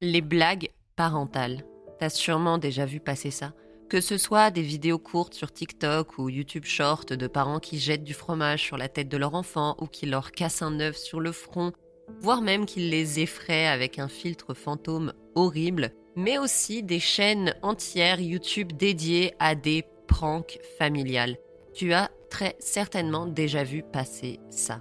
Les 0.00 0.20
blagues 0.20 0.70
parentales. 0.94 1.64
T'as 1.98 2.08
sûrement 2.08 2.58
déjà 2.58 2.86
vu 2.86 3.00
passer 3.00 3.32
ça. 3.32 3.52
Que 3.88 4.00
ce 4.00 4.16
soit 4.16 4.52
des 4.52 4.62
vidéos 4.62 5.00
courtes 5.00 5.34
sur 5.34 5.50
TikTok 5.50 6.18
ou 6.18 6.28
YouTube 6.28 6.66
Short 6.66 7.12
de 7.12 7.26
parents 7.26 7.58
qui 7.58 7.80
jettent 7.80 8.04
du 8.04 8.14
fromage 8.14 8.62
sur 8.62 8.76
la 8.76 8.88
tête 8.88 9.08
de 9.08 9.16
leur 9.16 9.34
enfant 9.34 9.74
ou 9.80 9.86
qui 9.86 10.06
leur 10.06 10.30
cassent 10.30 10.62
un 10.62 10.78
œuf 10.78 10.96
sur 10.96 11.18
le 11.18 11.32
front, 11.32 11.72
voire 12.20 12.42
même 12.42 12.64
qu'ils 12.64 12.90
les 12.90 13.18
effraient 13.18 13.66
avec 13.66 13.98
un 13.98 14.06
filtre 14.06 14.54
fantôme 14.54 15.12
horrible, 15.34 15.90
mais 16.14 16.38
aussi 16.38 16.84
des 16.84 17.00
chaînes 17.00 17.56
entières 17.62 18.20
YouTube 18.20 18.74
dédiées 18.74 19.34
à 19.40 19.56
des 19.56 19.84
pranks 20.06 20.60
familiales. 20.78 21.38
Tu 21.74 21.92
as 21.92 22.08
très 22.30 22.54
certainement 22.60 23.26
déjà 23.26 23.64
vu 23.64 23.82
passer 23.82 24.38
ça. 24.48 24.80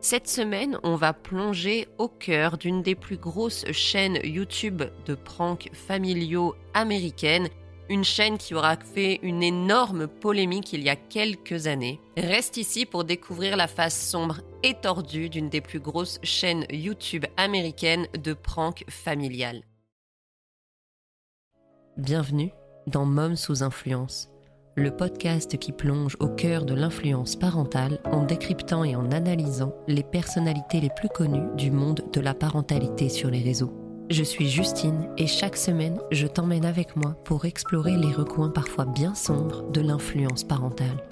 Cette 0.00 0.28
semaine, 0.28 0.78
on 0.84 0.94
va 0.94 1.12
plonger 1.12 1.88
au 1.98 2.06
cœur 2.06 2.56
d'une 2.56 2.82
des 2.82 2.94
plus 2.94 3.16
grosses 3.16 3.64
chaînes 3.72 4.20
YouTube 4.22 4.84
de 5.06 5.14
pranks 5.16 5.68
familiaux 5.72 6.54
américaines, 6.72 7.48
une 7.88 8.04
chaîne 8.04 8.38
qui 8.38 8.54
aura 8.54 8.76
fait 8.76 9.18
une 9.22 9.42
énorme 9.42 10.06
polémique 10.06 10.72
il 10.72 10.84
y 10.84 10.88
a 10.88 10.94
quelques 10.94 11.66
années. 11.66 12.00
Reste 12.16 12.58
ici 12.58 12.86
pour 12.86 13.02
découvrir 13.02 13.56
la 13.56 13.66
face 13.66 14.00
sombre 14.00 14.40
et 14.62 14.74
tordue 14.74 15.30
d'une 15.30 15.48
des 15.48 15.60
plus 15.60 15.80
grosses 15.80 16.20
chaînes 16.22 16.66
YouTube 16.70 17.26
américaines 17.36 18.06
de 18.16 18.34
pranks 18.34 18.84
familiales. 18.88 19.64
Bienvenue 21.96 22.52
dans 22.86 23.04
Mom 23.04 23.34
sous 23.34 23.64
influence 23.64 24.28
le 24.78 24.90
podcast 24.90 25.58
qui 25.58 25.72
plonge 25.72 26.16
au 26.20 26.28
cœur 26.28 26.64
de 26.64 26.74
l'influence 26.74 27.36
parentale 27.36 27.98
en 28.04 28.24
décryptant 28.24 28.84
et 28.84 28.96
en 28.96 29.10
analysant 29.10 29.74
les 29.88 30.02
personnalités 30.02 30.80
les 30.80 30.90
plus 30.90 31.08
connues 31.08 31.54
du 31.56 31.70
monde 31.70 32.04
de 32.12 32.20
la 32.20 32.34
parentalité 32.34 33.08
sur 33.08 33.30
les 33.30 33.42
réseaux. 33.42 33.72
Je 34.10 34.22
suis 34.22 34.48
Justine 34.48 35.08
et 35.18 35.26
chaque 35.26 35.56
semaine, 35.56 35.98
je 36.10 36.26
t'emmène 36.26 36.64
avec 36.64 36.96
moi 36.96 37.14
pour 37.24 37.44
explorer 37.44 37.96
les 37.96 38.12
recoins 38.12 38.48
parfois 38.48 38.86
bien 38.86 39.14
sombres 39.14 39.70
de 39.70 39.80
l'influence 39.80 40.44
parentale. 40.44 41.04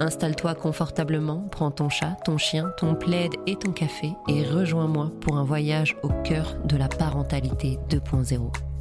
Installe-toi 0.00 0.54
confortablement, 0.54 1.48
prends 1.50 1.70
ton 1.70 1.88
chat, 1.88 2.16
ton 2.24 2.36
chien, 2.36 2.72
ton 2.76 2.94
plaid 2.94 3.32
et 3.46 3.56
ton 3.56 3.72
café 3.72 4.12
et 4.28 4.44
rejoins-moi 4.44 5.10
pour 5.20 5.36
un 5.36 5.44
voyage 5.44 5.96
au 6.02 6.08
cœur 6.24 6.56
de 6.64 6.76
la 6.76 6.88
parentalité 6.88 7.78
2.0. 7.88 8.73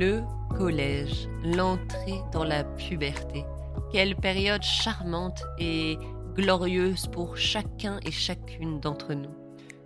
Le 0.00 0.22
collège, 0.56 1.28
l'entrée 1.44 2.22
dans 2.32 2.44
la 2.44 2.64
puberté. 2.64 3.44
Quelle 3.92 4.16
période 4.16 4.62
charmante 4.62 5.42
et 5.58 5.98
glorieuse 6.34 7.06
pour 7.08 7.36
chacun 7.36 8.00
et 8.06 8.10
chacune 8.10 8.80
d'entre 8.80 9.12
nous. 9.12 9.28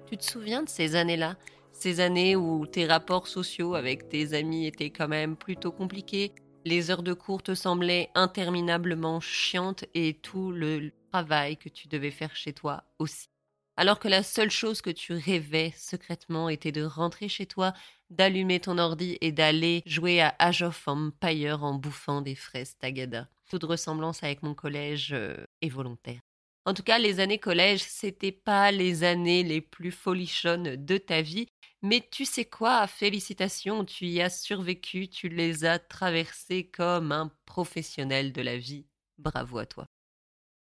Tu 0.06 0.16
te 0.16 0.22
souviens 0.22 0.62
de 0.62 0.68
ces 0.68 0.94
années-là? 0.94 1.34
Ces 1.72 1.98
années 1.98 2.36
où 2.36 2.64
tes 2.64 2.86
rapports 2.86 3.26
sociaux 3.26 3.74
avec 3.74 4.08
tes 4.08 4.34
amis 4.34 4.68
étaient 4.68 4.90
quand 4.90 5.08
même 5.08 5.34
plutôt 5.34 5.72
compliqués, 5.72 6.32
les 6.64 6.92
heures 6.92 7.02
de 7.02 7.12
cours 7.12 7.42
te 7.42 7.56
semblaient 7.56 8.10
interminablement 8.14 9.18
chiantes 9.18 9.84
et 9.94 10.14
tout 10.14 10.52
le 10.52 10.92
travail 11.10 11.56
que 11.56 11.68
tu 11.68 11.88
devais 11.88 12.12
faire 12.12 12.36
chez 12.36 12.52
toi 12.52 12.84
aussi 13.00 13.33
alors 13.76 13.98
que 13.98 14.08
la 14.08 14.22
seule 14.22 14.50
chose 14.50 14.80
que 14.80 14.90
tu 14.90 15.12
rêvais 15.12 15.72
secrètement 15.76 16.48
était 16.48 16.72
de 16.72 16.84
rentrer 16.84 17.28
chez 17.28 17.46
toi, 17.46 17.72
d'allumer 18.10 18.60
ton 18.60 18.78
ordi 18.78 19.18
et 19.20 19.32
d'aller 19.32 19.82
jouer 19.86 20.20
à 20.20 20.34
Age 20.38 20.62
of 20.62 20.86
Empire 20.86 21.64
en 21.64 21.74
bouffant 21.74 22.20
des 22.20 22.34
fraises 22.34 22.76
tagada. 22.78 23.28
Toute 23.50 23.64
ressemblance 23.64 24.22
avec 24.22 24.42
mon 24.42 24.54
collège 24.54 25.12
euh, 25.12 25.36
est 25.60 25.68
volontaire. 25.68 26.20
En 26.66 26.72
tout 26.72 26.82
cas, 26.82 26.98
les 26.98 27.20
années 27.20 27.38
collège, 27.38 27.82
c'était 27.82 28.32
pas 28.32 28.70
les 28.70 29.04
années 29.04 29.42
les 29.42 29.60
plus 29.60 29.92
folichonnes 29.92 30.76
de 30.76 30.96
ta 30.96 31.20
vie, 31.20 31.46
mais 31.82 32.00
tu 32.10 32.24
sais 32.24 32.46
quoi, 32.46 32.86
félicitations, 32.86 33.84
tu 33.84 34.06
y 34.06 34.22
as 34.22 34.30
survécu, 34.30 35.08
tu 35.08 35.28
les 35.28 35.66
as 35.66 35.78
traversées 35.78 36.70
comme 36.70 37.12
un 37.12 37.30
professionnel 37.44 38.32
de 38.32 38.40
la 38.40 38.56
vie. 38.56 38.86
Bravo 39.18 39.58
à 39.58 39.66
toi. 39.66 39.86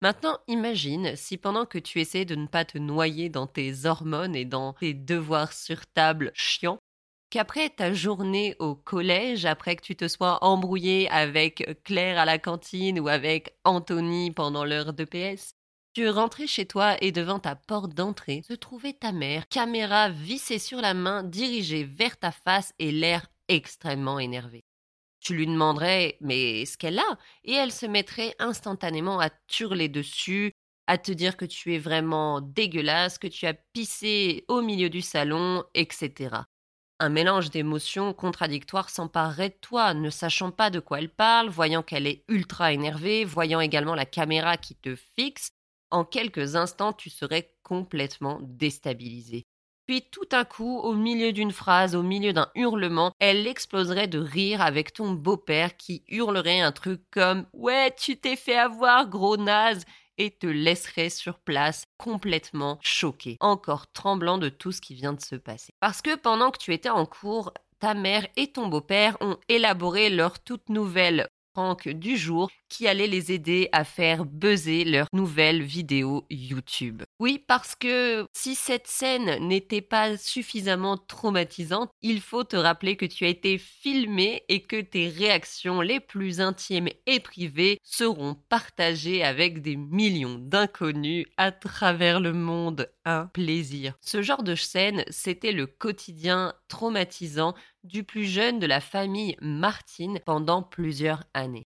Maintenant, 0.04 0.36
imagine 0.48 1.16
si 1.16 1.38
pendant 1.38 1.64
que 1.64 1.78
tu 1.78 1.98
essaies 1.98 2.26
de 2.26 2.34
ne 2.34 2.46
pas 2.46 2.66
te 2.66 2.76
noyer 2.76 3.30
dans 3.30 3.46
tes 3.46 3.86
hormones 3.86 4.36
et 4.36 4.44
dans 4.44 4.74
tes 4.74 4.92
devoirs 4.92 5.54
sur 5.54 5.86
table 5.86 6.30
chiants, 6.34 6.76
qu'après 7.30 7.70
ta 7.70 7.94
journée 7.94 8.54
au 8.58 8.74
collège, 8.74 9.46
après 9.46 9.76
que 9.76 9.82
tu 9.82 9.96
te 9.96 10.06
sois 10.06 10.44
embrouillé 10.44 11.08
avec 11.08 11.80
Claire 11.84 12.18
à 12.18 12.26
la 12.26 12.38
cantine 12.38 13.00
ou 13.00 13.08
avec 13.08 13.56
Anthony 13.64 14.30
pendant 14.30 14.66
l'heure 14.66 14.92
de 14.92 15.04
PS, 15.04 15.54
tu 15.94 16.06
rentrais 16.10 16.46
chez 16.46 16.66
toi 16.66 16.98
et 17.00 17.10
devant 17.10 17.38
ta 17.38 17.56
porte 17.56 17.94
d'entrée 17.94 18.42
se 18.46 18.52
trouvait 18.52 18.92
ta 18.92 19.10
mère, 19.10 19.48
caméra 19.48 20.10
vissée 20.10 20.58
sur 20.58 20.82
la 20.82 20.92
main, 20.92 21.22
dirigée 21.22 21.84
vers 21.84 22.18
ta 22.18 22.30
face 22.30 22.74
et 22.78 22.92
l'air 22.92 23.26
extrêmement 23.48 24.18
énervé. 24.18 24.64
Tu 25.24 25.34
lui 25.34 25.46
demanderais 25.46 26.18
mais 26.20 26.66
ce 26.66 26.76
qu'elle 26.78 26.98
a 26.98 27.18
et 27.44 27.54
elle 27.54 27.72
se 27.72 27.86
mettrait 27.86 28.34
instantanément 28.38 29.20
à 29.20 29.30
hurler 29.58 29.88
dessus, 29.88 30.52
à 30.86 30.98
te 30.98 31.12
dire 31.12 31.36
que 31.38 31.46
tu 31.46 31.74
es 31.74 31.78
vraiment 31.78 32.42
dégueulasse, 32.42 33.18
que 33.18 33.26
tu 33.26 33.46
as 33.46 33.54
pissé 33.54 34.44
au 34.48 34.62
milieu 34.62 34.90
du 34.90 35.00
salon, 35.00 35.64
etc. 35.74 36.46
Un 37.00 37.08
mélange 37.08 37.50
d'émotions 37.50 38.12
contradictoires 38.12 38.90
s'emparerait 38.90 39.50
de 39.50 39.56
toi, 39.60 39.94
ne 39.94 40.10
sachant 40.10 40.50
pas 40.50 40.70
de 40.70 40.80
quoi 40.80 40.98
elle 41.00 41.08
parle, 41.14 41.48
voyant 41.48 41.82
qu'elle 41.82 42.06
est 42.06 42.24
ultra 42.28 42.72
énervée, 42.72 43.24
voyant 43.24 43.60
également 43.60 43.94
la 43.94 44.06
caméra 44.06 44.58
qui 44.58 44.76
te 44.76 44.94
fixe, 44.94 45.50
en 45.90 46.04
quelques 46.04 46.54
instants 46.56 46.92
tu 46.92 47.10
serais 47.10 47.54
complètement 47.62 48.40
déstabilisé. 48.42 49.46
Puis 49.86 50.02
tout 50.10 50.28
à 50.32 50.44
coup, 50.44 50.78
au 50.78 50.94
milieu 50.94 51.32
d'une 51.32 51.52
phrase, 51.52 51.94
au 51.94 52.02
milieu 52.02 52.32
d'un 52.32 52.48
hurlement, 52.54 53.12
elle 53.18 53.46
exploserait 53.46 54.08
de 54.08 54.18
rire 54.18 54.62
avec 54.62 54.94
ton 54.94 55.12
beau-père 55.12 55.76
qui 55.76 56.02
hurlerait 56.08 56.60
un 56.60 56.72
truc 56.72 57.02
comme 57.10 57.46
Ouais, 57.52 57.94
tu 57.96 58.16
t'es 58.16 58.36
fait 58.36 58.56
avoir, 58.56 59.08
gros 59.08 59.36
naze 59.36 59.84
et 60.16 60.30
te 60.30 60.46
laisserait 60.46 61.10
sur 61.10 61.38
place 61.38 61.84
complètement 61.98 62.78
choqué, 62.80 63.36
encore 63.40 63.90
tremblant 63.92 64.38
de 64.38 64.48
tout 64.48 64.72
ce 64.72 64.80
qui 64.80 64.94
vient 64.94 65.12
de 65.12 65.20
se 65.20 65.34
passer. 65.34 65.72
Parce 65.80 66.00
que 66.00 66.16
pendant 66.16 66.50
que 66.50 66.58
tu 66.58 66.72
étais 66.72 66.88
en 66.88 67.04
cours, 67.04 67.52
ta 67.78 67.94
mère 67.94 68.26
et 68.36 68.52
ton 68.52 68.68
beau-père 68.68 69.16
ont 69.20 69.36
élaboré 69.48 70.08
leur 70.08 70.38
toute 70.38 70.68
nouvelle 70.68 71.28
du 71.86 72.16
jour 72.16 72.50
qui 72.68 72.88
allait 72.88 73.06
les 73.06 73.30
aider 73.30 73.68
à 73.70 73.84
faire 73.84 74.24
buzzer 74.24 74.84
leur 74.84 75.06
nouvelle 75.12 75.62
vidéo 75.62 76.24
YouTube. 76.28 77.02
Oui, 77.20 77.42
parce 77.46 77.76
que 77.76 78.26
si 78.34 78.56
cette 78.56 78.88
scène 78.88 79.46
n'était 79.46 79.80
pas 79.80 80.16
suffisamment 80.16 80.96
traumatisante, 80.96 81.90
il 82.02 82.20
faut 82.20 82.42
te 82.42 82.56
rappeler 82.56 82.96
que 82.96 83.06
tu 83.06 83.24
as 83.24 83.28
été 83.28 83.58
filmé 83.58 84.42
et 84.48 84.62
que 84.62 84.80
tes 84.80 85.08
réactions 85.08 85.80
les 85.80 86.00
plus 86.00 86.40
intimes 86.40 86.88
et 87.06 87.20
privées 87.20 87.78
seront 87.84 88.34
partagées 88.48 89.22
avec 89.22 89.62
des 89.62 89.76
millions 89.76 90.38
d'inconnus 90.40 91.26
à 91.36 91.52
travers 91.52 92.18
le 92.18 92.32
monde. 92.32 92.90
Un 93.04 93.26
plaisir. 93.26 93.94
Ce 94.00 94.22
genre 94.22 94.42
de 94.42 94.54
scène, 94.54 95.04
c'était 95.10 95.52
le 95.52 95.66
quotidien 95.66 96.54
traumatisant 96.68 97.54
du 97.84 98.02
plus 98.02 98.24
jeune 98.24 98.58
de 98.58 98.66
la 98.66 98.80
famille 98.80 99.36
Martine 99.40 100.20
pendant 100.24 100.62
plusieurs 100.62 101.24
années. 101.34 101.64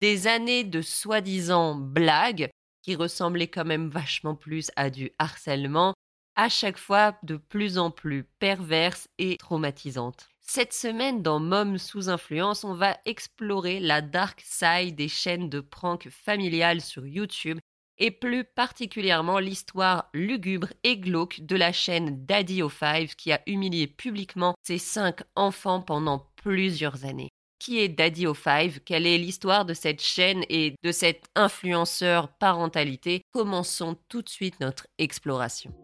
Des 0.00 0.26
années 0.26 0.64
de 0.64 0.82
soi-disant 0.82 1.74
blagues, 1.74 2.50
qui 2.82 2.94
ressemblaient 2.94 3.48
quand 3.48 3.64
même 3.64 3.88
vachement 3.88 4.36
plus 4.36 4.70
à 4.76 4.90
du 4.90 5.10
harcèlement, 5.18 5.94
à 6.36 6.48
chaque 6.48 6.78
fois 6.78 7.18
de 7.24 7.36
plus 7.36 7.78
en 7.78 7.90
plus 7.90 8.24
perverses 8.38 9.08
et 9.18 9.36
traumatisantes. 9.38 10.28
Cette 10.40 10.72
semaine, 10.72 11.20
dans 11.20 11.40
Mom 11.40 11.76
sous 11.76 12.08
influence, 12.08 12.64
on 12.64 12.74
va 12.74 12.96
explorer 13.04 13.80
la 13.80 14.00
dark 14.00 14.40
side 14.44 14.94
des 14.94 15.08
chaînes 15.08 15.50
de 15.50 15.60
prank 15.60 16.08
familiales 16.08 16.80
sur 16.80 17.06
YouTube 17.06 17.58
et 17.98 18.10
plus 18.10 18.44
particulièrement 18.44 19.38
l'histoire 19.38 20.08
lugubre 20.12 20.68
et 20.84 20.98
glauque 20.98 21.40
de 21.40 21.56
la 21.56 21.72
chaîne 21.72 22.24
Daddy 22.26 22.62
o 22.62 22.68
Five 22.68 23.14
qui 23.16 23.32
a 23.32 23.40
humilié 23.46 23.86
publiquement 23.86 24.54
ses 24.62 24.78
cinq 24.78 25.20
enfants 25.36 25.80
pendant 25.80 26.30
plusieurs 26.36 27.04
années. 27.04 27.30
Qui 27.58 27.80
est 27.80 27.88
Daddy 27.88 28.26
o 28.26 28.34
Five? 28.34 28.80
Quelle 28.84 29.06
est 29.06 29.18
l'histoire 29.18 29.64
de 29.64 29.74
cette 29.74 30.00
chaîne 30.00 30.44
et 30.48 30.74
de 30.82 30.92
cet 30.92 31.26
influenceur 31.34 32.28
parentalité? 32.38 33.22
Commençons 33.32 33.96
tout 34.08 34.22
de 34.22 34.28
suite 34.28 34.60
notre 34.60 34.86
exploration. 34.98 35.74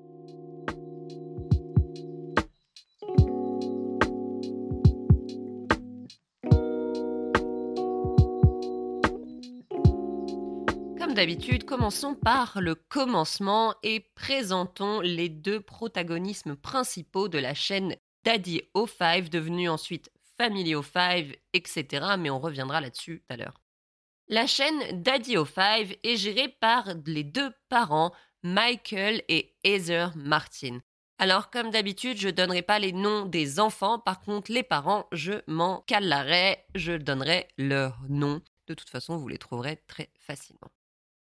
D'habitude, 11.14 11.64
commençons 11.64 12.14
par 12.14 12.61
le 12.61 12.75
commencement 12.75 13.75
et 13.82 14.00
présentons 14.00 15.00
les 15.00 15.28
deux 15.28 15.61
protagonismes 15.61 16.56
principaux 16.56 17.28
de 17.28 17.38
la 17.38 17.55
chaîne 17.55 17.94
Daddy 18.25 18.62
O5, 18.75 19.28
devenue 19.28 19.69
ensuite 19.69 20.11
Family 20.37 20.75
of 20.75 20.90
Five, 20.90 21.32
etc. 21.52 22.16
Mais 22.19 22.31
on 22.31 22.40
reviendra 22.40 22.81
là-dessus 22.81 23.20
tout 23.20 23.32
à 23.32 23.37
l'heure. 23.37 23.61
La 24.28 24.46
chaîne 24.46 25.02
Daddy 25.02 25.37
of 25.37 25.52
Five 25.55 25.94
est 26.02 26.16
gérée 26.16 26.49
par 26.49 26.88
les 27.06 27.22
deux 27.22 27.52
parents, 27.69 28.12
Michael 28.43 29.22
et 29.28 29.55
Heather 29.62 30.11
Martin. 30.16 30.81
Alors, 31.19 31.50
comme 31.50 31.70
d'habitude, 31.70 32.19
je 32.19 32.28
ne 32.28 32.32
donnerai 32.32 32.62
pas 32.62 32.81
les 32.81 32.93
noms 32.93 33.25
des 33.25 33.61
enfants. 33.61 34.00
Par 34.00 34.20
contre, 34.20 34.50
les 34.50 34.64
parents, 34.64 35.06
je 35.12 35.34
m'en 35.46 35.82
calerai. 35.82 36.64
Je 36.75 36.93
donnerai 36.93 37.46
leurs 37.56 38.00
noms. 38.08 38.43
De 38.66 38.75
toute 38.75 38.90
façon, 38.90 39.16
vous 39.16 39.28
les 39.28 39.38
trouverez 39.38 39.76
très 39.87 40.11
facilement. 40.19 40.70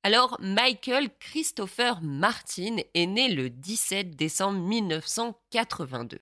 Alors, 0.05 0.37
Michael 0.39 1.09
Christopher 1.19 1.99
Martin 2.03 2.75
est 2.93 3.07
né 3.07 3.27
le 3.27 3.49
17 3.49 4.15
décembre 4.15 4.59
1982. 4.59 6.19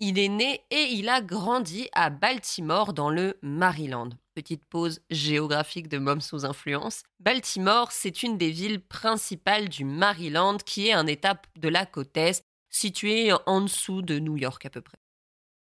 Il 0.00 0.18
est 0.18 0.28
né 0.28 0.60
et 0.70 0.82
il 0.92 1.08
a 1.08 1.22
grandi 1.22 1.88
à 1.94 2.10
Baltimore 2.10 2.92
dans 2.92 3.08
le 3.08 3.38
Maryland. 3.40 4.10
Petite 4.34 4.66
pause 4.66 5.00
géographique 5.08 5.88
de 5.88 5.96
Mom 5.96 6.20
sous 6.20 6.44
influence. 6.44 7.04
Baltimore, 7.18 7.90
c'est 7.90 8.22
une 8.22 8.36
des 8.36 8.50
villes 8.50 8.82
principales 8.82 9.70
du 9.70 9.86
Maryland 9.86 10.58
qui 10.58 10.88
est 10.88 10.92
un 10.92 11.06
état 11.06 11.40
de 11.58 11.70
la 11.70 11.86
côte 11.86 12.18
Est 12.18 12.44
situé 12.68 13.32
en 13.46 13.62
dessous 13.62 14.02
de 14.02 14.18
New 14.18 14.36
York 14.36 14.66
à 14.66 14.68
peu 14.68 14.82
près. 14.82 14.98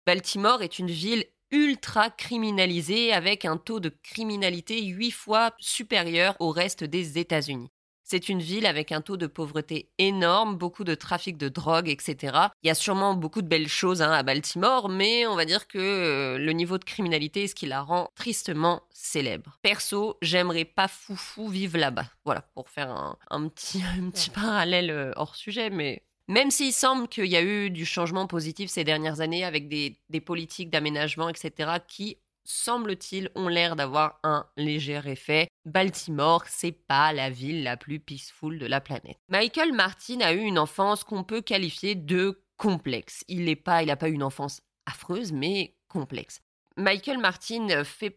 Baltimore 0.06 0.62
est 0.62 0.78
une 0.78 0.92
ville 0.92 1.24
ultra 1.56 2.10
criminalisée 2.10 3.14
avec 3.14 3.46
un 3.46 3.56
taux 3.56 3.80
de 3.80 3.90
criminalité 4.04 4.84
huit 4.84 5.12
fois 5.12 5.54
supérieur 5.58 6.36
au 6.40 6.52
reste 6.52 6.84
des 6.84 7.18
États-Unis. 7.18 7.72
C'est 8.04 8.30
une 8.30 8.42
ville 8.42 8.68
avec 8.68 8.92
un 8.92 9.02
taux 9.02 9.18
de 9.18 9.26
pauvreté 9.26 9.90
énorme, 9.98 10.58
beaucoup 10.58 10.84
de 10.84 10.94
trafic 10.94 11.38
de 11.38 11.50
drogue, 11.50 11.90
etc. 11.90 12.38
Il 12.62 12.68
y 12.68 12.70
a 12.70 12.76
sûrement 12.76 13.16
beaucoup 13.16 13.42
de 13.42 13.48
belles 13.48 13.70
choses 13.70 14.04
hein, 14.04 14.12
à 14.12 14.22
Baltimore, 14.22 14.90
mais 14.90 15.26
on 15.26 15.36
va 15.36 15.46
dire 15.46 15.68
que 15.68 15.80
euh, 15.80 16.38
le 16.38 16.52
niveau 16.52 16.78
de 16.78 16.84
criminalité 16.84 17.46
est 17.46 17.48
ce 17.48 17.56
qui 17.56 17.66
la 17.66 17.82
rend 17.82 18.12
tristement 18.16 18.84
célèbre. 18.92 19.58
Perso, 19.64 20.18
j'aimerais 20.22 20.66
pas 20.66 20.88
foufou 20.88 21.48
vivre 21.48 21.80
là-bas. 21.80 22.06
Voilà, 22.26 22.42
pour 22.54 22.70
faire 22.70 22.92
un, 23.32 23.48
petit, 23.48 23.82
un 23.98 24.12
petit 24.12 24.30
parallèle 24.42 24.92
euh, 24.92 25.12
hors 25.16 25.36
sujet, 25.36 25.72
mais 25.72 26.04
même 26.28 26.52
s'il 26.52 26.74
semble 26.74 27.08
qu'il 27.08 27.26
y 27.26 27.36
a 27.36 27.42
eu 27.42 27.70
du 27.70 27.86
changement 27.86 28.28
positif 28.28 28.70
ces 28.70 28.84
dernières 28.84 29.22
années 29.22 29.44
avec 29.44 29.68
des, 29.68 30.22
politiques 30.22 30.70
d'aménagement, 30.70 31.30
etc., 31.30 31.74
qui, 31.88 32.18
semble-t-il, 32.44 33.30
ont 33.36 33.48
l'air 33.48 33.76
d'avoir 33.76 34.20
un 34.24 34.46
léger 34.58 35.02
effet. 35.06 35.48
Baltimore, 35.66 36.44
c'est 36.48 36.72
pas 36.72 37.14
la 37.14 37.30
ville 37.30 37.64
la 37.64 37.78
plus 37.78 38.00
peaceful 38.00 38.60
de 38.60 38.66
la 38.66 38.82
planète. 38.82 39.18
Michael 39.30 39.74
Martin 39.74 40.22
a 40.22 40.34
eu 40.34 40.42
une 40.42 40.60
enfance 40.60 41.04
qu'on 41.04 41.24
peut 41.24 41.42
qualifier 41.42 41.96
de 41.96 42.42
complexe. 42.58 43.24
Il 43.28 43.46
n'a 43.46 43.56
pas, 43.56 43.84
il 43.84 43.96
pas 43.96 44.10
eu 44.10 44.14
une 44.14 44.24
enfance 44.24 44.62
affreuse, 44.86 45.32
mais 45.32 45.76
complexe. 45.88 46.42
Michael 46.78 47.20
Martin 47.20 47.68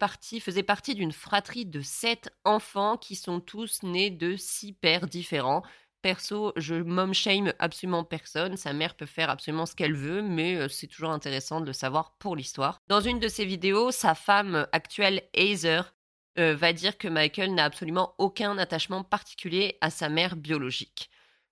partie, 0.01 0.41
faisait 0.41 0.65
partie 0.65 0.97
d'une 0.97 1.13
fratrie 1.13 1.65
de 1.65 1.81
sept 1.81 2.31
enfants 2.45 2.97
qui 2.97 3.15
sont 3.15 3.39
tous 3.39 3.83
nés 3.85 4.11
de 4.11 4.35
six 4.37 4.73
pères 4.73 5.07
différents. 5.07 5.63
Perso, 6.03 6.53
je 6.57 6.77
mom 6.77 7.13
shame 7.13 7.53
absolument 7.59 8.05
personne. 8.05 8.57
Sa 8.57 8.73
mère 8.73 8.95
peut 8.95 9.07
faire 9.07 9.31
absolument 9.31 9.67
ce 9.67 9.75
qu'elle 9.75 9.97
veut, 9.97 10.23
mais 10.23 10.55
euh, 10.55 10.69
c'est 10.69 10.87
toujours 10.87 11.11
intéressant 11.11 11.61
de 11.61 11.67
le 11.67 11.73
savoir 11.73 12.17
pour 12.19 12.37
l'histoire. 12.37 12.79
Dans 12.89 13.01
une 13.01 13.19
de 13.19 13.29
ses 13.29 13.45
vidéos, 13.45 13.91
sa 13.91 14.15
femme 14.15 14.67
actuelle, 14.73 15.23
Heather, 15.35 15.95
euh, 16.39 16.55
va 16.55 16.73
dire 16.73 16.99
que 16.99 17.09
Michael 17.09 17.55
n'a 17.55 17.65
absolument 17.65 18.15
aucun 18.19 18.59
attachement 18.59 19.03
particulier 19.03 19.77
à 19.81 19.91
sa 19.91 20.09
mère 20.09 20.37
biologique. 20.37 21.11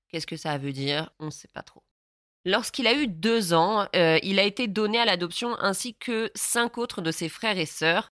Qu'est-ce 0.08 0.28
que 0.28 0.37
ça 0.37 0.56
veut 0.58 0.72
dire? 0.72 1.10
On 1.19 1.26
ne 1.26 1.31
sait 1.31 1.49
pas 1.49 1.62
trop. 1.62 1.82
Lorsqu'il 2.44 2.87
a 2.87 2.94
eu 2.94 3.08
deux 3.08 3.52
ans, 3.52 3.88
euh, 3.96 4.20
il 4.22 4.38
a 4.38 4.44
été 4.44 4.69
donné 4.69 4.99
à 5.00 5.04
l'adoption 5.04 5.58
ainsi 5.58 5.96
que 5.96 6.31
cinq 6.37 6.78
autres 6.78 7.02
de 7.02 7.10
ses 7.10 7.28
frères 7.28 7.58
et 7.58 7.66
sœurs. 7.66 8.10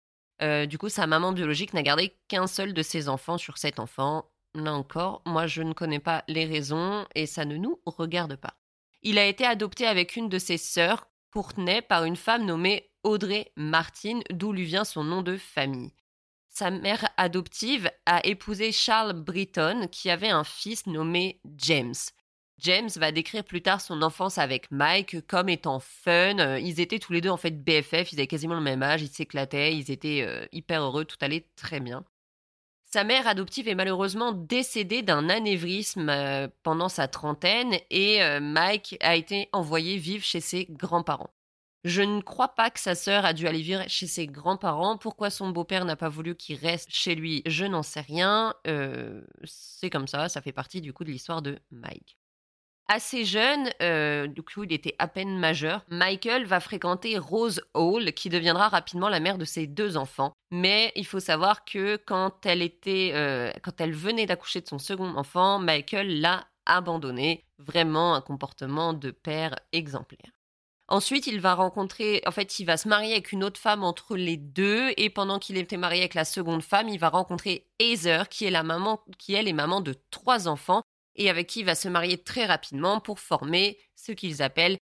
du 0.68 0.78
coup, 0.78 0.88
sa 0.88 1.06
maman 1.06 1.34
biologique 1.34 1.74
n'a 1.74 1.82
gardé 1.82 2.16
qu'un 2.30 2.48
seul 2.48 2.74
de 2.74 2.82
ses 2.82 3.10
enfants 3.10 3.38
sur 3.38 3.58
sept 3.58 3.78
enfants. 3.78 4.30
Là 4.60 4.74
encore, 4.74 5.22
moi 5.26 5.48
je 5.48 5.62
ne 5.62 5.74
connais 5.74 6.00
pas 6.00 6.24
les 6.28 6.46
raisons 6.46 7.06
et 7.16 7.26
ça 7.26 7.46
ne 7.46 7.56
nous 7.56 7.80
regarde 7.86 8.36
pas. 8.36 8.56
Il 9.02 9.18
a 9.18 9.26
été 9.26 9.46
adopté 9.46 9.88
avec 9.88 10.16
une 10.16 10.28
de 10.28 10.38
ses 10.38 10.58
sœurs, 10.58 11.08
Courtenay, 11.32 11.82
par 11.82 12.04
une 12.04 12.18
femme 12.18 12.46
nommée 12.46 12.92
Audrey 13.04 13.52
Martin, 13.56 14.20
d'où 14.32 14.52
lui 14.52 14.66
vient 14.66 14.84
son 14.84 15.04
nom 15.04 15.22
de 15.22 15.38
famille. 15.38 15.94
Sa 16.50 16.72
mère 16.72 17.08
adoptive 17.16 17.90
a 18.06 18.26
épousé 18.26 18.72
Charles 18.72 19.14
Britton, 19.14 19.88
qui 19.90 20.10
avait 20.10 20.30
un 20.30 20.44
fils 20.44 20.88
nommé 20.88 21.40
James. 21.56 21.94
James 22.58 22.90
va 22.98 23.14
décrire 23.14 23.46
plus 23.46 23.62
tard 23.62 23.80
son 23.80 24.02
enfance 24.02 24.38
avec 24.38 24.70
Mike 24.70 25.26
comme 25.28 25.48
étant 25.48 25.80
fun. 25.80 26.58
Ils 26.58 26.82
étaient 26.82 27.00
tous 27.00 27.14
les 27.14 27.22
deux 27.22 27.30
en 27.30 27.38
fait 27.38 27.64
BFF, 27.64 28.12
ils 28.12 28.20
avaient 28.20 28.28
quasiment 28.28 28.56
le 28.56 28.62
même 28.62 28.84
âge, 28.84 29.02
ils 29.02 29.08
s'éclataient, 29.08 29.78
ils 29.78 29.92
étaient 29.92 30.24
euh, 30.28 30.46
hyper 30.52 30.82
heureux, 30.82 31.06
tout 31.06 31.18
allait 31.22 31.48
très 31.56 31.80
bien. 31.80 32.04
Sa 32.92 33.04
mère 33.04 33.28
adoptive 33.28 33.68
est 33.68 33.76
malheureusement 33.76 34.32
décédée 34.32 35.04
d'un 35.04 35.30
anévrisme 35.30 36.10
euh, 36.10 36.48
pendant 36.64 36.90
sa 36.90 37.08
trentaine 37.08 37.76
et 37.92 38.24
euh, 38.24 38.40
Mike 38.40 38.98
a 39.02 39.16
été 39.16 39.48
envoyé 39.54 39.98
vivre 39.98 40.24
chez 40.24 40.42
ses 40.42 40.66
grands-parents. 40.66 41.30
Je 41.84 42.02
ne 42.02 42.22
crois 42.22 42.56
pas 42.56 42.72
que 42.72 42.80
sa 42.80 42.96
sœur 42.96 43.26
a 43.26 43.34
dû 43.34 43.48
aller 43.48 43.62
vivre 43.62 43.84
chez 43.88 44.08
ses 44.08 44.26
grands-parents. 44.26 44.98
Pourquoi 44.98 45.30
son 45.30 45.52
beau-père 45.52 45.86
n'a 45.86 45.96
pas 45.96 46.10
voulu 46.10 46.36
qu'il 46.36 46.58
reste 46.58 46.90
chez 46.90 47.14
lui, 47.14 47.44
je 47.46 47.66
n'en 47.66 47.84
sais 47.84 48.02
rien. 48.02 48.56
Euh, 48.66 49.22
c'est 49.44 49.92
comme 49.92 50.08
ça, 50.08 50.28
ça 50.28 50.42
fait 50.42 50.52
partie 50.52 50.82
du 50.82 50.92
coup 50.92 51.04
de 51.04 51.12
l'histoire 51.12 51.44
de 51.44 51.60
Mike. 51.70 52.19
Assez 52.92 53.24
jeune, 53.24 53.70
euh, 53.84 54.26
du 54.26 54.42
coup 54.42 54.64
il 54.64 54.74
était 54.74 54.96
à 54.98 55.08
peine 55.08 55.38
majeur, 55.38 55.86
Michael 55.90 56.46
va 56.46 56.60
fréquenter 56.60 57.20
Rose 57.20 57.62
Hall, 57.76 58.14
qui 58.14 58.30
deviendra 58.30 58.68
rapidement 58.68 59.10
la 59.10 59.20
mère 59.20 59.38
de 59.38 59.46
ses 59.46 59.68
deux 59.68 59.96
enfants. 59.96 60.34
Mais 60.50 60.92
il 60.96 61.06
faut 61.06 61.20
savoir 61.20 61.66
que 61.66 61.98
quand 61.98 62.48
elle 62.48 62.64
était, 62.64 63.12
euh, 63.14 63.52
quand 63.62 63.80
elle 63.80 63.94
venait 63.94 64.26
d'accoucher 64.26 64.62
de 64.62 64.68
son 64.68 64.80
second 64.80 65.16
enfant, 65.16 65.60
Michael 65.60 66.20
l'a 66.20 66.48
abandonné. 66.66 67.46
Vraiment 67.60 68.16
un 68.16 68.22
comportement 68.22 68.94
de 68.94 69.12
père 69.12 69.56
exemplaire. 69.72 70.32
Ensuite, 70.88 71.28
il 71.28 71.40
va 71.40 71.54
rencontrer, 71.54 72.24
en 72.26 72.32
fait, 72.32 72.58
il 72.58 72.66
va 72.66 72.76
se 72.76 72.88
marier 72.88 73.12
avec 73.12 73.32
une 73.32 73.44
autre 73.44 73.60
femme 73.60 73.84
entre 73.84 74.16
les 74.16 74.38
deux, 74.38 74.90
et 74.98 75.12
pendant 75.12 75.38
qu'il 75.38 75.58
était 75.58 75.78
marié 75.78 76.02
avec 76.02 76.16
la 76.16 76.26
seconde 76.26 76.64
femme, 76.64 76.90
il 76.90 76.98
va 76.98 77.10
rencontrer 77.10 77.68
Heather, 77.78 78.28
qui 78.30 78.46
est 78.46 78.50
la 78.50 78.64
maman, 78.64 79.00
qui 79.20 79.36
elle 79.36 79.48
est 79.48 79.54
maman 79.54 79.82
de 79.82 79.94
trois 80.10 80.48
enfants, 80.48 80.82
et 81.20 81.30
avec 81.30 81.48
qui 81.48 81.60
il 81.60 81.66
va 81.66 81.76
se 81.76 81.88
marier 81.88 82.18
très 82.18 82.46
rapidement 82.46 83.00
pour 83.00 83.20
former 83.20 83.78
ce 83.96 84.14
qu'ils 84.14 84.42
appellent 84.42 84.78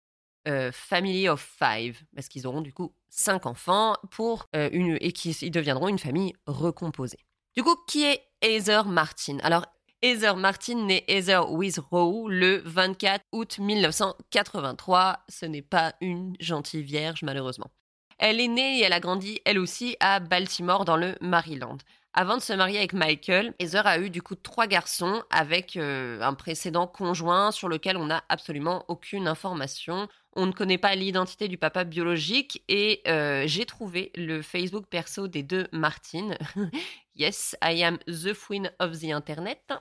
euh, 0.47 0.71
Family 0.73 1.29
of 1.29 1.39
Five, 1.39 2.01
parce 2.13 2.27
qu'ils 2.27 2.45
auront 2.47 2.61
du 2.61 2.73
coup 2.73 2.93
cinq 3.09 3.45
enfants 3.45 3.95
pour 4.11 4.47
euh, 4.55 4.69
une, 4.73 4.97
et 4.99 5.13
qui 5.13 5.49
deviendront 5.49 5.87
une 5.87 5.99
famille 5.99 6.33
recomposée. 6.47 7.19
Du 7.55 7.63
coup, 7.63 7.77
qui 7.87 8.03
est 8.03 8.23
Heather 8.41 8.85
Martin? 8.85 9.37
Alors, 9.43 9.65
Heather 10.01 10.35
Martin 10.35 10.85
naît 10.85 11.05
Heather 11.07 11.49
Withrow 11.49 12.27
le 12.27 12.61
24 12.65 13.23
août 13.31 13.59
1983. 13.59 15.23
Ce 15.29 15.45
n'est 15.45 15.61
pas 15.61 15.93
une 16.01 16.35
gentille 16.41 16.83
vierge, 16.83 17.21
malheureusement. 17.21 17.71
Elle 18.17 18.41
est 18.41 18.47
née 18.47 18.79
et 18.79 18.83
elle 18.83 18.93
a 18.93 18.99
grandi, 18.99 19.39
elle 19.45 19.59
aussi, 19.59 19.95
à 19.99 20.19
Baltimore, 20.19 20.83
dans 20.83 20.97
le 20.97 21.15
Maryland. 21.21 21.77
Avant 22.15 22.37
de 22.37 22.43
se 22.43 22.53
marier 22.53 22.77
avec 22.77 22.93
Michael, 22.93 23.55
Heather 23.57 23.87
a 23.87 23.97
eu 23.97 24.11
du 24.11 24.21
coup 24.21 24.35
trois 24.35 24.67
garçons 24.67 25.23
avec 25.31 25.77
euh, 25.77 26.21
un 26.21 26.35
précédent 26.35 26.85
conjoint 26.85 27.51
sur 27.51 27.69
lequel 27.69 27.97
on 27.97 28.05
n'a 28.05 28.23
absolument 28.29 28.85
aucune 28.87 29.27
information. 29.27 30.07
On 30.35 30.45
ne 30.45 30.51
connaît 30.51 30.77
pas 30.77 30.93
l'identité 30.93 31.47
du 31.47 31.57
papa 31.57 31.83
biologique 31.85 32.63
et 32.67 33.01
euh, 33.07 33.45
j'ai 33.47 33.65
trouvé 33.65 34.11
le 34.13 34.43
Facebook 34.43 34.85
perso 34.87 35.27
des 35.27 35.41
deux 35.41 35.67
Martine. 35.71 36.37
yes, 37.15 37.55
I 37.63 37.83
am 37.83 37.97
the 38.05 38.33
queen 38.33 38.71
of 38.79 38.99
the 38.99 39.05
internet. 39.05 39.73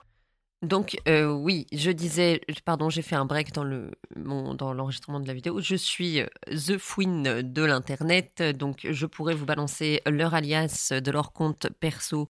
Donc 0.62 0.96
euh, 1.08 1.26
oui, 1.26 1.66
je 1.72 1.90
disais, 1.90 2.40
pardon, 2.64 2.88
j'ai 2.88 3.02
fait 3.02 3.16
un 3.16 3.24
break 3.24 3.52
dans 3.52 3.64
le 3.64 3.90
dans 4.14 4.72
l'enregistrement 4.72 5.18
de 5.18 5.26
la 5.26 5.34
vidéo. 5.34 5.60
Je 5.60 5.74
suis 5.74 6.20
the 6.46 6.78
fouine 6.78 7.42
de 7.42 7.62
l'internet, 7.64 8.42
donc 8.56 8.86
je 8.88 9.06
pourrais 9.06 9.34
vous 9.34 9.44
balancer 9.44 10.00
leur 10.06 10.34
alias 10.34 10.92
de 10.92 11.10
leur 11.10 11.32
compte 11.32 11.68
perso, 11.80 12.28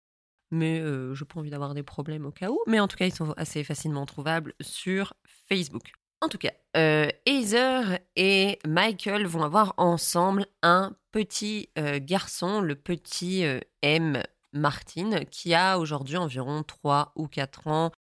mais 0.51 0.79
euh, 0.79 1.15
je 1.15 1.23
n'ai 1.23 1.27
pas 1.27 1.39
envie 1.39 1.49
d'avoir 1.49 1.73
des 1.73 1.83
problèmes 1.83 2.25
au 2.25 2.31
cas 2.31 2.49
où. 2.49 2.59
Mais 2.67 2.79
en 2.79 2.87
tout 2.87 2.97
cas, 2.97 3.05
ils 3.05 3.13
sont 3.13 3.31
assez 3.37 3.63
facilement 3.63 4.05
trouvables 4.05 4.53
sur 4.61 5.13
Facebook. 5.47 5.93
En 6.21 6.29
tout 6.29 6.37
cas, 6.37 6.51
euh, 6.77 7.09
Heather 7.25 7.99
et 8.15 8.59
Michael 8.67 9.25
vont 9.25 9.43
avoir 9.43 9.73
ensemble 9.77 10.45
un 10.61 10.95
petit 11.11 11.69
euh, 11.79 11.99
garçon, 11.99 12.61
le 12.61 12.75
petit 12.75 13.43
M. 13.81 14.21
Martin, 14.53 15.23
qui 15.25 15.53
a 15.53 15.79
aujourd'hui 15.79 16.17
environ 16.17 16.63
3 16.63 17.13
ou 17.15 17.27
4 17.27 17.67
ans. 17.67 17.91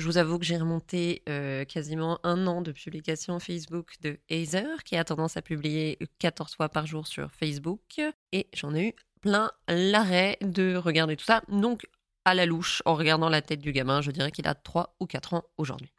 Je 0.00 0.06
vous 0.06 0.16
avoue 0.16 0.38
que 0.38 0.46
j'ai 0.46 0.56
remonté 0.56 1.22
euh, 1.28 1.66
quasiment 1.66 2.20
un 2.22 2.46
an 2.46 2.62
de 2.62 2.72
publication 2.72 3.38
Facebook 3.38 3.96
de 4.00 4.18
Heather, 4.30 4.82
qui 4.82 4.96
a 4.96 5.04
tendance 5.04 5.36
à 5.36 5.42
publier 5.42 5.98
14 6.20 6.54
fois 6.54 6.70
par 6.70 6.86
jour 6.86 7.06
sur 7.06 7.30
Facebook. 7.32 8.00
Et 8.32 8.46
j'en 8.54 8.74
ai 8.74 8.88
eu 8.88 8.92
plein 9.20 9.50
l'arrêt 9.68 10.38
de 10.40 10.74
regarder 10.74 11.16
tout 11.16 11.26
ça. 11.26 11.42
Donc, 11.48 11.86
à 12.24 12.34
la 12.34 12.46
louche, 12.46 12.82
en 12.86 12.94
regardant 12.94 13.28
la 13.28 13.42
tête 13.42 13.60
du 13.60 13.72
gamin, 13.72 14.00
je 14.00 14.10
dirais 14.10 14.30
qu'il 14.30 14.48
a 14.48 14.54
3 14.54 14.96
ou 15.00 15.06
4 15.06 15.34
ans 15.34 15.44
aujourd'hui. 15.58 15.92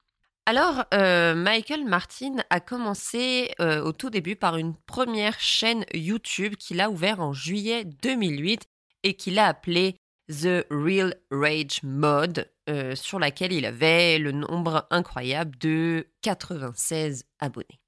Alors, 0.47 0.83
euh, 0.95 1.35
Michael 1.35 1.85
Martin 1.85 2.37
a 2.49 2.59
commencé 2.59 3.51
euh, 3.59 3.83
au 3.83 3.91
tout 3.91 4.09
début 4.09 4.35
par 4.35 4.57
une 4.57 4.73
première 4.87 5.39
chaîne 5.39 5.85
YouTube 5.93 6.55
qu'il 6.55 6.81
a 6.81 6.89
ouverte 6.89 7.19
en 7.19 7.33
juillet 7.33 7.85
2008 7.85 8.65
et 9.03 9.13
qu'il 9.13 9.37
a 9.37 9.45
appelée 9.45 9.95
The 10.31 10.65
Real 10.69 11.15
Rage 11.29 11.83
Mode, 11.83 12.49
euh, 12.69 12.95
sur 12.95 13.19
laquelle 13.19 13.51
il 13.51 13.65
avait 13.65 14.17
le 14.17 14.31
nombre 14.31 14.87
incroyable 14.89 15.57
de 15.59 16.07
96 16.21 17.25
abonnés. 17.39 17.81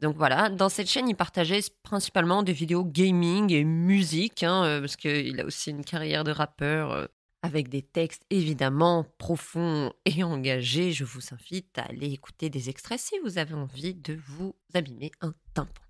Donc 0.00 0.16
voilà, 0.16 0.48
dans 0.48 0.68
cette 0.68 0.88
chaîne, 0.88 1.08
il 1.08 1.16
partageait 1.16 1.62
principalement 1.82 2.42
des 2.42 2.52
vidéos 2.52 2.84
gaming 2.84 3.52
et 3.52 3.64
musique, 3.64 4.42
hein, 4.42 4.78
parce 4.80 4.96
qu'il 4.96 5.40
a 5.40 5.44
aussi 5.44 5.70
une 5.70 5.84
carrière 5.84 6.24
de 6.24 6.30
rappeur 6.30 7.08
avec 7.42 7.68
des 7.68 7.82
textes 7.82 8.24
évidemment 8.30 9.06
profonds 9.18 9.92
et 10.04 10.22
engagés. 10.22 10.92
Je 10.92 11.04
vous 11.04 11.32
invite 11.32 11.78
à 11.78 11.82
aller 11.82 12.12
écouter 12.12 12.50
des 12.50 12.68
extraits 12.68 13.00
si 13.00 13.18
vous 13.24 13.38
avez 13.38 13.54
envie 13.54 13.94
de 13.94 14.18
vous 14.26 14.54
abîmer 14.74 15.10
un 15.20 15.34
tympan. 15.54 15.87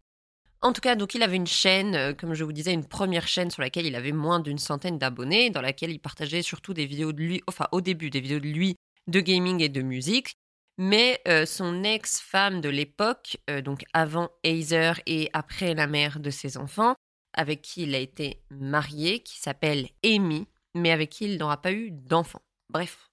En 0.61 0.73
tout 0.73 0.81
cas, 0.81 0.97
donc 0.97 1.15
il 1.15 1.23
avait 1.23 1.37
une 1.37 1.47
chaîne, 1.47 1.95
euh, 1.95 2.13
comme 2.15 2.35
je 2.35 2.43
vous 2.43 2.53
disais, 2.53 2.73
une 2.73 2.87
première 2.87 3.29
chaîne 3.29 3.51
sur 3.51 3.63
laquelle 3.63 3.87
il 3.87 3.95
avait 3.95 4.13
moins 4.13 4.41
d'une 4.41 4.59
centaine 4.59 4.99
d'abonnés, 4.99 5.51
dans 5.51 5.61
laquelle 5.61 5.91
il 5.91 6.01
partageait 6.01 6.43
surtout 6.43 6.75
des 6.75 6.87
vidéos 6.87 7.13
de 7.13 7.23
lui, 7.23 7.43
enfin 7.47 7.69
au 7.71 7.81
début 7.81 8.11
des 8.11 8.21
vidéos 8.21 8.41
de 8.41 8.49
lui, 8.49 8.77
de 9.07 9.21
gaming 9.21 9.63
et 9.63 9.69
de 9.69 9.83
musique. 9.83 10.35
Mais 10.77 11.21
euh, 11.29 11.47
son 11.47 11.85
ex-femme 11.85 12.61
de 12.61 12.69
l'époque, 12.69 13.37
euh, 13.51 13.61
donc 13.63 13.85
avant 13.93 14.31
Hazer 14.45 15.01
et 15.07 15.31
après 15.33 15.75
la 15.75 15.87
mère 15.87 16.19
de 16.19 16.31
ses 16.31 16.57
enfants, 16.57 16.95
avec 17.33 17.63
qui 17.63 17.83
il 17.83 17.95
a 17.95 17.99
été 17.99 18.43
marié, 18.51 19.21
qui 19.21 19.39
s'appelle 19.39 19.89
Amy, 20.05 20.47
mais 20.75 20.91
avec 20.91 21.11
qui 21.11 21.25
il 21.27 21.39
n'aura 21.39 21.63
pas 21.63 21.73
eu 21.73 21.91
d'enfant. 21.91 22.43
Bref, 22.69 23.08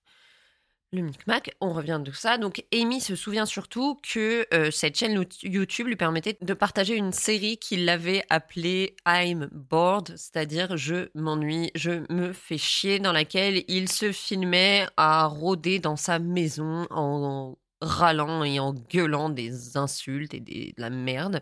le 0.95 1.03
micmac, 1.03 1.55
on 1.61 1.73
revient 1.73 2.01
de 2.03 2.11
ça. 2.11 2.37
Donc 2.37 2.65
Amy 2.73 3.01
se 3.01 3.15
souvient 3.15 3.45
surtout 3.45 3.99
que 4.01 4.47
euh, 4.53 4.71
cette 4.71 4.97
chaîne 4.97 5.25
YouTube 5.43 5.87
lui 5.87 5.95
permettait 5.95 6.37
de 6.41 6.53
partager 6.53 6.95
une 6.95 7.11
série 7.11 7.57
qu'il 7.57 7.87
avait 7.89 8.23
appelée 8.29 8.95
I'm 9.07 9.49
bored, 9.51 10.09
c'est-à-dire 10.17 10.77
je 10.77 11.09
m'ennuie, 11.13 11.71
je 11.75 12.11
me 12.11 12.33
fais 12.33 12.57
chier, 12.57 12.99
dans 12.99 13.11
laquelle 13.11 13.63
il 13.67 13.89
se 13.89 14.11
filmait 14.11 14.87
à 14.97 15.25
rôder 15.25 15.79
dans 15.79 15.95
sa 15.95 16.19
maison 16.19 16.87
en 16.89 17.57
râlant 17.81 18.43
et 18.43 18.59
en 18.59 18.73
gueulant 18.73 19.29
des 19.29 19.77
insultes 19.77 20.33
et 20.33 20.39
de 20.39 20.73
la 20.77 20.89
merde. 20.89 21.41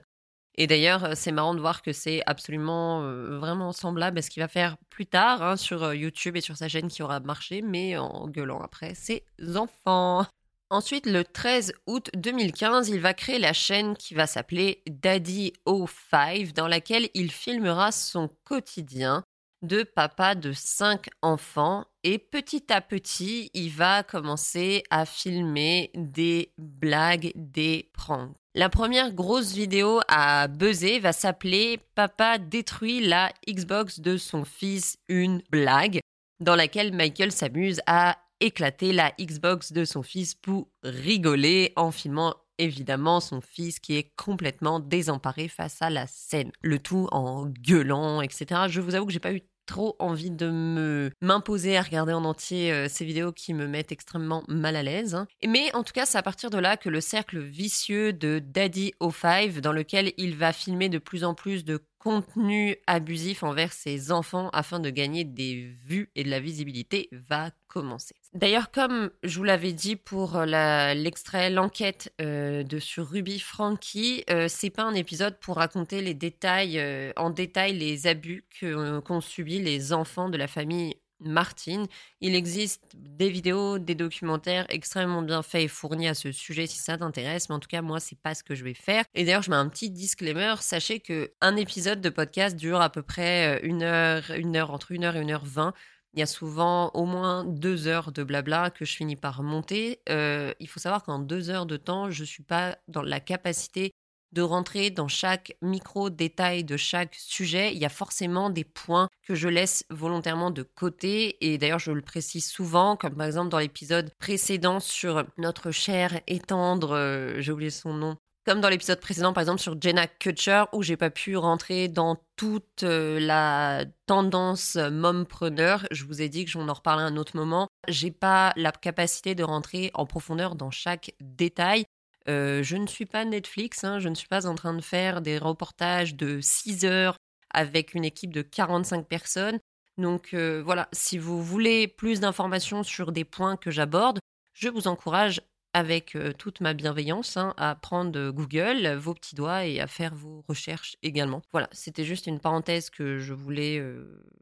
Et 0.56 0.68
d'ailleurs, 0.68 1.16
c'est 1.16 1.32
marrant 1.32 1.56
de 1.56 1.60
voir 1.60 1.82
que 1.82 1.94
c'est 1.94 2.22
absolument 2.26 3.02
vraiment 3.40 3.72
semblable 3.72 4.20
à 4.20 4.22
ce 4.22 4.30
qu'il 4.30 4.44
va 4.44 4.48
faire 4.48 4.78
plus 4.90 5.08
tard 5.08 5.42
hein, 5.42 5.58
sur 5.58 5.94
YouTube 5.94 6.38
et 6.38 6.42
sur 6.42 6.58
sa 6.58 6.68
chaîne 6.68 6.90
qui 6.90 7.02
aura 7.02 7.20
marché, 7.20 7.62
mais 7.62 7.98
en 7.98 8.28
gueulant 8.28 8.62
après 8.62 8.94
ses 8.94 9.24
enfants. 9.56 10.26
Ensuite, 10.74 11.06
le 11.06 11.24
13 11.24 11.74
août 11.86 12.10
2015, 12.16 12.90
il 12.90 13.00
va 13.00 13.14
créer 13.14 13.38
la 13.38 13.54
chaîne 13.54 13.96
qui 13.96 14.16
va 14.16 14.26
s'appeler 14.26 14.82
Daddy 14.90 15.54
O5, 15.68 16.54
dans 16.54 16.68
laquelle 16.68 17.10
il 17.14 17.32
filmera 17.32 17.92
son 17.92 18.28
quotidien 18.44 19.24
de 19.62 19.84
papa 19.84 20.34
de 20.34 20.52
cinq 20.52 21.10
enfants. 21.22 21.86
Et 22.04 22.18
petit 22.18 22.74
à 22.74 22.82
petit, 22.82 23.52
il 23.54 23.70
va 23.70 24.02
commencer 24.02 24.82
à 24.90 25.06
filmer 25.06 25.92
des 25.94 26.52
blagues, 26.58 27.32
des 27.36 27.92
pranks. 27.94 28.34
La 28.56 28.70
première 28.70 29.12
grosse 29.14 29.54
vidéo 29.54 30.00
à 30.08 30.48
buzzer 30.48 31.00
va 31.00 31.12
s'appeler 31.12 31.80
Papa 31.96 32.38
détruit 32.38 33.00
la 33.00 33.32
Xbox 33.50 34.00
de 34.00 34.16
son 34.16 34.46
fils, 34.46 35.00
une 35.10 35.42
blague, 35.50 36.02
dans 36.40 36.56
laquelle 36.56 36.94
Michael 36.94 37.32
s'amuse 37.32 37.82
à 37.88 38.16
éclater 38.42 38.94
la 38.94 39.12
Xbox 39.20 39.74
de 39.74 39.86
son 39.86 40.04
fils 40.04 40.36
pour 40.36 40.68
rigoler 40.84 41.74
en 41.76 41.90
filmant 41.90 42.36
évidemment 42.60 43.22
son 43.22 43.42
fils 43.42 43.80
qui 43.80 43.98
est 43.98 44.14
complètement 44.18 44.80
désemparé 44.80 45.48
face 45.48 45.82
à 45.82 45.90
la 45.90 46.06
scène. 46.06 46.52
Le 46.62 46.78
tout 46.78 47.08
en 47.12 47.48
gueulant, 47.48 48.22
etc. 48.22 48.66
Je 48.68 48.82
vous 48.82 48.94
avoue 48.94 49.08
que 49.08 49.14
j'ai 49.14 49.20
pas 49.20 49.34
eu 49.34 49.42
trop 49.66 49.96
envie 50.00 50.32
de 50.32 50.50
me 50.50 51.12
m'imposer 51.22 51.78
à 51.78 51.82
regarder 51.82 52.14
en 52.14 52.26
entier 52.26 52.72
euh, 52.72 52.88
ces 52.90 53.06
vidéos 53.06 53.32
qui 53.32 53.54
me 53.54 53.68
mettent 53.68 53.92
extrêmement 53.92 54.44
mal 54.48 54.76
à 54.76 54.84
l'aise. 54.84 55.16
Hein. 55.16 55.28
Mais 55.46 55.74
en 55.76 55.84
tout 55.84 55.94
cas, 55.94 56.06
c'est 56.06 56.18
à 56.18 56.24
partir 56.24 56.50
de 56.50 56.58
là 56.58 56.78
que 56.78 56.90
le 56.90 57.02
cercle 57.02 57.40
vicieux 57.40 58.14
de 58.14 58.40
Daddy 58.40 58.94
O5, 59.02 59.60
dans 59.60 59.74
lequel 59.74 60.14
il 60.18 60.36
va 60.36 60.54
filmer 60.54 60.90
de 60.90 60.98
plus 60.98 61.24
en 61.24 61.34
plus 61.34 61.66
de 61.66 61.84
contenu 62.00 62.76
abusif 62.86 63.44
envers 63.44 63.72
ses 63.72 64.12
enfants 64.12 64.50
afin 64.52 64.80
de 64.80 64.90
gagner 64.90 65.24
des 65.24 65.74
vues 65.86 66.12
et 66.16 66.24
de 66.24 66.30
la 66.30 66.42
visibilité 66.42 67.10
va 67.12 67.52
commencer. 67.68 68.16
D'ailleurs, 68.34 68.72
comme 68.72 69.12
je 69.22 69.38
vous 69.38 69.44
l'avais 69.44 69.74
dit 69.74 69.96
pour 69.96 70.38
euh, 70.38 70.94
l'extrait, 70.96 71.52
l'enquête 71.52 72.12
euh, 72.20 72.64
de 72.64 72.80
sur 72.80 73.08
Ruby 73.08 73.40
Frankie, 73.40 74.24
euh, 74.32 74.48
c'est 74.50 74.72
pas 74.72 74.84
un 74.84 74.96
épisode 74.96 75.38
pour 75.40 75.58
raconter 75.58 76.02
les 76.02 76.16
détails, 76.16 76.82
en 77.16 77.30
détail 77.30 77.78
les 77.78 78.08
abus 78.08 78.44
qu'ont 78.60 79.22
subi 79.22 79.60
les 79.60 79.94
enfants 79.94 80.30
de 80.30 80.38
la 80.38 80.48
famille 80.48 80.96
Martine. 81.20 81.86
Il 82.22 82.34
existe 82.36 82.84
des 82.96 83.30
vidéos, 83.30 83.78
des 83.78 83.96
documentaires 83.96 84.66
extrêmement 84.70 85.22
bien 85.22 85.44
faits 85.44 85.64
et 85.64 85.68
fournis 85.68 86.08
à 86.08 86.16
ce 86.16 86.32
sujet 86.32 86.66
si 86.66 86.80
ça 86.80 86.98
t'intéresse, 86.98 87.50
mais 87.50 87.56
en 87.56 87.60
tout 87.60 87.70
cas 87.70 87.84
moi 87.84 88.00
c'est 88.00 88.20
pas 88.20 88.34
ce 88.34 88.44
que 88.44 88.56
je 88.56 88.64
vais 88.64 88.74
faire. 88.74 89.06
Et 89.14 89.26
d'ailleurs 89.26 89.44
je 89.44 89.52
mets 89.52 89.56
un 89.56 89.70
petit 89.70 89.92
disclaimer, 89.92 90.56
sachez 90.60 91.00
que 91.00 91.32
un 91.40 91.56
épisode 91.56 92.02
de 92.02 92.10
podcast 92.10 92.58
dure 92.58 92.82
à 92.82 92.90
peu 92.90 93.04
près 93.04 93.62
une 93.64 93.84
heure, 93.84 94.24
une 94.36 94.58
heure 94.58 94.72
entre 94.72 94.92
une 94.92 95.06
heure 95.06 95.16
et 95.16 95.22
une 95.22 95.32
heure 95.32 95.46
vingt. 95.46 95.74
Il 96.14 96.20
y 96.20 96.24
a 96.24 96.28
souvent 96.28 96.90
au 96.94 97.06
moins 97.06 97.44
deux 97.44 97.88
heures 97.88 98.12
de 98.12 98.24
blabla 98.24 98.70
que 98.70 98.86
je 98.86 98.96
finis 98.96 99.16
par 99.16 99.42
monter. 99.42 100.00
Euh, 100.10 100.54
il 100.60 100.68
faut 100.68 100.80
savoir 100.80 101.04
qu'en 101.04 101.20
deux 101.20 101.50
heures 101.50 101.66
de 101.66 101.78
temps, 101.78 102.12
je 102.12 102.24
suis 102.24 102.44
pas 102.44 102.78
dans 102.88 103.02
la 103.02 103.20
capacité 103.20 103.92
de 104.34 104.42
rentrer 104.42 104.90
dans 104.90 105.08
chaque 105.08 105.56
micro-détail 105.62 106.64
de 106.64 106.76
chaque 106.76 107.16
sujet. 107.16 107.74
Il 107.74 107.80
y 107.80 107.86
a 107.86 107.90
forcément 107.90 108.50
des 108.50 108.64
points 108.64 109.08
que 109.24 109.36
je 109.36 109.48
laisse 109.48 109.86
volontairement 109.90 110.52
de 110.52 110.64
côté. 110.64 111.38
Et 111.46 111.58
d'ailleurs, 111.58 111.80
je 111.80 111.92
le 111.92 112.02
précise 112.02 112.48
souvent, 112.48 112.96
comme 112.96 113.16
par 113.16 113.28
exemple 113.28 113.50
dans 113.50 113.60
l'épisode 113.60 114.12
précédent 114.20 114.80
sur 114.80 115.24
notre 115.38 115.72
cher 115.72 116.20
et 116.28 116.40
tendre, 116.40 116.96
euh, 116.96 117.42
j'ai 117.42 117.52
oublié 117.52 117.70
son 117.70 117.94
nom, 117.94 118.18
comme 118.46 118.62
dans 118.62 118.70
l'épisode 118.70 119.00
précédent, 119.00 119.34
par 119.34 119.42
exemple, 119.42 119.62
sur 119.62 119.80
Jenna 119.80 120.08
Kutcher, 120.08 120.64
où 120.74 120.84
j'ai 120.84 120.98
pas 120.98 121.10
pu 121.10 121.38
rentrer 121.38 121.88
dans 121.88 122.18
toute 122.36 122.84
euh, 122.84 123.20
la 123.20 123.86
tendance 124.06 124.76
mompreneur. 124.76 125.86
Je 125.92 126.06
vous 126.06 126.22
ai 126.22 126.30
dit 126.30 126.46
que 126.46 126.52
j'en 126.52 126.68
en 126.68 126.74
reparlerai 126.74 127.06
à 127.06 127.08
un 127.08 127.18
autre 127.18 127.38
moment. 127.38 127.68
J'ai 127.88 128.12
pas 128.12 128.54
la 128.56 128.72
capacité 128.72 129.36
de 129.36 129.44
rentrer 129.44 129.92
en 129.94 130.06
profondeur 130.06 130.56
dans 130.56 130.72
chaque 130.72 131.14
détail. 131.22 131.86
Euh, 132.30 132.64
je 132.64 132.78
ne 132.78 132.88
suis 132.88 133.06
pas 133.06 133.26
Netflix, 133.26 133.84
hein, 133.84 134.00
je 134.00 134.10
ne 134.10 134.16
suis 134.16 134.28
pas 134.28 134.48
en 134.48 134.56
train 134.56 134.74
de 134.74 134.82
faire 134.82 135.22
des 135.22 135.38
reportages 135.38 136.16
de 136.16 136.40
6 136.42 136.86
heures 136.86 137.18
avec 137.50 137.94
une 137.94 138.06
équipe 138.06 138.34
de 138.34 138.42
45 138.42 139.08
personnes. 139.08 139.60
Donc 139.98 140.34
euh, 140.34 140.62
voilà, 140.64 140.90
si 140.92 141.18
vous 141.18 141.44
voulez 141.44 141.88
plus 141.88 142.20
d'informations 142.20 142.84
sur 142.84 143.12
des 143.12 143.26
points 143.26 143.58
que 143.58 143.72
j'aborde, 143.72 144.20
je 144.54 144.70
vous 144.70 144.88
encourage 144.88 145.42
avec 145.74 146.16
euh, 146.16 146.34
toute 146.34 146.62
ma 146.62 146.74
bienveillance 146.74 147.38
hein, 147.38 147.54
à 147.58 147.76
prendre 147.76 148.30
Google, 148.32 148.96
vos 148.96 149.14
petits 149.14 149.36
doigts 149.36 149.66
et 149.66 149.80
à 149.80 149.88
faire 149.88 150.14
vos 150.16 150.44
recherches 150.48 150.96
également. 151.04 151.42
Voilà, 151.52 151.70
c'était 151.72 152.06
juste 152.06 152.28
une 152.28 152.40
parenthèse 152.40 152.90
que 152.90 153.20
je 153.20 153.34
voulais 153.34 153.84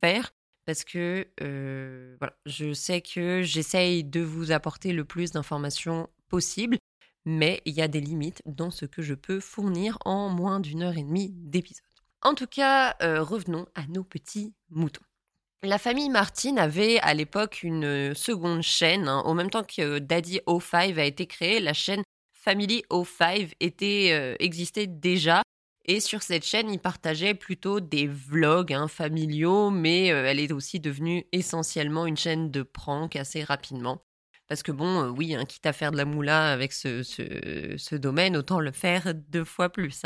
faire 0.02 0.34
parce 0.66 0.84
que 0.84 1.28
je 1.40 2.74
sais 2.74 3.02
que 3.02 3.42
j'essaye 3.42 4.04
de 4.04 4.22
vous 4.22 4.52
apporter 4.52 4.94
le 4.94 5.06
plus 5.06 5.32
d'informations 5.32 6.10
possible 6.30 6.78
mais 7.26 7.62
il 7.66 7.74
y 7.74 7.82
a 7.82 7.88
des 7.88 8.02
limites 8.02 8.42
dans 8.46 8.72
ce 8.72 8.86
que 8.86 9.02
je 9.02 9.14
peux 9.14 9.40
fournir 9.40 9.98
en 10.06 10.30
moins 10.30 10.60
d'une 10.60 10.84
heure 10.84 10.98
et 10.98 11.04
demie 11.04 11.30
d'épisode. 11.32 11.84
En 12.22 12.34
tout 12.36 12.48
cas, 12.48 12.96
euh, 13.02 13.24
revenons 13.24 13.68
à 13.76 13.88
nos 13.88 14.04
petits 14.04 14.54
moutons. 14.70 15.02
La 15.64 15.78
famille 15.78 16.10
Martin 16.10 16.58
avait 16.58 17.00
à 17.02 17.14
l'époque 17.14 17.62
une 17.62 18.16
seconde 18.16 18.64
chaîne, 18.64 19.08
hein. 19.08 19.22
au 19.26 19.36
même 19.36 19.52
temps 19.52 19.64
que 19.64 20.00
Daddy 20.00 20.40
O5 20.48 20.98
a 20.98 21.06
été 21.06 21.28
créé, 21.28 21.60
la 21.60 21.74
chaîne 21.74 22.02
Family 22.34 22.84
O5 22.90 23.54
était, 23.60 24.10
euh, 24.14 24.36
existait 24.40 24.88
déjà. 24.88 25.44
Et 25.86 26.00
sur 26.00 26.24
cette 26.24 26.44
chaîne, 26.44 26.72
ils 26.72 26.80
partageaient 26.80 27.36
plutôt 27.36 27.80
des 27.80 28.08
vlogs 28.08 28.74
hein, 28.74 28.88
familiaux, 28.88 29.70
mais 29.70 30.12
euh, 30.12 30.26
elle 30.26 30.40
est 30.40 30.52
aussi 30.52 30.80
devenue 30.80 31.28
essentiellement 31.32 32.08
une 32.08 32.18
chaîne 32.18 32.50
de 32.50 32.64
prank 32.64 33.16
assez 33.16 33.44
rapidement. 33.44 34.02
Parce 34.48 34.64
que 34.64 34.72
bon, 34.72 35.10
oui, 35.10 35.36
hein, 35.36 35.46
quitte 35.46 35.68
à 35.68 35.74
faire 35.74 35.92
de 35.92 35.98
la 35.98 36.06
moula 36.06 36.52
avec 36.52 36.74
ce, 36.74 37.96
domaine, 37.96 38.36
autant 38.36 38.60
le 38.60 38.72
faire 38.72 39.14
deux 39.14 39.46
fois 39.46 39.70
plus. 39.70 40.02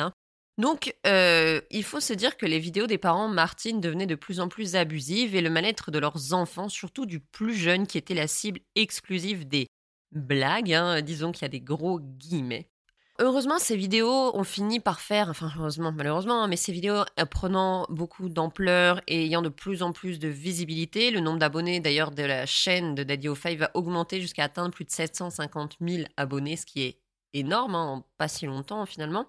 Donc, 0.58 0.96
il 1.06 1.84
faut 1.84 2.00
se 2.00 2.14
dire 2.14 2.38
que 2.38 2.46
les 2.46 2.60
vidéos 2.60 2.88
des 2.88 2.98
parents 2.98 3.28
Martine 3.28 3.82
devenaient 3.82 4.06
de 4.06 4.16
plus 4.16 4.40
en 4.40 4.48
plus 4.48 4.76
abusives 4.76 5.36
et 5.36 5.42
le 5.42 5.50
mal-être 5.50 5.92
de 5.92 6.00
leurs 6.00 6.34
enfants, 6.34 6.70
surtout 6.70 7.06
du 7.06 7.20
plus 7.20 7.56
jeune 7.56 7.88
qui 7.88 7.98
était 7.98 8.14
la 8.14 8.28
cible 8.28 8.62
exclusive 8.76 9.48
des 9.48 9.68
blagues, 10.12 10.74
hein, 10.74 11.02
disons 11.02 11.32
qu'il 11.32 11.44
y 11.44 11.46
a 11.46 11.50
des 11.50 11.62
gros 11.62 12.00
guillemets. 12.00 12.70
Heureusement, 13.18 13.60
ces 13.60 13.78
vidéos 13.78 14.36
ont 14.36 14.44
fini 14.44 14.82
par 14.82 15.00
faire, 15.00 15.30
enfin 15.30 15.50
heureusement, 15.58 15.94
malheureusement, 15.94 16.44
hein, 16.44 16.48
mais 16.50 16.58
ces 16.58 16.74
vidéos 16.74 17.04
euh, 17.18 17.26
prenant 17.26 17.86
beaucoup 17.90 18.28
d'ampleur 18.28 19.02
et 19.08 19.24
ayant 19.24 19.42
de 19.42 19.48
plus 19.48 19.84
en 19.84 19.94
plus 19.94 20.20
de 20.20 20.28
visibilité, 20.28 21.12
le 21.12 21.22
nombre 21.22 21.40
d'abonnés 21.40 21.80
d'ailleurs 21.80 22.12
de 22.12 22.24
la 22.24 22.46
chaîne 22.46 22.94
de 22.94 23.04
Daddy 23.04 23.30
o 23.30 23.34
va 23.34 23.72
augmenter 23.74 24.20
jusqu'à 24.20 24.44
atteindre 24.44 24.74
plus 24.74 24.84
de 24.84 24.92
750 24.92 25.78
000 25.80 26.04
abonnés, 26.18 26.58
ce 26.58 26.66
qui 26.66 26.82
est 26.84 27.00
énorme 27.34 27.76
hein, 27.76 27.86
en 27.86 28.06
pas 28.18 28.28
si 28.28 28.48
longtemps 28.48 28.86
finalement. 28.86 29.28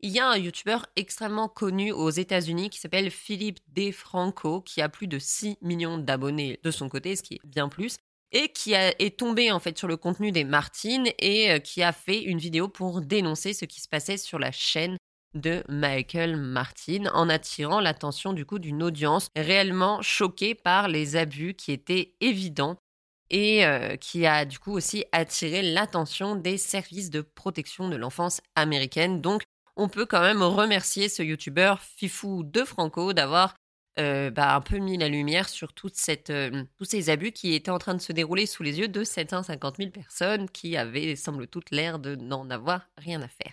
Il 0.00 0.10
y 0.10 0.20
a 0.20 0.28
un 0.28 0.36
YouTuber 0.36 0.78
extrêmement 0.94 1.48
connu 1.48 1.90
aux 1.90 2.10
États-Unis 2.10 2.70
qui 2.70 2.78
s'appelle 2.78 3.10
Philippe 3.10 3.58
DeFranco, 3.68 4.60
qui 4.60 4.80
a 4.80 4.88
plus 4.88 5.08
de 5.08 5.18
6 5.18 5.58
millions 5.60 5.98
d'abonnés 5.98 6.60
de 6.62 6.70
son 6.70 6.88
côté, 6.88 7.16
ce 7.16 7.22
qui 7.22 7.34
est 7.34 7.40
bien 7.44 7.68
plus 7.68 7.98
et 8.32 8.50
qui 8.50 8.74
est 8.74 9.18
tombé 9.18 9.50
en 9.50 9.58
fait 9.58 9.78
sur 9.78 9.88
le 9.88 9.96
contenu 9.96 10.32
des 10.32 10.44
Martines 10.44 11.08
et 11.18 11.50
euh, 11.50 11.58
qui 11.58 11.82
a 11.82 11.92
fait 11.92 12.22
une 12.22 12.38
vidéo 12.38 12.68
pour 12.68 13.00
dénoncer 13.00 13.54
ce 13.54 13.64
qui 13.64 13.80
se 13.80 13.88
passait 13.88 14.18
sur 14.18 14.38
la 14.38 14.52
chaîne 14.52 14.98
de 15.34 15.62
Michael 15.68 16.36
Martin 16.36 17.06
en 17.14 17.28
attirant 17.28 17.80
l'attention 17.80 18.32
du 18.32 18.44
coup 18.44 18.58
d'une 18.58 18.82
audience 18.82 19.28
réellement 19.36 20.02
choquée 20.02 20.54
par 20.54 20.88
les 20.88 21.16
abus 21.16 21.54
qui 21.54 21.72
étaient 21.72 22.14
évidents 22.20 22.76
et 23.30 23.64
euh, 23.66 23.96
qui 23.96 24.26
a 24.26 24.44
du 24.44 24.58
coup 24.58 24.72
aussi 24.72 25.04
attiré 25.12 25.62
l'attention 25.62 26.34
des 26.34 26.56
services 26.56 27.10
de 27.10 27.20
protection 27.20 27.88
de 27.88 27.96
l'enfance 27.96 28.40
américaine. 28.54 29.20
Donc 29.20 29.42
on 29.78 29.88
peut 29.88 30.04
quand 30.04 30.20
même 30.20 30.42
remercier 30.42 31.08
ce 31.08 31.22
youtubeur 31.22 31.80
Fifou 31.80 32.42
de 32.42 32.64
Franco 32.64 33.12
d'avoir 33.12 33.54
euh, 33.98 34.30
bah, 34.30 34.54
un 34.54 34.60
peu 34.60 34.78
mis 34.78 34.98
la 34.98 35.08
lumière 35.08 35.48
sur 35.48 35.72
toute 35.72 35.96
euh, 36.30 36.64
tous 36.76 36.84
ces 36.84 37.10
abus 37.10 37.32
qui 37.32 37.54
étaient 37.54 37.70
en 37.70 37.78
train 37.78 37.94
de 37.94 38.00
se 38.00 38.12
dérouler 38.12 38.46
sous 38.46 38.64
les 38.64 38.80
yeux 38.80 38.88
de 38.88 39.04
750 39.04 39.76
000 39.76 39.90
personnes 39.90 40.50
qui 40.50 40.76
avaient, 40.76 41.14
semble 41.14 41.46
toute 41.46 41.70
l'air 41.70 42.00
de 42.00 42.16
n'en 42.16 42.50
avoir 42.50 42.88
rien 42.96 43.22
à 43.22 43.28
faire. 43.28 43.52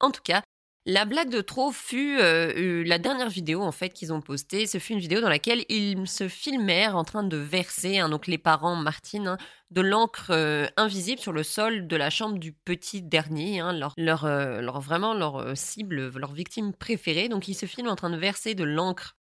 En 0.00 0.12
tout 0.12 0.22
cas, 0.22 0.42
la 0.86 1.04
blague 1.04 1.30
de 1.30 1.40
trop 1.40 1.72
fut 1.72 2.18
euh, 2.20 2.84
la 2.84 2.98
dernière 2.98 3.28
vidéo 3.28 3.62
en 3.62 3.72
fait 3.72 3.90
qu'ils 3.90 4.12
ont 4.12 4.20
postée. 4.20 4.66
Ce 4.66 4.78
fut 4.78 4.92
une 4.92 4.98
vidéo 4.98 5.20
dans 5.20 5.28
laquelle 5.28 5.64
ils 5.68 6.06
se 6.06 6.28
filmèrent 6.28 6.96
en 6.96 7.04
train 7.04 7.22
de 7.22 7.36
verser, 7.36 7.98
hein, 7.98 8.08
donc 8.08 8.26
les 8.26 8.38
parents 8.38 8.76
Martine, 8.76 9.28
hein, 9.28 9.38
de 9.70 9.80
l'encre 9.80 10.32
invisible 10.76 11.20
sur 11.20 11.32
le 11.32 11.42
sol 11.42 11.86
de 11.86 11.96
la 11.96 12.10
chambre 12.10 12.38
du 12.38 12.52
petit 12.52 13.02
dernier, 13.02 13.60
hein, 13.60 13.72
leur, 13.96 14.80
vraiment 14.80 15.14
leur 15.14 15.56
cible, 15.56 16.12
leur 16.16 16.32
victime 16.32 16.72
préférée. 16.72 17.28
Donc 17.28 17.48
ils 17.48 17.54
se 17.54 17.66
filment 17.66 17.88
en 17.88 17.96
train 17.96 18.10
de 18.10 18.18
verser 18.18 18.54
de 18.54 18.64
l'encre 18.64 19.16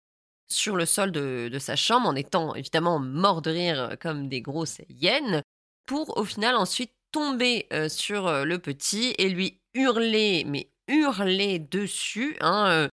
sur 0.53 0.75
le 0.75 0.85
sol 0.85 1.11
de, 1.11 1.57
sa 1.59 1.75
chambre 1.75 2.07
en 2.07 2.15
étant 2.15 2.55
évidemment 2.55 2.99
mort 2.99 3.41
de 3.41 3.51
rire 3.51 3.79
euh, 3.81 3.95
comme 3.99 4.29
des 4.29 4.41
grosses 4.41 4.81
hyènes, 4.89 5.41
pour 5.85 6.17
au 6.17 6.25
final 6.25 6.55
ensuite 6.55 6.91
tomber 7.11 7.67
euh, 7.73 7.89
sur 7.89 8.27
euh, 8.27 8.45
le 8.45 8.59
petit 8.59 9.13
et 9.17 9.29
lui 9.29 9.59
hurler, 9.73 10.43
mais 10.47 10.69
hurler 10.87 11.59
dessus, 11.59 12.35
hein, 12.41 12.87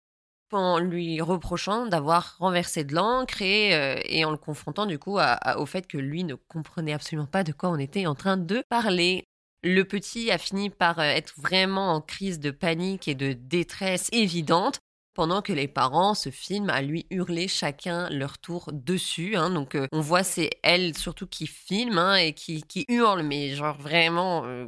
en 0.52 0.80
lui 0.80 1.22
reprochant 1.22 1.86
d'avoir 1.86 2.38
renversé 2.40 2.84
de 2.84 2.96
l'encre 2.96 3.42
et, 3.42 4.26
en 4.26 4.32
le 4.32 4.38
confrontant 4.38 4.86
du 4.86 4.98
coup 4.98 5.20
au 5.58 5.66
fait 5.66 5.88
que 5.88 5.98
lui 5.98 6.24
ne 6.24 6.36
comprenait 6.36 6.94
absolument 6.94 7.28
pas 7.28 7.44
de 7.44 7.52
quoi 7.52 7.70
on 7.70 7.78
était 7.78 8.08
en 8.08 8.16
train 8.16 8.38
de 8.38 8.64
parler. 8.70 9.26
Le 9.62 9.84
petit 9.84 10.32
a 10.32 10.38
fini 10.38 10.70
par 10.70 11.00
être 11.00 11.34
vraiment 11.38 11.94
en 11.94 12.02
crise 12.02 12.40
de 12.40 12.52
panique 12.52 13.08
et 13.08 13.16
de 13.16 13.34
détresse 13.34 14.08
évidente 14.14 14.80
pendant 15.20 15.42
que 15.42 15.52
les 15.52 15.68
parents 15.68 16.14
se 16.14 16.30
filment 16.30 16.70
à 16.70 16.82
lui 16.82 17.06
hurler 17.10 17.50
chacun 17.50 18.10
leur 18.10 18.38
tour 18.38 18.70
dessus. 18.72 19.36
Hein. 19.36 19.50
Donc 19.50 19.76
euh, 19.76 19.86
on 19.92 20.00
voit 20.00 20.24
c'est 20.24 20.50
elle 20.64 20.98
surtout 20.98 21.28
qui 21.28 21.46
filme 21.46 21.98
hein, 21.98 22.16
et 22.16 22.32
qui, 22.32 22.64
hurle, 22.88 23.24
mais 23.24 23.54
genre 23.54 23.78
vraiment 23.78 24.46
euh, 24.46 24.68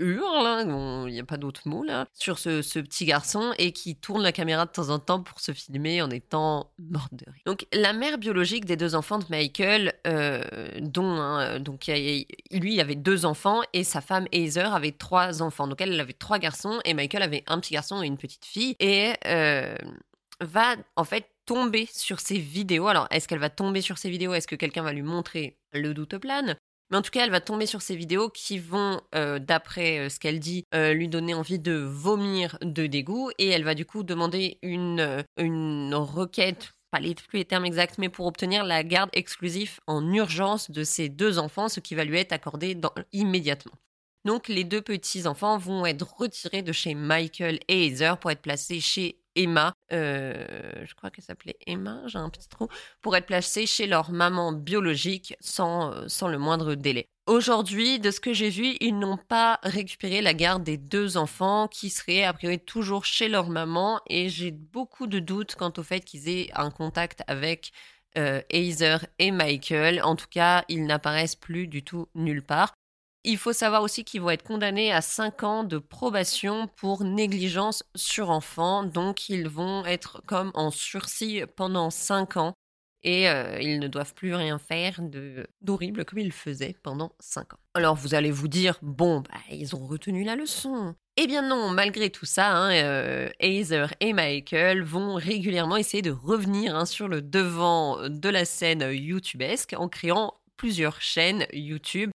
hurle, 0.00 0.46
hein, 0.46 1.04
il 1.06 1.12
n'y 1.12 1.20
a 1.20 1.24
pas 1.24 1.36
d'autre 1.36 1.68
mot 1.68 1.84
là, 1.84 2.06
sur 2.14 2.38
ce, 2.38 2.60
petit 2.80 3.04
garçon 3.04 3.52
et 3.58 3.72
qui 3.72 3.96
tourne 3.96 4.22
la 4.22 4.32
caméra 4.32 4.66
de 4.66 4.70
temps 4.70 4.88
en 4.88 4.98
temps 4.98 5.22
pour 5.22 5.40
se 5.40 5.52
filmer 5.52 6.02
en 6.02 6.10
étant 6.10 6.72
mort 6.78 7.08
de 7.12 7.24
rire. 7.30 7.42
Donc 7.46 7.66
la 7.72 7.92
mère 7.92 8.18
biologique 8.18 8.64
des 8.64 8.76
deux 8.76 8.94
enfants 8.94 9.18
de 9.18 9.26
Michael, 9.30 9.94
euh, 10.06 10.42
dont 10.80 11.20
hein, 11.20 11.60
donc 11.60 11.90
lui 12.50 12.80
avait 12.80 12.94
deux 12.94 13.26
enfants 13.26 13.60
et 13.72 13.84
sa 13.84 14.00
femme 14.00 14.26
Heather 14.32 14.74
avait 14.74 14.92
trois 14.92 15.42
enfants. 15.42 15.68
Donc 15.68 15.80
elle, 15.80 15.92
elle 15.92 16.00
avait 16.00 16.12
trois 16.12 16.38
garçons 16.38 16.80
et 16.84 16.94
Michael 16.94 17.22
avait 17.22 17.44
un 17.46 17.60
petit 17.60 17.74
garçon 17.74 18.02
et 18.02 18.06
une 18.06 18.18
petite 18.18 18.44
fille 18.44 18.76
et 18.80 19.12
euh, 19.26 19.76
va 20.40 20.76
en 20.96 21.04
fait 21.04 21.26
tomber 21.46 21.88
sur 21.92 22.20
ces 22.20 22.38
vidéos. 22.38 22.88
Alors, 22.88 23.08
est-ce 23.10 23.26
qu'elle 23.28 23.38
va 23.38 23.50
tomber 23.50 23.80
sur 23.80 23.98
ces 23.98 24.10
vidéos? 24.10 24.34
Est-ce 24.34 24.46
que 24.46 24.56
quelqu'un 24.56 24.82
va 24.82 24.92
lui 24.92 25.02
montrer 25.02 25.58
le 25.72 25.92
doute 25.94 26.16
plane? 26.18 26.56
Mais 26.90 26.96
en 26.96 27.02
tout 27.02 27.10
cas, 27.10 27.24
elle 27.24 27.30
va 27.30 27.40
tomber 27.40 27.66
sur 27.66 27.82
ces 27.82 27.94
vidéos 27.94 28.30
qui 28.30 28.58
vont, 28.58 29.00
euh, 29.14 29.38
d'après 29.38 29.98
euh, 29.98 30.08
ce 30.08 30.18
qu'elle 30.18 30.40
dit, 30.40 30.64
euh, 30.74 30.92
lui 30.92 31.08
donner 31.08 31.34
envie 31.34 31.60
de 31.60 31.72
vomir 31.72 32.58
de 32.62 32.86
dégoût. 32.86 33.30
Et 33.38 33.48
elle 33.48 33.64
va 33.64 33.74
du 33.74 33.86
coup 33.86 34.02
demander 34.02 34.58
une, 34.62 35.24
une 35.36 35.94
requête, 35.94 36.72
pas 36.90 36.98
les, 36.98 37.14
plus 37.14 37.38
les 37.38 37.44
termes 37.44 37.64
exacts, 37.64 37.98
mais 37.98 38.08
pour 38.08 38.26
obtenir 38.26 38.64
la 38.64 38.82
garde 38.82 39.10
exclusive 39.12 39.78
en 39.86 40.12
urgence 40.12 40.70
de 40.70 40.82
ses 40.82 41.08
deux 41.08 41.38
enfants, 41.38 41.68
ce 41.68 41.78
qui 41.78 41.94
va 41.94 42.04
lui 42.04 42.18
être 42.18 42.32
accordé 42.32 42.76
immédiatement. 43.12 43.74
Donc 44.24 44.48
les 44.48 44.64
deux 44.64 44.82
petits-enfants 44.82 45.56
vont 45.56 45.86
être 45.86 46.06
retirés 46.18 46.62
de 46.62 46.72
chez 46.72 46.94
Michael 46.94 47.60
et 47.68 47.86
Heather 47.86 48.18
pour 48.18 48.30
être 48.30 48.42
placés 48.42 48.80
chez 48.80 49.19
Emma, 49.36 49.74
euh, 49.92 50.84
je 50.84 50.94
crois 50.94 51.10
qu'elle 51.10 51.24
s'appelait 51.24 51.56
Emma, 51.66 52.02
j'ai 52.06 52.18
un 52.18 52.30
petit 52.30 52.48
trou, 52.48 52.68
pour 53.00 53.16
être 53.16 53.26
placée 53.26 53.66
chez 53.66 53.86
leur 53.86 54.10
maman 54.10 54.52
biologique 54.52 55.34
sans, 55.40 55.92
euh, 55.92 56.08
sans 56.08 56.28
le 56.28 56.38
moindre 56.38 56.74
délai. 56.74 57.06
Aujourd'hui, 57.26 58.00
de 58.00 58.10
ce 58.10 58.18
que 58.18 58.32
j'ai 58.32 58.50
vu, 58.50 58.76
ils 58.80 58.98
n'ont 58.98 59.16
pas 59.16 59.60
récupéré 59.62 60.20
la 60.20 60.34
garde 60.34 60.64
des 60.64 60.76
deux 60.76 61.16
enfants 61.16 61.68
qui 61.68 61.88
seraient 61.88 62.24
a 62.24 62.32
priori 62.32 62.58
toujours 62.58 63.04
chez 63.04 63.28
leur 63.28 63.50
maman 63.50 64.00
et 64.08 64.28
j'ai 64.28 64.50
beaucoup 64.50 65.06
de 65.06 65.20
doutes 65.20 65.54
quant 65.54 65.72
au 65.76 65.82
fait 65.82 66.00
qu'ils 66.00 66.28
aient 66.28 66.50
un 66.54 66.70
contact 66.70 67.22
avec 67.28 67.70
euh, 68.18 68.42
Heather 68.50 69.06
et 69.20 69.30
Michael. 69.30 70.02
En 70.02 70.16
tout 70.16 70.26
cas, 70.28 70.64
ils 70.68 70.84
n'apparaissent 70.84 71.36
plus 71.36 71.68
du 71.68 71.84
tout 71.84 72.08
nulle 72.14 72.42
part. 72.42 72.74
Il 73.22 73.36
faut 73.36 73.52
savoir 73.52 73.82
aussi 73.82 74.04
qu'ils 74.04 74.22
vont 74.22 74.30
être 74.30 74.42
condamnés 74.42 74.92
à 74.92 75.02
5 75.02 75.42
ans 75.42 75.64
de 75.64 75.76
probation 75.76 76.68
pour 76.68 77.04
négligence 77.04 77.82
sur 77.94 78.30
enfant. 78.30 78.82
Donc, 78.82 79.28
ils 79.28 79.46
vont 79.46 79.84
être 79.84 80.22
comme 80.24 80.50
en 80.54 80.70
sursis 80.70 81.42
pendant 81.54 81.90
5 81.90 82.38
ans. 82.38 82.54
Et 83.02 83.28
euh, 83.28 83.58
ils 83.60 83.78
ne 83.78 83.88
doivent 83.88 84.14
plus 84.14 84.34
rien 84.34 84.58
faire 84.58 85.00
d'horrible 85.62 86.04
comme 86.04 86.18
ils 86.18 86.32
faisaient 86.32 86.76
pendant 86.82 87.12
5 87.20 87.54
ans. 87.54 87.58
Alors, 87.74 87.94
vous 87.94 88.14
allez 88.14 88.30
vous 88.30 88.48
dire, 88.48 88.78
bon, 88.80 89.20
bah, 89.20 89.38
ils 89.50 89.76
ont 89.76 89.86
retenu 89.86 90.24
la 90.24 90.36
leçon. 90.36 90.94
Eh 91.16 91.26
bien 91.26 91.42
non, 91.42 91.68
malgré 91.68 92.08
tout 92.08 92.24
ça, 92.24 92.50
hein, 92.50 92.72
euh, 92.72 93.28
Heather 93.40 93.92
et 94.00 94.14
Michael 94.14 94.82
vont 94.82 95.14
régulièrement 95.14 95.76
essayer 95.76 96.02
de 96.02 96.10
revenir 96.10 96.74
hein, 96.74 96.86
sur 96.86 97.08
le 97.08 97.20
devant 97.20 98.08
de 98.08 98.28
la 98.30 98.46
scène 98.46 98.90
YouTubesque 98.90 99.74
en 99.76 99.88
créant 99.88 100.34
plusieurs 100.56 101.02
chaînes 101.02 101.46
YouTube 101.52 102.10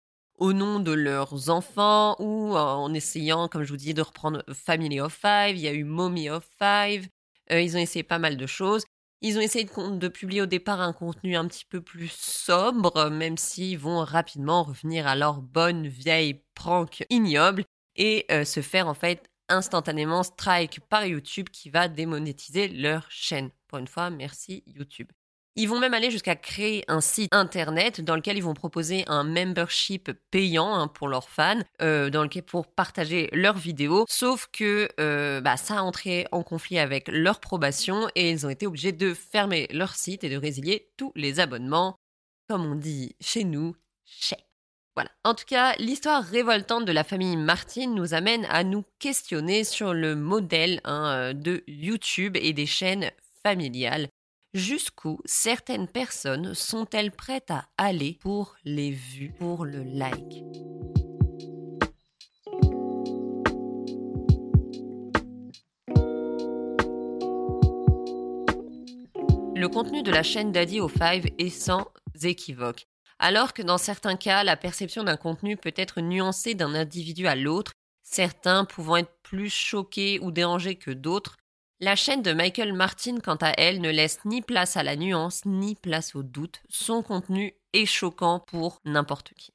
au 0.44 0.52
nom 0.52 0.78
de 0.78 0.92
leurs 0.92 1.48
enfants 1.48 2.16
ou 2.18 2.54
en 2.54 2.92
essayant, 2.92 3.48
comme 3.48 3.64
je 3.64 3.70
vous 3.70 3.78
dis, 3.78 3.94
de 3.94 4.02
reprendre 4.02 4.44
Family 4.52 5.00
of 5.00 5.14
Five. 5.14 5.56
Il 5.56 5.60
y 5.60 5.68
a 5.68 5.72
eu 5.72 5.84
Mommy 5.84 6.28
of 6.28 6.46
Five. 6.58 7.08
Euh, 7.50 7.62
ils 7.62 7.74
ont 7.76 7.80
essayé 7.80 8.02
pas 8.02 8.18
mal 8.18 8.36
de 8.36 8.46
choses. 8.46 8.84
Ils 9.22 9.38
ont 9.38 9.40
essayé 9.40 9.64
de, 9.64 10.08
publier 10.08 10.42
au 10.42 10.46
départ 10.46 10.82
un 10.82 10.92
contenu 10.92 11.34
un 11.34 11.48
petit 11.48 11.64
peu 11.64 11.80
plus 11.80 12.12
sobre, 12.12 13.08
même 13.08 13.38
s'ils 13.38 13.78
vont 13.78 14.04
rapidement 14.04 14.64
revenir 14.64 15.06
à 15.06 15.16
leur 15.16 15.40
bonne 15.40 15.86
vieille 15.86 16.42
prank 16.54 17.06
ignoble 17.08 17.64
et 17.96 18.26
euh, 18.30 18.44
se 18.44 18.60
faire 18.60 18.86
en 18.86 18.94
fait 18.94 19.30
instantanément 19.48 20.24
strike 20.24 20.80
par 20.90 21.06
YouTube 21.06 21.48
qui 21.48 21.70
va 21.70 21.88
démonétiser 21.88 22.68
leur 22.68 23.10
chaîne. 23.10 23.48
Pour 23.66 23.78
une 23.78 23.88
fois, 23.88 24.10
merci 24.10 24.62
YouTube. 24.66 25.08
Ils 25.56 25.68
vont 25.68 25.78
même 25.78 25.94
aller 25.94 26.10
jusqu'à 26.10 26.34
créer 26.34 26.84
un 26.88 27.00
site 27.00 27.32
internet 27.32 28.00
dans 28.00 28.16
lequel 28.16 28.36
ils 28.36 28.42
vont 28.42 28.54
proposer 28.54 29.04
un 29.06 29.22
membership 29.22 30.10
payant 30.32 30.74
hein, 30.74 30.88
pour 30.88 31.06
leurs 31.06 31.28
fans, 31.28 31.60
euh, 31.80 32.10
dans 32.10 32.24
lequel 32.24 32.42
pour 32.42 32.66
partager 32.66 33.28
leurs 33.32 33.56
vidéos. 33.56 34.04
Sauf 34.08 34.48
que 34.52 34.88
euh, 34.98 35.40
bah, 35.40 35.56
ça 35.56 35.78
a 35.78 35.82
entré 35.82 36.26
en 36.32 36.42
conflit 36.42 36.80
avec 36.80 37.06
leur 37.06 37.38
probation 37.38 38.08
et 38.16 38.30
ils 38.30 38.44
ont 38.44 38.50
été 38.50 38.66
obligés 38.66 38.90
de 38.90 39.14
fermer 39.14 39.68
leur 39.70 39.94
site 39.94 40.24
et 40.24 40.28
de 40.28 40.36
résilier 40.36 40.90
tous 40.96 41.12
les 41.14 41.38
abonnements. 41.38 41.96
Comme 42.48 42.66
on 42.66 42.74
dit 42.74 43.14
chez 43.20 43.44
nous, 43.44 43.76
chez. 44.04 44.36
Voilà. 44.96 45.10
En 45.22 45.34
tout 45.34 45.44
cas, 45.46 45.74
l'histoire 45.76 46.24
révoltante 46.24 46.84
de 46.84 46.92
la 46.92 47.04
famille 47.04 47.36
Martin 47.36 47.88
nous 47.88 48.12
amène 48.12 48.44
à 48.46 48.64
nous 48.64 48.84
questionner 48.98 49.62
sur 49.62 49.94
le 49.94 50.16
modèle 50.16 50.80
hein, 50.84 51.06
euh, 51.06 51.32
de 51.32 51.62
YouTube 51.68 52.36
et 52.36 52.52
des 52.52 52.66
chaînes 52.66 53.10
familiales 53.44 54.08
jusqu'où 54.54 55.18
certaines 55.24 55.88
personnes 55.88 56.54
sont-elles 56.54 57.10
prêtes 57.10 57.50
à 57.50 57.66
aller 57.76 58.18
pour 58.20 58.56
les 58.64 58.92
vues, 58.92 59.32
pour 59.38 59.64
le 59.64 59.82
like. 59.82 60.44
Le 69.56 69.68
contenu 69.68 70.02
de 70.02 70.10
la 70.10 70.22
chaîne 70.22 70.52
Daddy 70.52 70.80
au 70.80 70.88
5 70.88 71.32
est 71.38 71.48
sans 71.48 71.86
équivoque. 72.22 72.86
Alors 73.18 73.54
que 73.54 73.62
dans 73.62 73.78
certains 73.78 74.16
cas, 74.16 74.44
la 74.44 74.56
perception 74.56 75.04
d'un 75.04 75.16
contenu 75.16 75.56
peut 75.56 75.72
être 75.76 76.00
nuancée 76.00 76.54
d'un 76.54 76.74
individu 76.74 77.26
à 77.26 77.34
l'autre, 77.34 77.72
certains 78.02 78.64
pouvant 78.64 78.96
être 78.96 79.16
plus 79.22 79.50
choqués 79.50 80.18
ou 80.20 80.30
dérangés 80.30 80.76
que 80.76 80.90
d'autres, 80.90 81.36
la 81.84 81.96
chaîne 81.96 82.22
de 82.22 82.32
Michael 82.32 82.72
Martin, 82.72 83.18
quant 83.20 83.36
à 83.42 83.52
elle, 83.58 83.82
ne 83.82 83.90
laisse 83.90 84.18
ni 84.24 84.40
place 84.40 84.78
à 84.78 84.82
la 84.82 84.96
nuance 84.96 85.44
ni 85.44 85.74
place 85.74 86.14
au 86.14 86.22
doute. 86.22 86.62
Son 86.70 87.02
contenu 87.02 87.54
est 87.74 87.84
choquant 87.84 88.40
pour 88.40 88.80
n'importe 88.86 89.34
qui. 89.34 89.52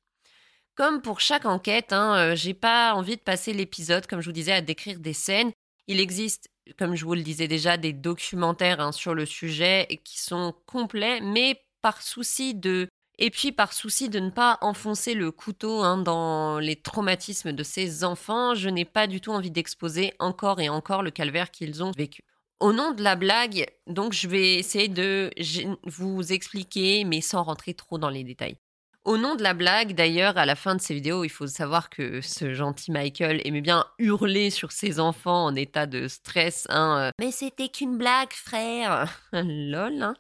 Comme 0.76 1.02
pour 1.02 1.22
chaque 1.22 1.46
enquête, 1.46 1.92
hein, 1.92 2.16
euh, 2.18 2.36
j'ai 2.36 2.54
pas 2.54 2.94
envie 2.94 3.18
de 3.18 3.22
passer 3.22 3.52
l'épisode, 3.52 4.06
comme 4.06 4.22
je 4.22 4.28
vous 4.28 4.34
disais, 4.34 4.52
à 4.52 4.62
décrire 4.62 5.00
des 5.00 5.14
scènes. 5.14 5.52
Il 5.88 6.00
existe, 6.00 6.50
comme 6.78 6.96
je 6.96 7.04
vous 7.04 7.16
le 7.16 7.24
disais 7.24 7.48
déjà, 7.48 7.78
des 7.78 7.94
documentaires 7.94 8.80
hein, 8.80 8.92
sur 8.92 9.16
le 9.16 9.26
sujet 9.26 9.88
qui 10.04 10.20
sont 10.20 10.54
complets, 10.68 11.22
mais 11.22 11.60
par 11.82 12.04
souci 12.04 12.54
de 12.54 12.88
et 13.20 13.30
puis 13.30 13.52
par 13.52 13.74
souci 13.74 14.10
de 14.10 14.20
ne 14.20 14.30
pas 14.30 14.58
enfoncer 14.62 15.14
le 15.14 15.32
couteau 15.32 15.84
hein, 15.84 15.98
dans 15.98 16.58
les 16.58 16.78
traumatismes 16.78 17.52
de 17.52 17.64
ces 17.64 18.04
enfants, 18.04 18.56
je 18.56 18.70
n'ai 18.70 18.86
pas 18.86 19.08
du 19.08 19.22
tout 19.22 19.32
envie 19.32 19.52
d'exposer 19.52 20.14
encore 20.20 20.60
et 20.62 20.70
encore 20.70 21.04
le 21.04 21.12
calvaire 21.12 21.52
qu'ils 21.52 21.84
ont 21.84 21.92
vécu. 21.92 22.22
Au 22.62 22.74
nom 22.74 22.92
de 22.92 23.04
la 23.04 23.16
blague, 23.16 23.68
donc 23.88 24.14
je 24.14 24.28
vais 24.28 24.56
essayer 24.56 24.88
de 24.88 25.30
vous 25.86 26.34
expliquer, 26.34 27.06
mais 27.06 27.22
sans 27.22 27.44
rentrer 27.44 27.74
trop 27.74 27.98
dans 27.98 28.10
les 28.10 28.24
détails. 28.24 28.58
Au 29.06 29.18
nom 29.18 29.36
de 29.36 29.44
la 29.44 29.54
blague, 29.54 29.96
d'ailleurs, 29.96 30.38
à 30.38 30.46
la 30.46 30.56
fin 30.56 30.76
de 30.76 30.82
ces 30.82 30.94
vidéos, 30.94 31.24
il 31.24 31.30
faut 31.30 31.48
savoir 31.48 31.90
que 31.90 32.20
ce 32.22 32.54
gentil 32.54 32.92
Michael 32.92 33.42
aimait 33.46 33.62
bien 33.62 33.86
hurler 33.98 34.50
sur 34.50 34.72
ses 34.72 35.00
enfants 35.00 35.46
en 35.46 35.56
état 35.56 35.86
de 35.86 36.08
stress. 36.08 36.68
Hein, 36.70 37.12
Mais 37.20 37.32
c'était 37.32 37.70
qu'une 37.70 37.98
blague, 37.98 38.34
frère 38.34 39.22
Lol. 39.32 40.04
Hein. 40.04 40.16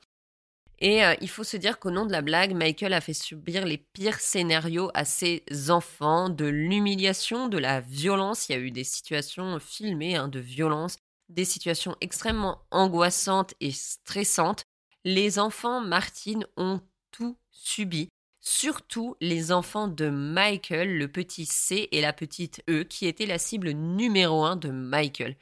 Et 0.81 1.03
euh, 1.03 1.13
il 1.19 1.29
faut 1.29 1.43
se 1.43 1.57
dire 1.57 1.77
qu'au 1.79 1.91
nom 1.91 2.05
de 2.05 2.11
la 2.11 2.21
blague, 2.21 2.53
Michael 2.53 2.93
a 2.93 3.01
fait 3.01 3.13
subir 3.13 3.65
les 3.65 3.77
pires 3.77 4.19
scénarios 4.19 4.89
à 4.93 5.03
ses 5.03 5.43
enfants, 5.69 6.29
de 6.29 6.45
l'humiliation, 6.45 7.49
de 7.49 7.57
la 7.57 7.81
violence. 7.81 8.47
Il 8.47 8.53
y 8.53 8.55
a 8.55 8.59
eu 8.59 8.71
des 8.71 8.85
situations 8.85 9.59
filmées 9.59 10.15
hein, 10.15 10.29
de 10.29 10.39
violence, 10.39 10.95
des 11.27 11.45
situations 11.45 11.97
extrêmement 11.99 12.61
angoissantes 12.71 13.53
et 13.59 13.71
stressantes. 13.71 14.63
Les 15.03 15.37
enfants 15.37 15.81
Martine 15.81 16.45
ont 16.55 16.79
tout 17.11 17.37
subi, 17.51 18.07
surtout 18.39 19.17
les 19.19 19.51
enfants 19.51 19.89
de 19.89 20.09
Michael, 20.09 20.97
le 20.97 21.09
petit 21.09 21.45
C 21.45 21.89
et 21.91 21.99
la 21.99 22.13
petite 22.13 22.63
E, 22.69 22.83
qui 22.83 23.05
étaient 23.05 23.25
la 23.25 23.37
cible 23.37 23.71
numéro 23.71 24.45
un 24.45 24.55
de 24.55 24.69
Michael. 24.69 25.35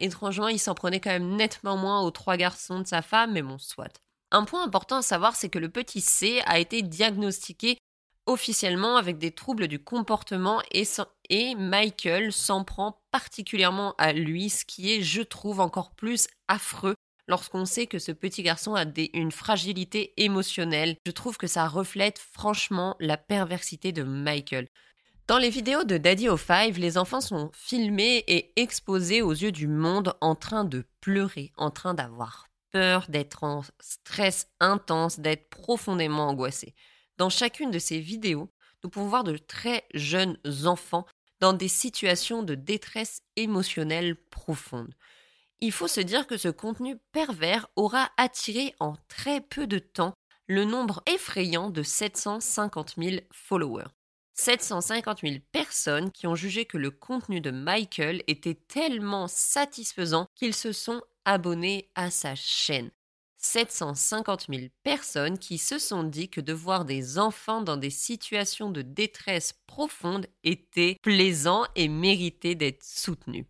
Étrangement, 0.00 0.48
il 0.48 0.60
s'en 0.60 0.74
prenait 0.74 1.00
quand 1.00 1.10
même 1.10 1.36
nettement 1.36 1.76
moins 1.76 2.02
aux 2.02 2.12
trois 2.12 2.36
garçons 2.36 2.80
de 2.80 2.86
sa 2.86 3.02
femme, 3.02 3.32
mais 3.32 3.42
bon, 3.42 3.58
soit. 3.58 4.00
Un 4.34 4.44
point 4.44 4.64
important 4.64 4.96
à 4.96 5.02
savoir, 5.02 5.36
c'est 5.36 5.50
que 5.50 5.58
le 5.58 5.68
petit 5.68 6.00
C 6.00 6.40
a 6.46 6.58
été 6.58 6.80
diagnostiqué 6.80 7.76
officiellement 8.24 8.96
avec 8.96 9.18
des 9.18 9.30
troubles 9.30 9.68
du 9.68 9.78
comportement 9.78 10.62
et, 10.70 11.54
Michael 11.54 12.32
s'en 12.32 12.64
prend 12.64 13.02
particulièrement 13.10 13.94
à 13.98 14.14
lui, 14.14 14.48
ce 14.48 14.64
qui 14.64 14.90
est, 14.90 15.02
je 15.02 15.20
trouve, 15.20 15.60
encore 15.60 15.94
plus 15.94 16.28
affreux 16.48 16.94
lorsqu'on 17.28 17.66
sait 17.66 17.86
que 17.86 17.98
ce 17.98 18.10
petit 18.10 18.42
garçon 18.42 18.74
a 18.74 18.86
une 19.12 19.32
fragilité 19.32 20.14
émotionnelle. 20.16 20.96
Je 21.06 21.12
trouve 21.12 21.36
que 21.36 21.46
ça 21.46 21.68
reflète 21.68 22.18
franchement 22.18 22.96
la 23.00 23.18
perversité 23.18 23.92
de 23.92 24.02
Michael. 24.02 24.68
Dans 25.26 25.38
les 25.38 25.50
vidéos 25.50 25.84
de 25.84 25.98
Daddy 25.98 26.30
o 26.30 26.38
Five, 26.38 26.78
les 26.78 26.96
enfants 26.96 27.20
sont 27.20 27.50
filmés 27.52 28.24
et 28.28 28.52
exposés 28.56 29.20
aux 29.20 29.32
yeux 29.32 29.52
du 29.52 29.68
monde 29.68 30.14
en 30.22 30.34
train 30.34 30.64
de 30.64 30.86
pleurer, 31.00 31.52
en 31.58 31.70
train 31.70 31.92
d'avoir 31.92 32.48
peur, 32.72 33.06
d'être 33.08 33.44
en 33.44 33.62
stress 33.80 34.48
intense, 34.60 35.20
d'être 35.20 35.48
profondément 35.50 36.28
angoissé. 36.28 36.74
Dans 37.18 37.30
chacune 37.30 37.70
de 37.70 37.78
ces 37.78 38.00
vidéos, 38.00 38.50
nous 38.82 38.90
pouvons 38.90 39.08
voir 39.08 39.24
de 39.24 39.36
très 39.36 39.84
jeunes 39.94 40.38
enfants 40.64 41.06
dans 41.40 41.52
des 41.52 41.68
situations 41.68 42.42
de 42.42 42.54
détresse 42.54 43.22
émotionnelle 43.36 44.16
profonde. 44.30 44.94
Il 45.60 45.72
faut 45.72 45.88
se 45.88 46.00
dire 46.00 46.26
que 46.26 46.36
ce 46.36 46.48
contenu 46.48 46.96
pervers 47.12 47.68
aura 47.76 48.10
attiré 48.16 48.74
en 48.80 48.94
très 49.08 49.40
peu 49.40 49.66
de 49.66 49.78
temps 49.78 50.14
le 50.48 50.64
nombre 50.64 51.02
effrayant 51.06 51.70
de 51.70 51.82
750 51.82 52.94
000 52.98 53.16
followers. 53.32 53.88
750 54.34 55.20
000 55.20 55.34
personnes 55.52 56.10
qui 56.10 56.26
ont 56.26 56.34
jugé 56.34 56.64
que 56.64 56.78
le 56.78 56.90
contenu 56.90 57.40
de 57.40 57.50
Michael 57.50 58.22
était 58.26 58.54
tellement 58.54 59.28
satisfaisant 59.28 60.26
qu'ils 60.34 60.54
se 60.54 60.72
sont 60.72 61.00
abonnés 61.24 61.90
à 61.94 62.10
sa 62.10 62.34
chaîne. 62.34 62.90
750 63.38 64.46
000 64.48 64.66
personnes 64.84 65.38
qui 65.38 65.58
se 65.58 65.78
sont 65.78 66.04
dit 66.04 66.28
que 66.28 66.40
de 66.40 66.52
voir 66.52 66.84
des 66.84 67.18
enfants 67.18 67.60
dans 67.60 67.76
des 67.76 67.90
situations 67.90 68.70
de 68.70 68.82
détresse 68.82 69.52
profonde 69.66 70.26
était 70.44 70.98
plaisant 71.02 71.64
et 71.74 71.88
méritait 71.88 72.54
d'être 72.54 72.84
soutenu. 72.84 73.46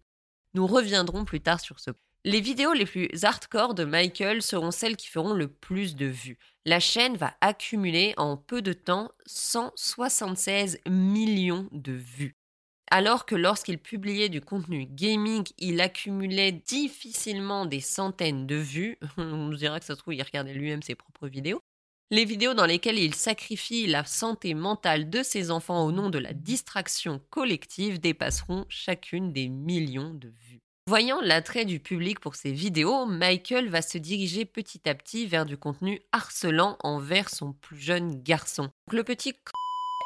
Nous 0.54 0.66
reviendrons 0.66 1.24
plus 1.24 1.40
tard 1.40 1.61
sur 1.61 1.78
ce 1.78 1.90
point. 1.90 2.00
Les 2.24 2.40
vidéos 2.40 2.72
les 2.72 2.87
plus 2.87 3.08
hardcore 3.24 3.74
de 3.74 3.85
Michael 3.85 4.42
seront 4.42 4.70
celles 4.70 4.96
qui 4.96 5.08
feront 5.08 5.35
le 5.35 5.48
plus 5.48 5.96
de 5.96 6.06
vues. 6.06 6.38
La 6.64 6.78
chaîne 6.78 7.16
va 7.16 7.35
accumuler 7.40 8.14
en 8.16 8.37
peu 8.37 8.62
de 8.62 8.72
temps 8.72 9.11
176 9.26 10.78
millions 10.87 11.68
de 11.72 11.92
vues 11.92 12.37
alors 12.92 13.24
que 13.24 13.35
lorsqu'il 13.35 13.78
publiait 13.78 14.28
du 14.28 14.42
contenu 14.42 14.85
gaming, 14.85 15.44
il 15.57 15.81
accumulait 15.81 16.52
difficilement 16.52 17.64
des 17.64 17.81
centaines 17.81 18.46
de 18.46 18.57
vues. 18.57 18.98
On 19.16 19.48
nous 19.48 19.57
dira 19.57 19.81
que 19.81 19.87
ça 19.87 19.94
se 19.94 19.98
trouve, 19.98 20.12
il 20.12 20.22
regardait 20.22 20.52
lui-même 20.52 20.83
ses 20.83 20.94
propres 20.94 21.26
vidéos. 21.26 21.62
Les 22.11 22.26
vidéos 22.26 22.52
dans 22.52 22.66
lesquelles 22.66 22.98
il 22.98 23.14
sacrifie 23.14 23.87
la 23.87 24.05
santé 24.05 24.52
mentale 24.52 25.09
de 25.09 25.22
ses 25.22 25.50
enfants 25.50 25.87
au 25.87 25.90
nom 25.90 26.11
de 26.11 26.18
la 26.18 26.35
distraction 26.35 27.22
collective 27.31 27.98
dépasseront 27.98 28.66
chacune 28.68 29.33
des 29.33 29.48
millions 29.48 30.12
de 30.12 30.28
vues. 30.28 30.61
Voyant 30.87 31.22
l'attrait 31.22 31.64
du 31.64 31.81
public 31.81 32.20
pour 32.20 32.35
ces 32.35 32.52
vidéos, 32.52 33.07
Michael 33.07 33.70
va 33.70 33.81
se 33.81 33.96
diriger 33.96 34.44
petit 34.44 34.87
à 34.87 34.94
petit 34.94 35.26
vers 35.26 35.46
du 35.46 35.57
contenu 35.57 36.02
harcelant 36.12 36.76
envers 36.81 37.31
son 37.31 37.55
plus 37.55 37.78
jeune 37.78 38.22
garçon. 38.22 38.68
le 38.90 39.02
petit 39.02 39.33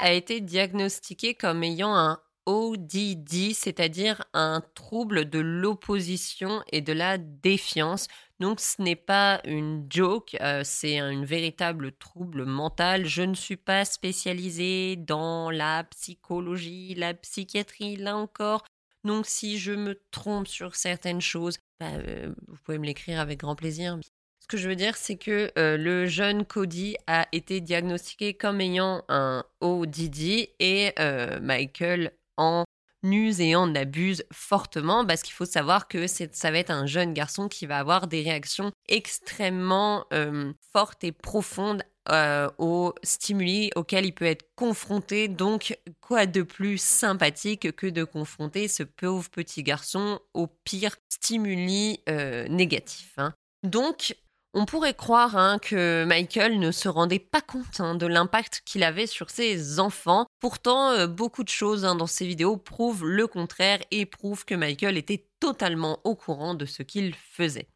a 0.01 0.13
été 0.13 0.41
diagnostiqué 0.41 1.35
comme 1.35 1.65
ayant 1.65 1.97
un 1.97 2.21
ODD, 2.47 3.53
c'est-à-dire 3.55 4.25
un 4.33 4.63
trouble 4.75 5.29
de 5.29 5.41
l'opposition 5.41 6.63
et 6.71 6.81
de 6.81 6.93
la 6.93 7.19
défiance. 7.19 8.07
Donc 8.39 8.61
ce 8.61 8.81
n'est 8.81 8.97
pas 8.97 9.41
une 9.45 9.87
joke, 9.91 10.37
euh, 10.41 10.63
c'est 10.65 10.99
un 10.99 11.25
véritable 11.25 11.93
trouble 11.93 12.45
mental. 12.45 13.05
Je 13.07 13.23
ne 13.23 13.35
suis 13.35 13.57
pas 13.57 13.85
spécialisée 13.85 14.97
dans 14.97 15.51
la 15.51 15.85
psychologie, 15.85 16.95
la 16.95 17.15
psychiatrie, 17.15 17.97
là 17.97 18.17
encore. 18.17 18.65
Donc 19.05 19.27
si 19.27 19.59
je 19.59 19.73
me 19.73 20.01
trompe 20.11 20.47
sur 20.47 20.77
certaines 20.77 21.21
choses, 21.21 21.59
bah, 21.81 21.87
euh, 21.95 22.33
vous 22.47 22.57
pouvez 22.65 22.79
me 22.79 22.87
l'écrire 22.87 23.21
avec 23.21 23.41
grand 23.41 23.57
plaisir. 23.57 23.99
Ce 24.41 24.47
que 24.47 24.57
je 24.57 24.69
veux 24.69 24.77
dire, 24.77 24.97
c'est 24.97 25.17
que 25.17 25.51
euh, 25.59 25.77
le 25.77 26.07
jeune 26.07 26.45
Cody 26.45 26.97
a 27.09 27.27
été 27.33 27.61
diagnostiqué 27.61 28.35
comme 28.35 28.61
ayant 28.61 29.03
un 29.09 29.45
ODD 29.61 30.51
et 30.61 30.95
Michael 31.41 32.13
en 32.37 32.65
use 33.03 33.41
et 33.41 33.55
en 33.55 33.75
abuse 33.75 34.25
fortement 34.33 35.07
parce 35.07 35.23
qu'il 35.23 35.35
faut 35.35 35.45
savoir 35.45 35.89
que 35.89 36.07
ça 36.07 36.51
va 36.51 36.59
être 36.59 36.71
un 36.71 36.87
jeune 36.87 37.13
garçon 37.13 37.49
qui 37.49 37.67
va 37.67 37.79
avoir 37.79 38.07
des 38.07 38.23
réactions 38.23 38.73
extrêmement 38.89 40.07
euh, 40.13 40.53
fortes 40.73 41.05
et 41.05 41.13
profondes 41.13 41.83
euh, 42.11 42.49
aux 42.59 42.95
stimuli 43.03 43.71
auxquels 43.75 44.07
il 44.07 44.13
peut 44.13 44.27
être 44.27 44.49
confronté. 44.55 45.29
Donc, 45.29 45.79
quoi 46.01 46.27
de 46.27 46.43
plus 46.43 46.81
sympathique 46.81 47.75
que 47.75 47.87
de 47.87 48.05
confronter 48.05 48.69
ce 48.69 48.85
pauvre 48.85 49.29
petit 49.31 49.63
garçon 49.63 50.21
aux 50.33 50.47
pires 50.47 50.97
stimuli 51.09 52.01
euh, 52.09 52.47
négatifs. 52.49 53.15
Hein. 53.19 53.35
Donc, 53.65 54.17
on 54.59 54.65
pourrait 54.65 54.95
croire 54.95 55.37
hein, 55.37 55.59
que 55.59 56.07
Michael 56.07 56.59
ne 56.59 56.71
se 56.71 56.89
rendait 56.89 57.19
pas 57.19 57.43
compte 57.43 57.79
hein, 57.79 57.95
de 57.95 58.07
l'impact 58.07 58.63
qu'il 58.65 58.85
avait 58.85 59.07
sur 59.07 59.29
ses 59.29 59.81
enfants. 59.81 60.25
Pourtant, 60.41 60.93
euh, 60.93 61.07
beaucoup 61.07 61.45
de 61.45 61.51
choses 61.51 61.85
hein, 61.85 61.95
dans 61.95 62.07
ces 62.07 62.27
vidéos 62.27 62.57
prouvent 62.57 63.05
le 63.05 63.27
contraire 63.27 63.81
et 63.91 64.07
prouvent 64.07 64.47
que 64.47 64.55
Michael 64.55 64.97
était 64.97 65.27
totalement 65.41 66.01
au 66.05 66.15
courant 66.15 66.55
de 66.55 66.65
ce 66.65 66.83
qu'il 66.83 67.15
faisait. 67.15 67.69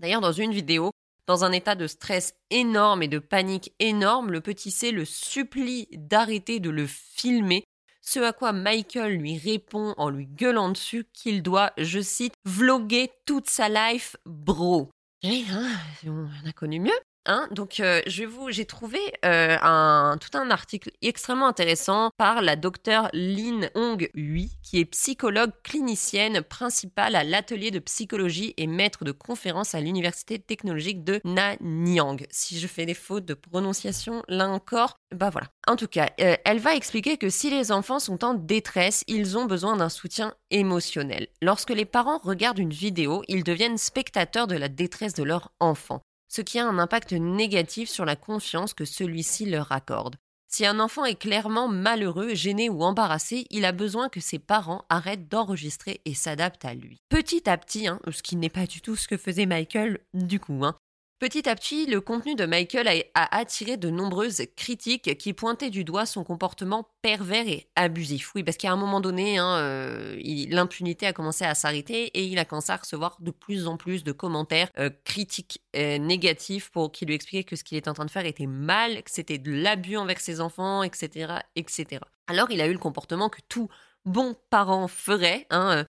D'ailleurs, 0.00 0.20
dans 0.20 0.32
une 0.32 0.52
vidéo, 0.52 0.90
dans 1.26 1.44
un 1.44 1.52
état 1.52 1.74
de 1.74 1.86
stress 1.86 2.34
énorme 2.50 3.02
et 3.02 3.08
de 3.08 3.18
panique 3.18 3.72
énorme, 3.78 4.30
le 4.30 4.42
petit 4.42 4.70
C 4.70 4.92
le 4.92 5.06
supplie 5.06 5.88
d'arrêter 5.92 6.60
de 6.60 6.68
le 6.68 6.86
filmer 6.86 7.64
ce 8.02 8.20
à 8.20 8.32
quoi 8.34 8.52
Michael 8.52 9.16
lui 9.16 9.38
répond 9.38 9.94
en 9.96 10.08
lui 10.08 10.26
gueulant 10.26 10.70
dessus 10.70 11.06
qu'il 11.12 11.42
doit, 11.42 11.72
je 11.76 12.00
cite, 12.00 12.32
vloguer 12.46 13.10
toute 13.26 13.50
sa 13.50 13.68
life, 13.68 14.16
bro. 14.24 14.90
Eh, 15.22 15.44
hein, 15.48 15.78
on 16.06 16.28
a 16.46 16.52
connu 16.52 16.80
mieux. 16.80 16.98
Hein, 17.26 17.46
donc, 17.50 17.80
euh, 17.80 18.00
j'ai 18.06 18.64
trouvé 18.64 18.98
euh, 19.24 19.58
un, 19.60 20.16
tout 20.18 20.36
un 20.36 20.50
article 20.50 20.90
extrêmement 21.02 21.46
intéressant 21.46 22.10
par 22.16 22.40
la 22.40 22.56
docteure 22.56 23.10
Lin 23.12 23.68
Hong 23.74 24.08
Hui, 24.14 24.50
qui 24.62 24.80
est 24.80 24.86
psychologue 24.86 25.52
clinicienne 25.62 26.40
principale 26.42 27.16
à 27.16 27.24
l'atelier 27.24 27.70
de 27.70 27.80
psychologie 27.80 28.54
et 28.56 28.66
maître 28.66 29.04
de 29.04 29.12
conférences 29.12 29.74
à 29.74 29.80
l'université 29.80 30.38
technologique 30.38 31.04
de 31.04 31.20
Nanyang. 31.24 32.26
Si 32.30 32.58
je 32.58 32.66
fais 32.66 32.86
des 32.86 32.94
fautes 32.94 33.26
de 33.26 33.34
prononciation, 33.34 34.22
là 34.28 34.48
encore, 34.48 34.96
bah 35.14 35.28
voilà. 35.28 35.48
En 35.66 35.76
tout 35.76 35.86
cas, 35.86 36.08
euh, 36.20 36.36
elle 36.46 36.60
va 36.60 36.74
expliquer 36.74 37.18
que 37.18 37.28
si 37.28 37.50
les 37.50 37.72
enfants 37.72 37.98
sont 37.98 38.24
en 38.24 38.32
détresse, 38.32 39.04
ils 39.06 39.36
ont 39.36 39.44
besoin 39.44 39.76
d'un 39.76 39.90
soutien 39.90 40.34
émotionnel. 40.50 41.28
Lorsque 41.42 41.70
les 41.70 41.84
parents 41.84 42.18
regardent 42.18 42.58
une 42.58 42.72
vidéo, 42.72 43.22
ils 43.28 43.44
deviennent 43.44 43.76
spectateurs 43.76 44.46
de 44.46 44.56
la 44.56 44.68
détresse 44.68 45.12
de 45.12 45.24
leur 45.24 45.52
enfant 45.60 46.02
ce 46.28 46.42
qui 46.42 46.58
a 46.58 46.66
un 46.66 46.78
impact 46.78 47.12
négatif 47.12 47.88
sur 47.88 48.04
la 48.04 48.16
confiance 48.16 48.74
que 48.74 48.84
celui-ci 48.84 49.46
leur 49.46 49.72
accorde. 49.72 50.16
Si 50.50 50.64
un 50.64 50.80
enfant 50.80 51.04
est 51.04 51.18
clairement 51.18 51.68
malheureux, 51.68 52.34
gêné 52.34 52.70
ou 52.70 52.82
embarrassé, 52.82 53.46
il 53.50 53.66
a 53.66 53.72
besoin 53.72 54.08
que 54.08 54.20
ses 54.20 54.38
parents 54.38 54.86
arrêtent 54.88 55.28
d'enregistrer 55.28 56.00
et 56.06 56.14
s'adaptent 56.14 56.64
à 56.64 56.72
lui. 56.72 57.02
Petit 57.10 57.50
à 57.50 57.58
petit, 57.58 57.86
hein, 57.86 58.00
ce 58.10 58.22
qui 58.22 58.36
n'est 58.36 58.48
pas 58.48 58.66
du 58.66 58.80
tout 58.80 58.96
ce 58.96 59.08
que 59.08 59.18
faisait 59.18 59.44
Michael 59.44 60.00
du 60.14 60.40
coup, 60.40 60.64
hein, 60.64 60.74
Petit 61.18 61.48
à 61.48 61.56
petit, 61.56 61.86
le 61.86 62.00
contenu 62.00 62.36
de 62.36 62.46
Michael 62.46 62.86
a, 62.86 63.36
attiré 63.36 63.76
de 63.76 63.90
nombreuses 63.90 64.42
critiques 64.54 65.18
qui 65.18 65.32
pointaient 65.32 65.68
du 65.68 65.82
doigt 65.82 66.06
son 66.06 66.22
comportement 66.22 66.92
pervers 67.02 67.48
et 67.48 67.66
abusif. 67.74 68.36
Oui, 68.36 68.44
parce 68.44 68.56
qu'à 68.56 68.70
un 68.70 68.76
moment 68.76 69.00
donné, 69.00 69.36
hein, 69.36 69.56
euh, 69.58 70.16
l'impunité 70.48 71.06
a 71.06 71.12
commencé 71.12 71.44
à 71.44 71.56
s'arrêter 71.56 72.06
et 72.16 72.24
il 72.24 72.38
a 72.38 72.44
commencé 72.44 72.70
à 72.70 72.76
recevoir 72.76 73.16
de 73.18 73.32
plus 73.32 73.66
en 73.66 73.76
plus 73.76 74.04
de 74.04 74.12
commentaires 74.12 74.68
euh, 74.78 74.90
critiques 75.02 75.60
euh, 75.74 75.98
négatifs 75.98 76.70
pour 76.70 76.92
qui 76.92 77.04
lui 77.04 77.14
expliquaient 77.14 77.42
que 77.42 77.56
ce 77.56 77.64
qu'il 77.64 77.76
était 77.78 77.90
en 77.90 77.94
train 77.94 78.06
de 78.06 78.12
faire 78.12 78.24
était 78.24 78.46
mal, 78.46 79.02
que 79.02 79.10
c'était 79.10 79.38
de 79.38 79.50
l'abus 79.50 79.96
envers 79.96 80.20
ses 80.20 80.40
enfants, 80.40 80.84
etc., 80.84 81.32
etc. 81.56 82.00
Alors, 82.28 82.52
il 82.52 82.60
a 82.60 82.68
eu 82.68 82.72
le 82.72 82.78
comportement 82.78 83.28
que 83.28 83.40
tout 83.48 83.68
bon 84.04 84.36
parent 84.50 84.86
ferait, 84.86 85.48
hein, 85.50 85.84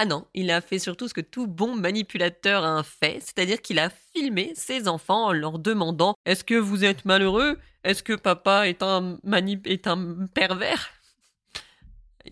ah 0.00 0.04
non, 0.04 0.28
il 0.32 0.52
a 0.52 0.60
fait 0.60 0.78
surtout 0.78 1.08
ce 1.08 1.14
que 1.14 1.20
tout 1.20 1.48
bon 1.48 1.74
manipulateur 1.74 2.64
a 2.64 2.84
fait, 2.84 3.18
c'est-à-dire 3.20 3.60
qu'il 3.60 3.80
a 3.80 3.90
filmé 3.90 4.52
ses 4.54 4.86
enfants 4.86 5.26
en 5.26 5.32
leur 5.32 5.58
demandant 5.58 6.14
Est-ce 6.24 6.44
que 6.44 6.54
vous 6.54 6.84
êtes 6.84 7.04
malheureux? 7.04 7.58
Est-ce 7.82 8.04
que 8.04 8.12
papa 8.12 8.68
est 8.68 8.84
un, 8.84 9.18
manip 9.24 9.66
est 9.66 9.88
un 9.88 10.26
pervers? 10.32 10.88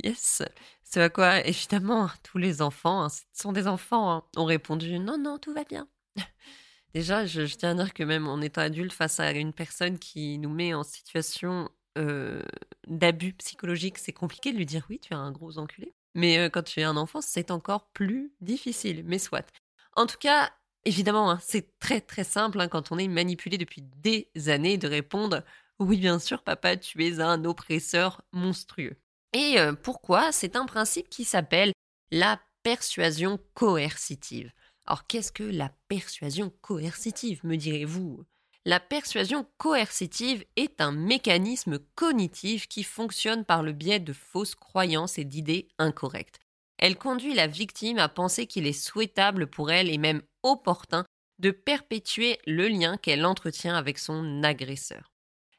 Yes. 0.05 0.45
C'est 0.85 1.03
à 1.03 1.09
quoi, 1.09 1.45
évidemment, 1.45 2.09
tous 2.23 2.39
les 2.39 2.63
enfants, 2.63 3.03
hein, 3.03 3.09
ce 3.09 3.23
sont 3.33 3.51
des 3.51 3.67
enfants, 3.67 4.13
hein, 4.13 4.23
ont 4.37 4.45
répondu 4.45 5.01
Non, 5.01 5.19
non, 5.19 5.39
tout 5.39 5.53
va 5.53 5.65
bien. 5.65 5.89
Déjà, 6.95 7.27
je, 7.27 7.43
tiens 7.43 7.73
à 7.73 7.75
dire 7.83 7.93
que 7.93 8.05
même 8.05 8.29
en 8.29 8.41
étant 8.43 8.61
adulte 8.61 8.93
face 8.93 9.19
à 9.19 9.33
une 9.33 9.53
personne 9.53 9.99
qui 9.99 10.39
nous 10.39 10.51
met 10.51 10.73
en 10.73 10.85
situation 10.85 11.69
euh, 11.99 12.45
d'abus 12.87 13.33
psychologique, 13.33 13.99
c'est 13.99 14.13
compliqué 14.13 14.53
de 14.53 14.57
lui 14.57 14.67
dire 14.67 14.87
oui, 14.89 15.01
tu 15.01 15.15
es 15.15 15.17
un 15.17 15.33
gros 15.33 15.59
enculé. 15.59 15.96
Mais 16.17 16.39
euh, 16.39 16.49
quand 16.49 16.65
tu 16.65 16.81
es 16.81 16.85
un 16.85 16.97
enfant, 16.97 17.21
c'est 17.21 17.53
encore 17.53 17.87
plus 17.93 18.33
difficile. 18.41 19.05
Mais 19.07 19.21
soit. 19.21 19.47
En 19.95 20.07
tout 20.07 20.19
cas, 20.19 20.51
évidemment, 20.85 21.31
hein, 21.31 21.39
c'est 21.43 21.79
très 21.79 22.01
très 22.01 22.25
simple 22.25 22.61
hein, 22.61 22.69
quand 22.69 22.91
on 22.91 22.99
est 22.99 23.09
manipulé 23.09 23.59
depuis 23.59 23.83
des 23.83 24.29
années 24.49 24.79
de 24.79 24.89
répondre 24.89 25.45
oui, 25.79 25.99
bien 25.99 26.19
sûr, 26.19 26.43
papa, 26.43 26.77
tu 26.77 27.05
es 27.05 27.21
un 27.21 27.45
oppresseur 27.45 28.23
monstrueux. 28.33 28.97
Et 29.35 29.59
euh, 29.59 29.75
pourquoi? 29.75 30.33
C'est 30.33 30.57
un 30.57 30.65
principe 30.65 31.11
qui 31.11 31.25
s'appelle 31.25 31.73
la 32.11 32.41
persuasion 32.63 33.39
coercitive. 33.55 34.53
Alors, 34.87 35.07
qu'est-ce 35.07 35.33
que 35.33 35.43
la 35.43 35.71
persuasion 35.89 36.51
coercitive, 36.63 37.45
me 37.45 37.57
direz-vous? 37.57 38.25
La 38.67 38.81
persuasion 38.81 39.47
coercitive 39.59 40.45
est 40.57 40.81
un 40.81 40.91
mécanisme 40.91 41.79
cognitif 41.95 42.67
qui 42.67 42.83
fonctionne 42.83 43.45
par 43.45 43.63
le 43.63 43.71
biais 43.71 44.01
de 44.01 44.13
fausses 44.13 44.57
croyances 44.57 45.19
et 45.19 45.25
d'idées 45.25 45.69
incorrectes. 45.79 46.41
Elle 46.77 46.99
conduit 46.99 47.33
la 47.33 47.47
victime 47.47 47.99
à 47.99 48.09
penser 48.09 48.49
qu'il 48.49 48.67
est 48.67 48.73
souhaitable 48.73 49.47
pour 49.47 49.71
elle 49.71 49.89
et 49.89 49.99
même 49.99 50.21
opportun 50.43 51.05
de 51.39 51.53
perpétuer 51.53 52.41
le 52.45 52.67
lien 52.67 52.97
qu'elle 52.97 53.25
entretient 53.25 53.77
avec 53.77 54.01
son 54.01 54.43
agresseur. 54.43 55.13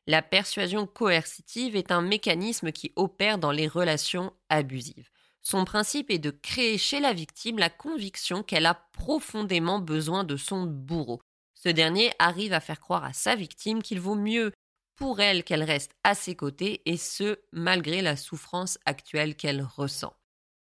La 0.05 0.21
persuasion 0.21 0.85
coercitive 0.85 1.77
est 1.77 1.93
un 1.93 2.01
mécanisme 2.01 2.73
qui 2.73 2.91
opère 2.97 3.37
dans 3.37 3.51
les 3.51 3.69
relations 3.69 4.33
abusives. 4.49 5.09
Son 5.41 5.63
principe 5.63 6.11
est 6.11 6.19
de 6.19 6.31
créer 6.31 6.77
chez 6.77 6.99
la 6.99 7.13
victime 7.13 7.57
la 7.57 7.69
conviction 7.69 8.43
qu'elle 8.43 8.65
a 8.65 8.73
profondément 8.91 9.79
besoin 9.79 10.25
de 10.25 10.35
son 10.35 10.65
bourreau, 10.65 11.21
ce 11.67 11.71
dernier 11.73 12.13
arrive 12.17 12.53
à 12.53 12.61
faire 12.61 12.79
croire 12.79 13.03
à 13.03 13.11
sa 13.11 13.35
victime 13.35 13.83
qu'il 13.83 13.99
vaut 13.99 14.15
mieux 14.15 14.53
pour 14.95 15.19
elle 15.19 15.43
qu'elle 15.43 15.63
reste 15.63 15.91
à 16.05 16.15
ses 16.15 16.33
côtés, 16.33 16.81
et 16.85 16.95
ce, 16.95 17.39
malgré 17.51 18.01
la 18.01 18.15
souffrance 18.15 18.79
actuelle 18.85 19.35
qu'elle 19.35 19.61
ressent. 19.61 20.13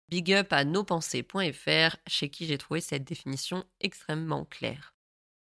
Big 0.10 0.34
up 0.34 0.52
à 0.52 0.64
nospensées.fr, 0.64 1.96
chez 2.08 2.30
qui 2.30 2.48
j'ai 2.48 2.58
trouvé 2.58 2.82
cette 2.82 3.04
définition 3.04 3.66
extrêmement 3.80 4.46
claire. 4.46 4.96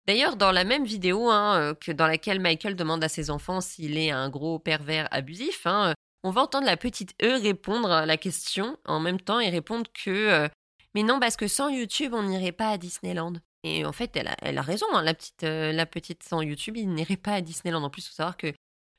D'ailleurs, 0.05 0.35
dans 0.35 0.51
la 0.51 0.63
même 0.63 0.85
vidéo 0.85 1.31
hein, 1.31 1.73
euh, 1.89 1.93
dans 1.95 2.05
laquelle 2.05 2.39
Michael 2.39 2.75
demande 2.75 3.03
à 3.03 3.09
ses 3.09 3.31
enfants 3.31 3.61
s'il 3.61 3.97
est 3.97 4.11
un 4.11 4.29
gros 4.29 4.59
pervers 4.59 5.07
abusif, 5.09 5.65
hein, 5.65 5.89
euh, 5.89 5.93
on 6.23 6.29
va 6.29 6.41
entendre 6.41 6.67
la 6.67 6.77
petite 6.77 7.15
E 7.23 7.41
répondre 7.41 7.89
à 7.89 8.05
la 8.05 8.17
question 8.17 8.77
en 8.85 8.99
même 8.99 9.19
temps 9.19 9.39
et 9.39 9.49
répondre 9.49 9.89
que 9.91 10.11
euh, 10.11 10.47
mais 10.93 11.01
non, 11.01 11.19
parce 11.19 11.35
que 11.35 11.47
sans 11.47 11.69
YouTube, 11.69 12.13
on 12.13 12.21
n'irait 12.21 12.51
pas 12.51 12.69
à 12.69 12.77
Disneyland. 12.77 13.33
Et 13.63 13.85
en 13.85 13.91
fait, 13.91 14.15
elle 14.15 14.57
a, 14.57 14.61
raison, 14.61 14.87
hein, 14.93 15.03
la, 15.03 15.13
petite, 15.13 15.43
euh, 15.43 15.71
la 15.71 15.85
petite 15.85 16.23
sans 16.23 16.41
YouTube, 16.41 16.77
il 16.77 16.89
n'irait 16.89 17.17
pas 17.17 17.33
à 17.33 17.41
Disneyland. 17.41 17.83
En 17.83 17.89
plus, 17.89 18.03
il 18.03 18.07
faut 18.07 18.15
savoir 18.15 18.37
que 18.37 18.53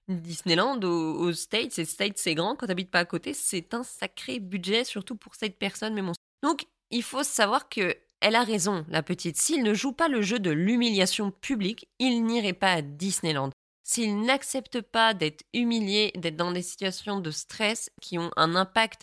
Disneyland 0.09 0.81
aux, 0.83 1.33
States, 1.33 1.79
et 1.79 1.85
States 1.85 2.19
c'est 2.19 2.35
grand, 2.35 2.55
quand 2.55 2.67
tu 2.67 2.71
n'habites 2.71 2.91
pas 2.91 3.01
à 3.01 3.05
côté, 3.05 3.35
c'est 3.35 3.75
un 3.75 3.83
sacré 3.83 4.39
budget, 4.39 4.85
surtout 4.85 5.17
pour 5.17 5.35
cette 5.35 5.59
personne. 5.59 5.95
Mais 5.95 6.03
bon. 6.03 6.13
Donc, 6.43 6.67
il 6.91 7.03
faut 7.03 7.25
savoir 7.25 7.69
que 7.69 7.97
elle 8.21 8.37
a 8.37 8.45
raison, 8.45 8.85
la 8.89 9.03
petite. 9.03 9.37
S'il 9.37 9.65
ne 9.65 9.75
joue 9.75 9.93
pas 9.93 10.07
le 10.07 10.23
jeu 10.23 10.39
de 10.39 10.51
l'humiliation 10.51 11.33
publique, 11.33 11.89
il 11.99 12.25
n'irait 12.25 12.53
pas 12.53 12.75
à 12.75 12.83
Disneyland. 12.83 13.51
S'il 13.83 14.21
n'accepte 14.21 14.81
pas 14.81 15.13
d'être 15.13 15.43
humilié, 15.53 16.13
d'être 16.15 16.37
dans 16.37 16.53
des 16.53 16.63
situations 16.63 17.19
de 17.19 17.33
stress 17.33 17.91
qui 18.01 18.19
ont 18.19 18.31
un 18.37 18.55
impact 18.55 19.03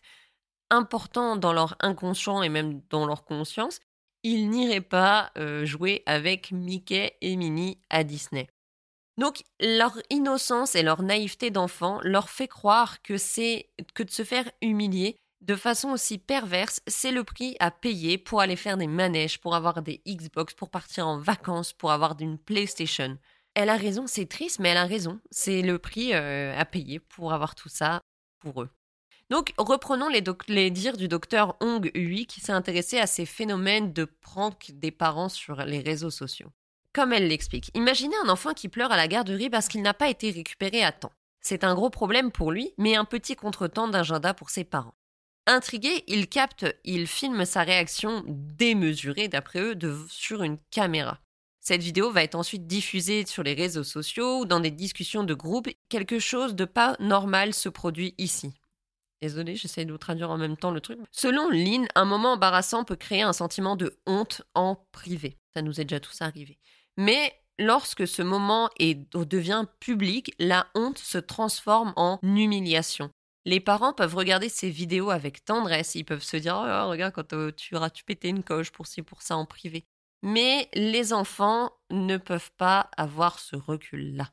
important 0.69 1.35
dans 1.35 1.51
leur 1.51 1.75
inconscient 1.81 2.41
et 2.43 2.49
même 2.49 2.81
dans 2.89 3.05
leur 3.05 3.25
conscience, 3.25 3.81
ils 4.23 4.49
n'iraient 4.49 4.81
pas 4.81 5.31
euh, 5.37 5.65
jouer 5.65 6.03
avec 6.05 6.51
Mickey 6.51 7.15
et 7.21 7.35
Minnie 7.35 7.79
à 7.89 8.03
Disney. 8.03 8.47
Donc 9.17 9.43
leur 9.59 9.97
innocence 10.09 10.75
et 10.75 10.83
leur 10.83 11.01
naïveté 11.01 11.51
d'enfant 11.51 11.99
leur 12.03 12.29
fait 12.29 12.47
croire 12.47 13.01
que 13.01 13.17
c'est 13.17 13.69
que 13.93 14.03
de 14.03 14.11
se 14.11 14.23
faire 14.23 14.49
humilier 14.61 15.17
de 15.41 15.55
façon 15.55 15.89
aussi 15.91 16.17
perverse, 16.17 16.81
c'est 16.87 17.11
le 17.11 17.23
prix 17.23 17.55
à 17.59 17.71
payer 17.71 18.17
pour 18.17 18.41
aller 18.41 18.55
faire 18.55 18.77
des 18.77 18.87
manèges, 18.87 19.39
pour 19.39 19.55
avoir 19.55 19.81
des 19.81 20.01
Xbox, 20.05 20.53
pour 20.53 20.69
partir 20.69 21.07
en 21.07 21.17
vacances, 21.17 21.73
pour 21.73 21.91
avoir 21.91 22.15
une 22.19 22.37
PlayStation. 22.37 23.17
Elle 23.55 23.69
a 23.69 23.77
raison, 23.77 24.05
c'est 24.05 24.27
triste, 24.27 24.59
mais 24.59 24.69
elle 24.69 24.77
a 24.77 24.85
raison. 24.85 25.19
C'est 25.31 25.61
le 25.61 25.79
prix 25.79 26.13
euh, 26.13 26.53
à 26.57 26.65
payer 26.65 26.99
pour 26.99 27.33
avoir 27.33 27.55
tout 27.55 27.69
ça 27.69 28.01
pour 28.39 28.61
eux. 28.63 28.69
Donc, 29.29 29.53
reprenons 29.57 30.07
les, 30.07 30.71
dires 30.71 30.97
du 30.97 31.07
docteur 31.07 31.55
Hong 31.59 31.91
Hui 31.93 32.25
qui 32.25 32.41
s'est 32.41 32.51
intéressé 32.51 32.97
à 32.97 33.05
ces 33.05 33.25
phénomènes 33.25 33.93
de 33.93 34.05
prank 34.05 34.71
des 34.73 34.91
parents 34.91 35.29
sur 35.29 35.63
les 35.63 35.81
réseaux 35.81 36.09
sociaux. 36.09 36.49
Comme 36.93 37.13
elle 37.13 37.27
l'explique, 37.27 37.69
imaginez 37.75 38.15
un 38.25 38.29
enfant 38.29 38.53
qui 38.53 38.69
pleure 38.69 38.91
à 38.91 38.97
la 38.97 39.07
garderie 39.07 39.51
parce 39.51 39.67
qu'il 39.67 39.83
n'a 39.83 39.93
pas 39.93 40.09
été 40.09 40.31
récupéré 40.31 40.83
à 40.83 40.91
temps. 40.91 41.11
C'est 41.41 41.63
un 41.63 41.75
gros 41.75 41.91
problème 41.91 42.31
pour 42.31 42.51
lui, 42.51 42.73
mais 42.77 42.95
un 42.95 43.05
petit 43.05 43.35
contretemps 43.35 43.87
d'agenda 43.87 44.33
pour 44.33 44.49
ses 44.49 44.63
parents. 44.63 44.95
Intrigué, 45.45 46.03
il 46.07 46.27
capte, 46.27 46.65
il 46.83 47.07
filme 47.07 47.45
sa 47.45 47.63
réaction 47.63 48.23
démesurée, 48.27 49.27
d'après 49.27 49.61
eux, 49.61 49.77
sur 50.09 50.43
une 50.43 50.57
caméra. 50.71 51.19
Cette 51.59 51.83
vidéo 51.83 52.11
va 52.11 52.23
être 52.23 52.35
ensuite 52.35 52.65
diffusée 52.65 53.25
sur 53.25 53.43
les 53.43 53.53
réseaux 53.53 53.83
sociaux 53.83 54.39
ou 54.39 54.45
dans 54.45 54.59
des 54.59 54.71
discussions 54.71 55.23
de 55.23 55.33
groupe. 55.33 55.69
Quelque 55.89 56.17
chose 56.17 56.55
de 56.55 56.65
pas 56.65 56.95
normal 56.99 57.53
se 57.53 57.69
produit 57.69 58.15
ici. 58.17 58.58
Désolée, 59.21 59.55
j'essaie 59.55 59.83
de 59.83 59.91
vous 59.91 59.97
traduire 59.97 60.31
en 60.31 60.37
même 60.37 60.55
temps 60.55 60.71
le 60.71 60.79
truc. 60.79 60.99
Selon 61.11 61.49
Lynn, 61.49 61.87
un 61.95 62.05
moment 62.05 62.33
embarrassant 62.33 62.85
peut 62.85 62.95
créer 62.95 63.21
un 63.21 63.33
sentiment 63.33 63.75
de 63.75 63.97
honte 64.05 64.43
en 64.55 64.75
privé. 64.91 65.37
Ça 65.53 65.61
nous 65.61 65.81
est 65.81 65.85
déjà 65.85 65.99
tous 65.99 66.21
arrivé. 66.21 66.57
Mais 66.95 67.33
lorsque 67.57 68.07
ce 68.07 68.21
moment 68.21 68.69
est, 68.79 68.95
devient 69.13 69.65
public, 69.79 70.33
la 70.39 70.67
honte 70.73 70.97
se 70.97 71.17
transforme 71.17 71.93
en 71.97 72.19
humiliation. 72.23 73.11
Les 73.45 73.59
parents 73.59 73.93
peuvent 73.93 74.15
regarder 74.15 74.47
ces 74.47 74.69
vidéos 74.69 75.09
avec 75.09 75.43
tendresse, 75.43 75.95
ils 75.95 76.05
peuvent 76.05 76.23
se 76.23 76.37
dire 76.37 76.55
oh, 76.55 76.89
regarde 76.89 77.13
quand 77.13 77.33
euh, 77.33 77.51
tu 77.51 77.75
auras 77.75 77.89
tu 77.89 78.03
pété 78.03 78.29
une 78.29 78.43
coche 78.43 78.71
pour 78.71 78.87
ci 78.87 79.01
pour 79.01 79.21
ça 79.21 79.35
en 79.37 79.45
privé. 79.45 79.85
Mais 80.21 80.69
les 80.73 81.13
enfants 81.13 81.71
ne 81.89 82.17
peuvent 82.17 82.51
pas 82.57 82.89
avoir 82.97 83.39
ce 83.39 83.55
recul-là. 83.55 84.29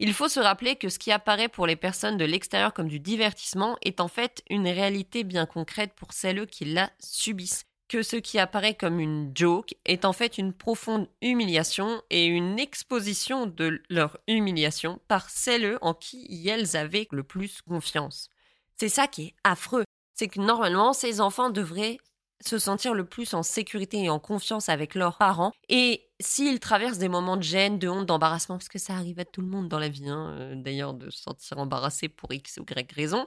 Il 0.00 0.12
faut 0.12 0.28
se 0.28 0.40
rappeler 0.40 0.76
que 0.76 0.88
ce 0.88 0.98
qui 0.98 1.12
apparaît 1.12 1.48
pour 1.48 1.66
les 1.66 1.76
personnes 1.76 2.16
de 2.16 2.24
l'extérieur 2.24 2.72
comme 2.74 2.88
du 2.88 2.98
divertissement 3.00 3.76
est 3.82 4.00
en 4.00 4.08
fait 4.08 4.42
une 4.50 4.66
réalité 4.68 5.22
bien 5.24 5.46
concrète 5.46 5.92
pour 5.94 6.12
celles 6.12 6.46
qui 6.46 6.64
la 6.64 6.90
subissent. 6.98 7.64
que 7.88 8.02
ce 8.02 8.16
qui 8.16 8.38
apparaît 8.38 8.74
comme 8.74 8.98
une 8.98 9.30
joke 9.36 9.74
est 9.84 10.04
en 10.04 10.12
fait 10.12 10.38
une 10.38 10.52
profonde 10.52 11.06
humiliation 11.22 12.02
et 12.10 12.26
une 12.26 12.58
exposition 12.58 13.46
de 13.46 13.82
leur 13.90 14.18
humiliation 14.26 15.00
par 15.06 15.28
celles 15.30 15.78
en 15.82 15.94
qui 15.94 16.48
elles 16.48 16.76
avaient 16.76 17.06
le 17.12 17.22
plus 17.22 17.60
confiance. 17.62 18.30
C'est 18.76 18.88
ça 18.88 19.06
qui 19.06 19.26
est 19.26 19.34
affreux, 19.44 19.84
c'est 20.14 20.28
que 20.28 20.40
normalement 20.40 20.92
ces 20.92 21.20
enfants 21.20 21.50
devraient 21.50 21.98
se 22.46 22.58
sentir 22.58 22.94
le 22.94 23.04
plus 23.04 23.34
en 23.34 23.42
sécurité 23.42 24.04
et 24.04 24.10
en 24.10 24.18
confiance 24.18 24.68
avec 24.68 24.94
leurs 24.94 25.18
parents. 25.18 25.52
Et 25.68 26.08
s'ils 26.20 26.60
traversent 26.60 26.98
des 26.98 27.08
moments 27.08 27.36
de 27.36 27.42
gêne, 27.42 27.78
de 27.78 27.88
honte, 27.88 28.06
d'embarrassement, 28.06 28.56
parce 28.56 28.68
que 28.68 28.78
ça 28.78 28.94
arrive 28.94 29.18
à 29.18 29.24
tout 29.24 29.40
le 29.40 29.48
monde 29.48 29.68
dans 29.68 29.78
la 29.78 29.88
vie, 29.88 30.08
hein, 30.08 30.36
euh, 30.38 30.54
d'ailleurs, 30.56 30.94
de 30.94 31.10
se 31.10 31.22
sentir 31.22 31.58
embarrassé 31.58 32.08
pour 32.08 32.32
X 32.32 32.58
ou 32.58 32.62
Y 32.62 32.92
raison, 32.92 33.26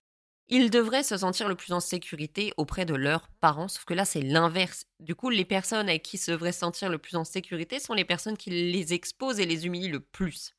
ils 0.49 0.69
devraient 0.69 1.03
se 1.03 1.17
sentir 1.17 1.49
le 1.49 1.55
plus 1.55 1.73
en 1.73 1.81
sécurité 1.81 2.53
auprès 2.55 2.85
de 2.85 2.95
leurs 2.95 3.27
parents, 3.41 3.67
sauf 3.67 3.83
que 3.83 3.93
là, 3.93 4.05
c'est 4.05 4.21
l'inverse. 4.21 4.85
Du 5.01 5.13
coup, 5.13 5.29
les 5.29 5.43
personnes 5.43 5.89
avec 5.89 6.03
qui 6.03 6.17
se 6.17 6.31
devraient 6.31 6.53
sentir 6.53 6.89
le 6.89 6.97
plus 6.97 7.17
en 7.17 7.25
sécurité 7.25 7.79
sont 7.79 7.93
les 7.93 8.05
personnes 8.05 8.37
qui 8.37 8.49
les 8.49 8.93
exposent 8.93 9.41
et 9.41 9.45
les 9.45 9.65
humilient 9.65 9.89
le 9.89 9.99
plus. 9.99 10.53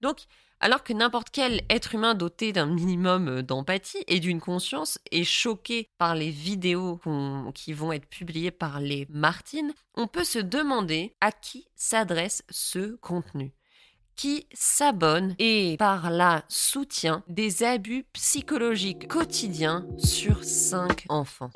Donc, 0.00 0.24
alors 0.64 0.82
que 0.82 0.94
n'importe 0.94 1.28
quel 1.30 1.60
être 1.68 1.94
humain 1.94 2.14
doté 2.14 2.54
d'un 2.54 2.64
minimum 2.64 3.28
euh, 3.28 3.42
d'empathie 3.42 4.02
et 4.08 4.18
d'une 4.18 4.40
conscience 4.40 4.98
est 5.12 5.22
choqué 5.22 5.90
par 5.98 6.14
les 6.14 6.30
vidéos 6.30 6.98
qui 7.54 7.74
vont 7.74 7.92
être 7.92 8.06
publiées 8.06 8.50
par 8.50 8.80
les 8.80 9.06
Martines, 9.10 9.74
on 9.94 10.06
peut 10.06 10.24
se 10.24 10.38
demander 10.38 11.14
à 11.20 11.32
qui 11.32 11.68
s'adresse 11.76 12.42
ce 12.48 12.96
contenu 12.96 13.52
qui 14.16 14.46
s'abonne 14.54 15.34
et 15.38 15.76
par 15.76 16.08
là 16.08 16.44
soutient 16.48 17.24
des 17.28 17.62
abus 17.64 18.06
psychologiques 18.12 19.08
quotidiens 19.08 19.84
sur 19.98 20.44
cinq 20.44 21.04
enfants. 21.08 21.50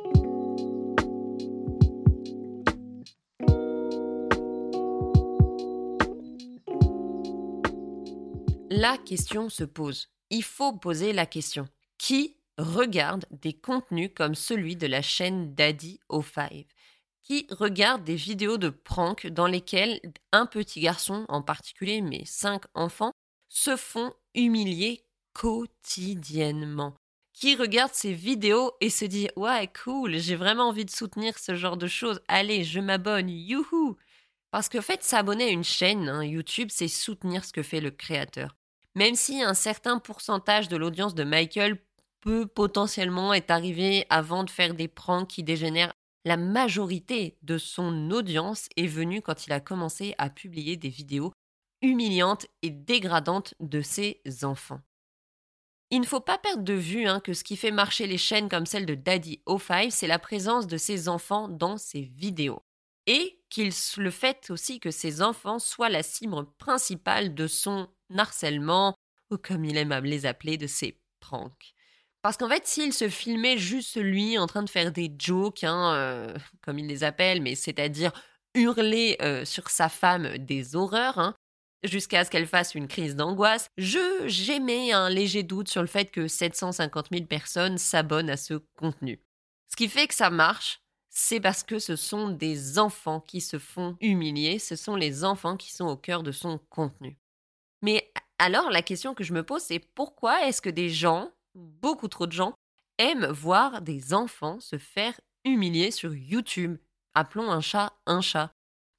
La 8.79 8.97
question 8.97 9.49
se 9.49 9.65
pose. 9.65 10.09
Il 10.31 10.45
faut 10.45 10.73
poser 10.73 11.13
la 11.13 11.27
question. 11.27 11.67
Qui 11.99 12.37
regarde 12.59 13.27
des 13.33 13.53
contenus 13.53 14.11
comme 14.15 14.37
celui 14.37 14.77
de 14.77 14.87
la 14.87 15.03
chaîne 15.03 15.53
Daddy 15.55 15.99
O5 16.09 16.65
Qui 17.25 17.49
regarde 17.51 18.05
des 18.05 18.15
vidéos 18.15 18.57
de 18.57 18.69
prank 18.69 19.27
dans 19.27 19.49
lesquelles 19.49 20.01
un 20.31 20.47
petit 20.47 20.81
garçon 20.81 21.27
en 21.29 21.43
particulier, 21.43 22.03
mais 22.03 22.23
cinq 22.25 22.63
enfants, 22.75 23.11
se 23.49 23.75
font 23.75 24.13
humilier 24.37 25.05
quotidiennement? 25.33 26.95
Qui 27.33 27.57
regarde 27.57 27.95
ces 27.95 28.13
vidéos 28.13 28.73
et 28.81 28.91
se 28.91 29.05
dit 29.05 29.29
ouais 29.35 29.69
cool 29.85 30.19
j'ai 30.19 30.37
vraiment 30.37 30.69
envie 30.69 30.85
de 30.85 30.91
soutenir 30.91 31.37
ce 31.37 31.57
genre 31.57 31.77
de 31.77 31.89
choses. 31.89 32.21
Allez 32.29 32.63
je 32.63 32.79
m'abonne. 32.79 33.29
Youhou 33.29 33.97
parce 34.53 34.69
qu'en 34.69 34.83
fait 34.83 35.03
s'abonner 35.03 35.45
à 35.45 35.51
une 35.51 35.65
chaîne 35.65 36.09
hein, 36.09 36.25
YouTube 36.25 36.69
c'est 36.71 36.89
soutenir 36.89 37.45
ce 37.45 37.53
que 37.53 37.63
fait 37.63 37.81
le 37.81 37.91
créateur 37.91 38.58
même 38.99 39.15
si 39.15 39.43
un 39.43 39.55
certain 39.55 40.01
pourcentage 40.01 40.67
de 40.67 40.77
l'audience 40.77 41.15
de 41.15 41.23
Michael 41.23 41.79
peut 42.21 42.49
potentiellement 42.49 43.33
être 43.33 43.53
arrivé 43.53 44.05
avant 44.11 44.43
de 44.43 44.51
faire 44.51 44.75
des 44.75 44.89
pranks 44.89 45.29
qui 45.29 45.45
dégénèrent, 45.45 45.93
la 46.25 46.37
majorité 46.37 47.39
de 47.43 47.59
son 47.59 48.11
audience 48.11 48.69
est 48.77 48.89
venue 48.89 49.23
quand 49.23 49.47
il 49.47 49.53
a 49.53 49.61
commencé 49.61 50.17
à 50.19 50.31
publier 50.31 50.77
des 50.77 50.89
vidéos 50.89 51.33
humiliantes 51.81 52.47
et 52.63 52.71
dégradantes 52.71 53.55
de 53.61 53.83
ses 53.83 54.21
enfants. 54.43 54.81
Il 55.91 56.01
ne 56.01 56.07
faut 56.07 56.19
pas 56.19 56.37
perdre 56.37 56.65
de 56.65 56.75
vue 56.75 57.07
hein, 57.07 57.21
que 57.21 57.35
ce 57.35 57.45
qui 57.45 57.57
fait 57.57 57.71
marcher 57.71 58.09
les 58.09 58.19
chaînes 58.19 58.49
comme 58.49 58.67
celle 58.67 58.85
de 58.85 58.97
Daddy 58.97 59.41
O5, 59.47 59.93
c'est 59.93 60.09
la 60.09 60.19
présence 60.19 60.67
de 60.67 60.77
ses 60.77 61.09
enfants 61.09 61.47
dans 61.47 61.77
ses 61.77 62.03
vidéos. 62.03 62.65
Et 63.09 63.41
qu'il 63.49 63.73
le 63.97 64.11
fait 64.11 64.51
aussi 64.51 64.81
que 64.81 64.91
ses 64.91 65.23
enfants 65.23 65.59
soient 65.59 65.89
la 65.89 66.03
cible 66.03 66.45
principale 66.59 67.35
de 67.35 67.47
son 67.47 67.89
harcèlement, 68.17 68.95
ou 69.31 69.39
comme 69.39 69.65
il 69.65 69.79
aime 69.79 69.93
à 69.93 70.01
les 70.01 70.27
appeler, 70.27 70.59
de 70.59 70.67
ses 70.67 71.01
pranks. 71.19 71.73
Parce 72.21 72.37
qu'en 72.37 72.49
fait, 72.49 72.67
s'il 72.67 72.93
se 72.93 73.09
filmait 73.09 73.57
juste 73.57 73.97
lui 73.97 74.37
en 74.37 74.47
train 74.47 74.63
de 74.63 74.69
faire 74.69 74.93
des 74.93 75.11
jokes, 75.19 75.65
hein, 75.65 75.95
euh, 75.95 76.37
comme 76.61 76.79
il 76.79 76.87
les 76.87 77.03
appelle, 77.03 77.41
mais 77.41 77.55
c'est-à-dire 77.55 78.13
hurler 78.55 79.17
euh, 79.23 79.47
sur 79.47 79.71
sa 79.71 79.89
femme 79.89 80.37
des 80.37 80.77
horreurs, 80.77 81.19
hein, 81.19 81.35
jusqu'à 81.85 82.27
ce 82.27 82.31
qu'elle 82.31 82.47
fasse 82.47 82.75
une 82.75 82.89
crise 82.89 83.17
d'angoisse, 83.17 83.71
je 83.79 84.25
j'émets 84.27 84.93
un 84.93 85.09
léger 85.09 85.45
doute 85.45 85.69
sur 85.69 85.81
le 85.81 85.89
fait 85.89 86.11
que 86.11 86.29
750 86.29 87.07
000 87.11 87.25
personnes 87.25 87.79
s'abonnent 87.79 88.31
à 88.31 88.37
ce 88.37 88.55
contenu. 88.77 89.23
Ce 89.71 89.77
qui 89.77 89.89
fait 89.89 90.09
que 90.09 90.15
ça 90.15 90.29
marche, 90.31 90.81
c'est 91.21 91.41
parce 91.41 91.65
que 91.65 91.81
ce 91.81 91.97
sont 91.97 92.29
des 92.29 92.79
enfants 92.79 93.19
qui 93.19 93.41
se 93.41 93.59
font 93.59 93.97
humilier, 94.01 94.61
ce 94.61 94.77
sont 94.77 94.95
les 94.95 95.25
enfants 95.25 95.57
qui 95.57 95.73
sont 95.73 95.87
au 95.87 95.97
cœur 95.97 96.23
de 96.23 96.31
son 96.31 96.61
contenu. 96.71 97.19
Mais 97.83 98.09
alors, 98.39 98.71
la 98.71 98.83
question 98.83 99.15
que 99.15 99.25
je 99.25 99.33
me 99.33 99.43
pose, 99.43 99.63
c'est 99.63 99.81
pourquoi 99.81 100.47
est-ce 100.47 100.63
que 100.63 100.71
des 100.71 100.89
gens, 100.89 101.33
beaucoup 101.57 102.07
trop 102.07 102.29
de 102.29 102.33
gens, 102.33 102.55
aiment 102.99 103.27
voir 103.27 103.83
des 103.83 104.15
enfants 104.15 104.61
se 104.61 104.79
faire 104.79 105.21
humilier 105.45 105.91
sur 105.91 106.15
YouTube? 106.15 106.79
Appelons 107.15 107.51
un 107.51 107.61
chat 107.61 107.95
un 108.07 108.21
chat. 108.21 108.53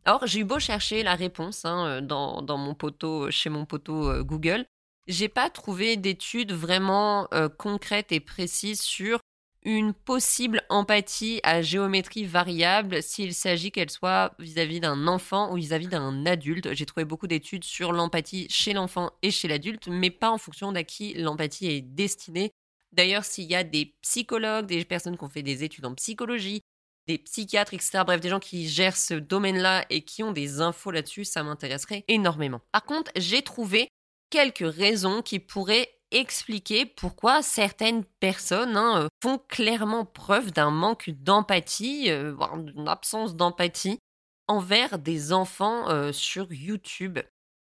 Alors, 0.03 0.27
j'ai 0.27 0.41
eu 0.41 0.43
beau 0.43 0.60
chercher 0.60 1.03
la 1.03 1.15
réponse 1.15 1.63
hein, 1.63 1.86
euh, 1.88 2.01
dans, 2.01 2.58
mon 2.58 2.75
poteau, 2.75 3.32
chez 3.32 3.49
mon 3.49 3.65
poteau 3.65 4.10
euh, 4.10 4.23
Google, 4.23 4.65
j'ai 5.08 5.29
pas 5.29 5.49
trouvé 5.49 5.95
d'études 5.95 6.51
vraiment 6.51 7.29
euh, 7.34 7.47
concrètes 7.47 8.12
et 8.12 8.19
précises 8.19 8.82
sur 8.82 9.21
une 9.63 9.93
possible 9.93 10.62
empathie 10.69 11.41
à 11.43 11.62
géométrie 11.62 12.26
variable 12.26 13.04
s'il 13.04 13.34
s'agit 13.34 13.72
qu'elle 13.72 13.89
soit 13.89 14.34
vis-à-vis 14.39 14.80
d'un 14.80 15.08
enfant 15.08 15.52
ou 15.52 15.56
vis-à-vis 15.56 15.88
d'un 15.88 16.26
adulte. 16.26 16.74
J'ai 16.74 16.86
trouvé 16.86 17.06
beaucoup 17.06 17.28
d'études 17.28 17.63
sur 17.63 17.91
l'empathie 17.91 18.48
chez 18.50 18.74
l'enfant 18.74 19.12
et 19.22 19.32
chez 19.32 19.48
l'adulte, 19.48 19.88
mais 19.88 20.12
pas 20.12 20.32
en 20.32 20.38
fonction 20.38 20.72
d'à 20.72 20.84
qui 20.84 21.13
l'empathie 21.13 21.67
est 21.67 21.82
destinée. 21.82 22.52
D'ailleurs, 22.91 23.26
s'il 23.26 23.45
y 23.45 23.56
a 23.56 23.63
des 23.63 23.93
psychologues, 24.02 24.65
des 24.65 24.84
personnes 24.86 25.17
qui 25.17 25.24
ont 25.24 25.30
fait 25.30 25.43
des 25.43 25.63
études 25.63 25.86
en 25.86 25.93
psychologie, 25.93 26.62
des 27.08 27.17
psychiatres, 27.17 27.74
etc., 27.74 28.04
bref, 28.06 28.22
des 28.22 28.30
gens 28.30 28.39
qui 28.39 28.67
gèrent 28.67 28.98
ce 28.98 29.15
domaine-là 29.15 29.86
et 29.89 30.04
qui 30.04 30.24
ont 30.24 30.32
des 30.32 30.62
infos 30.62 30.91
là-dessus, 30.91 31.26
ça 31.26 31.43
m'intéresserait 31.43 32.06
énormément. 32.08 32.62
Par 32.72 32.86
contre, 32.86 33.12
j'ai 33.15 33.41
trouvé 33.41 33.89
quelques 34.30 34.60
raisons 34.60 35.22
qui 35.22 35.39
pourraient 35.39 35.89
expliquer 36.12 36.86
pourquoi 36.86 37.41
certaines 37.41 38.04
personnes 38.19 38.78
hein, 38.78 39.04
euh, 39.04 39.08
font 39.22 39.38
clairement 39.38 40.06
preuve 40.06 40.52
d'un 40.52 40.72
manque 40.72 41.10
d'empathie, 41.10 42.10
euh, 42.10 42.36
d'une 42.58 42.88
absence 42.88 43.36
d'empathie 43.36 44.00
envers 44.48 44.98
des 44.98 45.32
enfants 45.34 45.89
euh, 45.89 46.12
sur 46.12 46.52
YouTube 46.52 47.19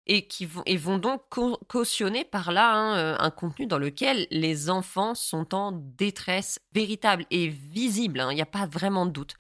et 0.07 0.27
qui 0.27 0.45
vont, 0.45 0.99
donc 0.99 1.23
cautionner 1.67 2.25
par 2.25 2.53
là 2.53 2.75
hein, 2.75 3.17
un 3.19 3.31
contenu 3.31 3.67
dans 3.67 3.79
lequel 3.79 4.27
les 4.31 4.69
enfants 4.69 5.15
sont 5.15 5.55
en 5.55 5.73
détresse 5.73 6.59
véritable 6.75 7.25
et 7.31 7.49
visible, 7.49 8.21
hein, 8.21 8.31
il 8.31 8.35
n'y 8.35 8.43
a 8.43 8.47
pas 8.47 8.67
vraiment 8.67 9.07
de 9.07 9.13
doute. 9.13 9.37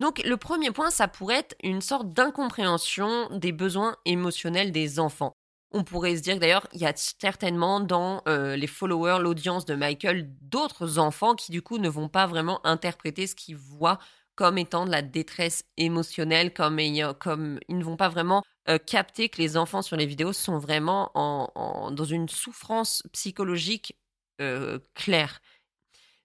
Donc 0.00 0.22
le 0.22 0.36
premier 0.36 0.70
point, 0.72 0.90
ça 0.90 1.08
pourrait 1.08 1.38
être 1.38 1.56
une 1.62 1.80
sorte 1.80 2.12
d'incompréhension 2.12 3.30
des 3.30 3.52
besoins 3.52 3.96
émotionnels 4.04 4.72
des 4.72 5.00
enfants. 5.00 5.32
On 5.76 5.82
pourrait 5.82 6.16
se 6.16 6.22
dire 6.22 6.38
d'ailleurs, 6.38 6.68
il 6.72 6.80
y 6.80 6.86
a 6.86 6.92
certainement 6.94 7.80
dans 7.80 8.22
euh, 8.28 8.54
les 8.54 8.68
followers, 8.68 9.18
l'audience 9.20 9.64
de 9.64 9.74
Michael, 9.74 10.30
d'autres 10.40 11.00
enfants 11.00 11.34
qui 11.34 11.50
du 11.50 11.62
coup 11.62 11.78
ne 11.78 11.88
vont 11.88 12.08
pas 12.08 12.28
vraiment 12.28 12.64
interpréter 12.64 13.26
ce 13.26 13.34
qu'ils 13.34 13.56
voient 13.56 13.98
comme 14.36 14.56
étant 14.56 14.86
de 14.86 14.92
la 14.92 15.02
détresse 15.02 15.64
émotionnelle, 15.76 16.54
comme, 16.54 16.80
comme 17.18 17.58
ils 17.68 17.76
ne 17.76 17.82
vont 17.82 17.96
pas 17.96 18.08
vraiment 18.08 18.44
euh, 18.68 18.78
capter 18.78 19.28
que 19.28 19.42
les 19.42 19.56
enfants 19.56 19.82
sur 19.82 19.96
les 19.96 20.06
vidéos 20.06 20.32
sont 20.32 20.58
vraiment 20.58 21.10
dans 21.14 22.04
une 22.04 22.28
souffrance 22.28 23.02
psychologique 23.12 23.96
euh, 24.40 24.78
claire. 24.94 25.40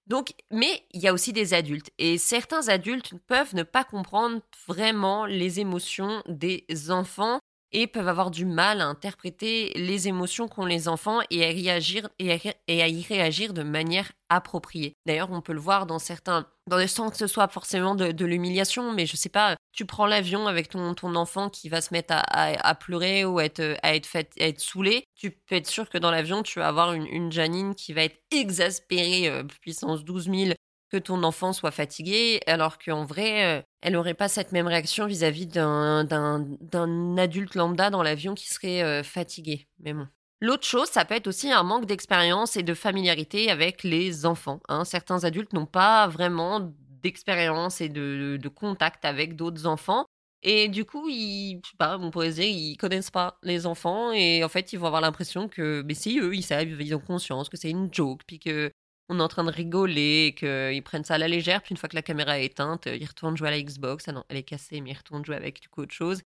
Donc, 0.05 0.33
mais 0.51 0.85
il 0.91 1.01
y 1.01 1.07
a 1.07 1.13
aussi 1.13 1.33
des 1.33 1.55
adultes 1.55 1.89
et 1.97 2.19
certains 2.19 2.67
adultes 2.67 3.13
peuvent 3.25 3.55
ne 3.55 3.63
pas 3.63 3.83
comprendre 3.83 4.41
vraiment 4.67 5.25
les 5.25 5.59
émotions 5.59 6.21
des 6.27 6.65
enfants 6.91 7.39
et 7.71 7.87
peuvent 7.87 8.07
avoir 8.07 8.31
du 8.31 8.45
mal 8.45 8.81
à 8.81 8.85
interpréter 8.85 9.71
les 9.75 10.07
émotions 10.07 10.47
qu'ont 10.47 10.65
les 10.65 10.87
enfants 10.87 11.19
et 11.29 11.43
à, 11.43 11.51
y 11.51 13.03
réagir 13.03 13.53
de 13.53 13.63
manière 13.63 14.11
appropriée. 14.29 14.95
D'ailleurs, 15.05 15.31
on 15.31 15.41
peut 15.41 15.53
le 15.53 15.59
voir 15.59 15.85
dans 15.85 15.99
certains, 15.99 16.47
dans 16.67 16.77
le 16.77 16.87
sens 16.87 17.11
que 17.11 17.17
ce 17.17 17.27
soit 17.27 17.47
forcément 17.47 17.95
de, 17.95 18.25
l'humiliation, 18.25 18.91
mais 18.93 19.05
je 19.05 19.15
sais 19.15 19.29
pas, 19.29 19.55
tu 19.71 19.85
prends 19.85 20.05
l'avion 20.05 20.47
avec 20.47 20.69
ton, 20.69 20.95
enfant 21.15 21.49
qui 21.49 21.69
va 21.69 21.81
se 21.81 21.93
mettre 21.93 22.13
à, 22.15 22.75
pleurer 22.75 23.25
ou 23.25 23.39
à 23.39 23.45
être, 23.45 23.77
à 23.83 23.95
être, 23.95 24.59
saoulé, 24.59 25.03
tu 25.15 25.31
peux 25.31 25.55
être 25.55 25.67
sûr 25.67 25.89
que 25.89 25.97
dans 25.97 26.11
l'avion, 26.11 26.43
tu 26.43 26.59
vas 26.59 26.67
avoir 26.67 26.93
une, 26.93 27.07
une 27.07 27.31
Janine 27.31 27.75
qui 27.75 27.93
va 27.93 28.03
être 28.03 28.19
exaspérée, 28.31 29.27
euh, 29.27 29.43
puissance 29.61 30.03
12 30.03 30.25
000, 30.25 30.51
que 30.89 30.97
ton 30.97 31.23
enfant 31.23 31.53
soit 31.53 31.71
fatigué, 31.71 32.39
alors 32.47 32.77
qu'en 32.77 33.05
vrai, 33.05 33.45
euh, 33.45 33.61
elle 33.81 33.93
n'aurait 33.93 34.13
pas 34.13 34.27
cette 34.27 34.51
même 34.51 34.67
réaction 34.67 35.05
vis-à-vis 35.05 35.47
d'un 35.47 37.17
adulte 37.17 37.55
lambda 37.55 37.89
dans 37.89 38.03
l'avion 38.03 38.35
qui 38.35 38.49
serait 38.49 38.83
euh, 38.83 39.03
fatigué. 39.03 39.67
Mais 39.79 39.93
bon. 39.93 40.07
L'autre 40.41 40.65
chose, 40.65 40.87
ça 40.87 41.03
peut 41.03 41.15
être 41.15 41.27
aussi 41.27 41.51
un 41.51 41.63
manque 41.63 41.85
d'expérience 41.85 42.55
et 42.55 42.63
de 42.63 42.73
familiarité 42.73 43.51
avec 43.51 43.83
les 43.83 44.25
enfants. 44.25 44.61
Hein. 44.69 44.85
Certains 44.85 45.25
adultes 45.25 45.51
n'ont 45.51 45.65
pas 45.65 46.07
vraiment 46.07 46.71
d'expérience 47.03 47.81
et 47.81 47.89
de, 47.89 48.39
contact 48.47 49.03
avec 49.05 49.35
d'autres 49.35 49.65
enfants. 49.65 50.05
Et 50.41 50.69
du 50.69 50.85
coup, 50.85 51.09
ils, 51.09 51.59
je 51.65 51.71
sais 51.71 51.77
pas, 51.77 51.97
on 51.97 52.11
pourrait 52.11 52.31
dire, 52.31 52.45
ils 52.45 52.77
connaissent 52.77 53.11
pas 53.11 53.37
les 53.43 53.65
enfants 53.65 54.13
et 54.13 54.41
en 54.41 54.47
fait, 54.47 54.71
ils 54.71 54.79
vont 54.79 54.87
avoir 54.87 55.01
l'impression 55.01 55.49
que, 55.49 55.83
mais 55.85 55.93
si 55.93 56.17
eux, 56.19 56.33
ils 56.33 56.43
savent, 56.43 56.81
ils 56.81 56.95
ont 56.95 56.99
conscience 56.99 57.49
que 57.49 57.57
c'est 57.57 57.69
une 57.69 57.93
joke, 57.93 58.21
puis 58.25 58.39
que 58.39 58.71
on 59.09 59.19
est 59.19 59.23
en 59.23 59.27
train 59.27 59.43
de 59.43 59.51
rigoler, 59.51 60.35
qu'ils 60.37 60.83
prennent 60.83 61.03
ça 61.03 61.15
à 61.15 61.17
la 61.17 61.27
légère, 61.27 61.61
puis 61.61 61.71
une 61.71 61.77
fois 61.77 61.89
que 61.89 61.95
la 61.95 62.01
caméra 62.01 62.39
est 62.39 62.45
éteinte, 62.45 62.85
ils 62.87 63.05
retournent 63.05 63.35
jouer 63.35 63.49
à 63.49 63.51
la 63.51 63.61
Xbox. 63.61 64.07
Ah 64.07 64.11
non, 64.11 64.23
elle 64.29 64.37
est 64.37 64.43
cassée, 64.43 64.81
mais 64.81 64.91
ils 64.91 64.97
retournent 64.97 65.25
jouer 65.25 65.35
avec 65.35 65.61
du 65.61 65.69
coup 65.69 65.81
autre 65.81 65.93
chose. 65.93 66.21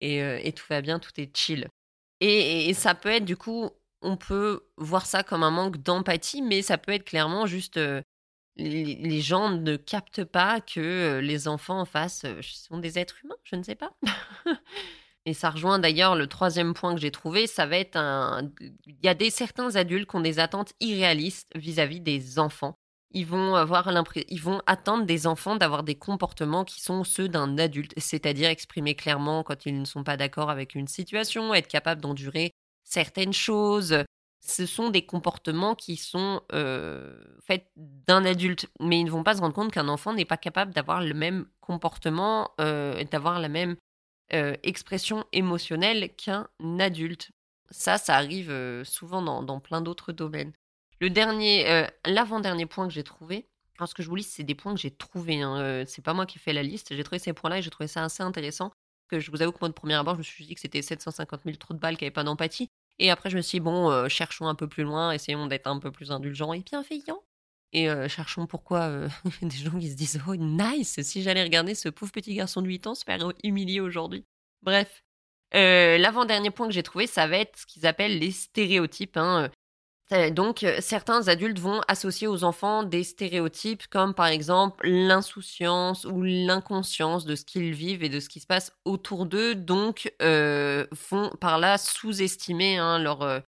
Et, 0.00 0.22
euh, 0.22 0.38
et 0.42 0.52
tout 0.52 0.64
va 0.68 0.80
bien, 0.80 0.98
tout 0.98 1.12
est 1.18 1.36
chill. 1.36 1.68
Et, 2.20 2.68
et, 2.68 2.74
ça 2.74 2.94
peut 2.94 3.10
être 3.10 3.24
du 3.24 3.36
coup, 3.36 3.70
on 4.02 4.16
peut 4.16 4.62
voir 4.76 5.06
ça 5.06 5.22
comme 5.22 5.42
un 5.42 5.50
manque 5.50 5.78
d'empathie, 5.78 6.42
mais 6.42 6.62
ça 6.62 6.78
peut 6.78 6.92
être 6.92 7.04
clairement 7.04 7.46
juste 7.46 7.76
euh, 7.76 8.02
les, 8.56 9.20
gens 9.20 9.50
ne 9.50 9.76
captent 9.76 10.24
pas 10.24 10.60
que 10.60 10.80
euh, 10.80 11.20
les 11.20 11.48
enfants 11.48 11.80
en 11.80 11.84
face 11.84 12.24
euh, 12.24 12.40
sont 12.42 12.78
des 12.78 12.98
êtres 12.98 13.16
humains, 13.24 13.36
je 13.44 13.56
ne 13.56 13.62
sais 13.62 13.74
pas. 13.74 13.92
Et 15.26 15.34
ça 15.34 15.50
rejoint 15.50 15.78
d'ailleurs 15.78 16.16
le 16.16 16.26
troisième 16.26 16.72
point 16.74 16.94
que 16.94 17.00
j'ai 17.00 17.10
trouvé, 17.10 17.46
ça 17.46 17.66
va 17.66 17.76
être 17.76 17.96
un... 17.96 18.50
Il 18.86 18.96
y 19.02 19.08
a 19.08 19.14
des 19.14 19.30
certains 19.30 19.76
adultes 19.76 20.08
qui 20.08 20.16
ont 20.16 20.20
des 20.20 20.38
attentes 20.38 20.72
irréalistes 20.80 21.50
vis-à-vis 21.54 22.00
des 22.00 22.38
enfants. 22.38 22.74
Ils 23.12 23.26
vont 23.26 23.54
avoir 23.56 23.90
ils 24.28 24.40
vont 24.40 24.62
attendre 24.66 25.04
des 25.04 25.26
enfants 25.26 25.56
d'avoir 25.56 25.82
des 25.82 25.96
comportements 25.96 26.64
qui 26.64 26.80
sont 26.80 27.02
ceux 27.04 27.28
d'un 27.28 27.58
adulte, 27.58 27.92
c'est-à-dire 27.96 28.48
exprimer 28.48 28.94
clairement 28.94 29.42
quand 29.42 29.66
ils 29.66 29.78
ne 29.78 29.84
sont 29.84 30.04
pas 30.04 30.16
d'accord 30.16 30.48
avec 30.48 30.74
une 30.74 30.86
situation, 30.86 31.52
être 31.52 31.68
capable 31.68 32.00
d'endurer 32.00 32.52
certaines 32.84 33.32
choses, 33.32 34.04
ce 34.40 34.66
sont 34.66 34.90
des 34.90 35.04
comportements 35.04 35.74
qui 35.74 35.96
sont 35.96 36.40
euh, 36.52 37.14
faits 37.46 37.66
d'un 37.76 38.24
adulte, 38.24 38.66
mais 38.80 39.00
ils 39.00 39.04
ne 39.04 39.10
vont 39.10 39.22
pas 39.22 39.34
se 39.34 39.40
rendre 39.40 39.54
compte 39.54 39.72
qu'un 39.72 39.88
enfant 39.88 40.12
n'est 40.12 40.24
pas 40.24 40.36
capable 40.36 40.72
d'avoir 40.72 41.02
le 41.02 41.14
même 41.14 41.46
comportement, 41.60 42.50
euh, 42.60 43.02
d'avoir 43.04 43.38
la 43.38 43.48
même 43.48 43.76
euh, 44.32 44.54
expression 44.62 45.24
émotionnelle 45.32 46.10
qu'un 46.16 46.48
adulte. 46.78 47.30
Ça, 47.70 47.98
ça 47.98 48.16
arrive 48.16 48.52
souvent 48.84 49.22
dans, 49.22 49.60
plein 49.60 49.80
d'autres 49.80 50.12
domaines. 50.12 50.52
Le 51.00 51.08
dernier, 51.08 51.86
l'avant-dernier 52.04 52.66
point 52.66 52.88
que 52.88 52.92
j'ai 52.92 53.04
trouvé, 53.04 53.46
parce 53.78 53.94
que 53.94 54.02
je 54.02 54.08
vous 54.08 54.16
lis, 54.16 54.24
c'est 54.24 54.42
des 54.42 54.56
points 54.56 54.74
que 54.74 54.80
j'ai 54.80 54.90
trouvés. 54.90 55.40
Hein, 55.40 55.84
c'est 55.86 56.02
pas 56.02 56.12
moi 56.12 56.26
qui 56.26 56.38
ai 56.38 56.40
fait 56.40 56.52
la 56.52 56.64
liste. 56.64 56.94
J'ai 56.96 57.04
trouvé 57.04 57.20
ces 57.20 57.32
points-là 57.32 57.58
et 57.58 57.62
j'ai 57.62 57.70
trouvé 57.70 57.86
ça 57.86 58.02
assez 58.02 58.24
intéressant. 58.24 58.72
Que 59.08 59.20
je 59.20 59.30
vous 59.30 59.40
avoue 59.40 59.52
que 59.52 59.58
moi, 59.60 59.68
de 59.68 59.74
premier 59.74 59.94
abord, 59.94 60.14
je 60.14 60.18
me 60.18 60.24
suis 60.24 60.44
dit 60.44 60.54
que 60.54 60.60
c'était 60.60 60.82
750 60.82 61.42
000 61.44 61.56
trous 61.56 61.74
de 61.74 61.78
balles 61.78 61.96
qui 61.96 62.04
n'avaient 62.04 62.12
pas 62.12 62.24
d'empathie. 62.24 62.68
Et 62.98 63.10
après, 63.10 63.30
je 63.30 63.36
me 63.36 63.42
suis 63.42 63.56
dit, 63.56 63.60
bon, 63.60 63.90
euh, 63.90 64.08
cherchons 64.08 64.46
un 64.46 64.54
peu 64.54 64.68
plus 64.68 64.82
loin, 64.82 65.12
essayons 65.12 65.46
d'être 65.46 65.66
un 65.68 65.78
peu 65.78 65.90
plus 65.90 66.12
indulgents 66.12 66.52
et 66.52 66.60
bienveillants. 66.60 67.22
Et 67.72 67.88
euh, 67.88 68.08
cherchons 68.08 68.46
pourquoi 68.46 68.80
euh, 68.80 69.08
des 69.42 69.56
gens 69.56 69.78
qui 69.78 69.90
se 69.90 69.96
disent, 69.96 70.20
oh, 70.26 70.36
nice, 70.36 71.00
si 71.02 71.22
j'allais 71.22 71.42
regarder 71.42 71.74
ce 71.74 71.88
pauvre 71.88 72.12
petit 72.12 72.34
garçon 72.34 72.62
de 72.62 72.68
8 72.68 72.86
ans 72.88 72.94
se 72.94 73.04
faire 73.04 73.32
humilier 73.44 73.80
aujourd'hui. 73.80 74.24
Bref. 74.62 75.02
L'avant-dernier 75.52 76.50
point 76.50 76.68
que 76.68 76.72
j'ai 76.72 76.84
trouvé, 76.84 77.08
ça 77.08 77.26
va 77.26 77.38
être 77.38 77.58
ce 77.58 77.66
qu'ils 77.66 77.84
appellent 77.84 78.20
les 78.20 78.30
stéréotypes. 78.30 79.16
Hein. 79.16 79.50
Donc, 80.30 80.64
certains 80.78 81.26
adultes 81.26 81.58
vont 81.58 81.80
associer 81.88 82.28
aux 82.28 82.44
enfants 82.44 82.84
des 82.84 83.02
stéréotypes 83.02 83.88
comme 83.88 84.14
par 84.14 84.26
exemple 84.26 84.88
l'insouciance 84.88 86.04
ou 86.04 86.22
l'inconscience 86.22 87.24
de 87.24 87.34
ce 87.34 87.44
qu'ils 87.44 87.72
vivent 87.72 88.04
et 88.04 88.08
de 88.08 88.20
ce 88.20 88.28
qui 88.28 88.38
se 88.38 88.46
passe 88.46 88.72
autour 88.84 89.26
d'eux, 89.26 89.56
donc 89.56 90.12
euh, 90.22 90.86
font 90.94 91.30
par 91.40 91.58
là 91.58 91.78
sous-estimer 91.78 92.78
hein, 92.78 93.00
leur 93.00 93.42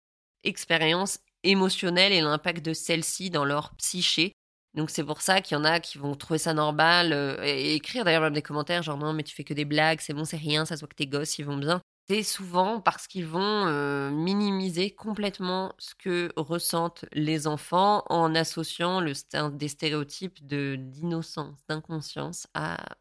expérience 0.45 1.19
émotionnelle 1.49 2.12
et 2.12 2.20
l'impact 2.20 2.64
de 2.64 2.72
celle-ci 2.72 3.30
dans 3.30 3.44
leur 3.44 3.74
psyché. 3.76 4.32
Donc 4.74 4.90
c'est 4.90 5.05
pour 5.05 5.22
ça 5.22 5.40
qu'il 5.40 5.57
y 5.57 5.61
en 5.61 5.64
a 5.64 5.80
qui 5.80 5.99
vont 5.99 6.14
trouver 6.14 6.38
ça 6.38 6.55
normal 6.55 7.12
et 7.42 7.74
écrire 7.74 8.05
d'ailleurs 8.05 8.22
même 8.22 8.34
des 8.34 8.42
commentaires 8.42 8.82
genre 8.82 8.99
non 8.99 9.12
mais 9.12 9.22
tu 9.22 9.34
fais 9.34 9.44
que 9.44 9.55
des 9.55 9.64
blagues, 9.64 10.01
c'est 10.01 10.12
bon 10.12 10.24
c'est 10.24 10.36
rien, 10.36 10.64
ça 10.66 10.76
se 10.76 10.80
voit 10.80 10.88
que 10.88 10.94
tes 10.94 11.07
gosses 11.07 11.38
ils 11.38 11.44
vont 11.44 11.57
bien 11.57 11.80
c'est 12.11 12.22
souvent 12.22 12.80
parce 12.80 13.07
qu'ils 13.07 13.26
vont 13.26 13.66
minimiser 14.11 14.90
complètement 14.90 15.74
ce 15.78 15.94
que 15.94 16.32
ressentent 16.36 17.05
les 17.12 17.46
enfants 17.46 18.03
en 18.09 18.34
associant 18.34 19.01
le, 19.01 19.12
des 19.51 19.68
stéréotypes 19.68 20.42
d'innocence, 20.46 21.59
d'inconscience 21.68 22.46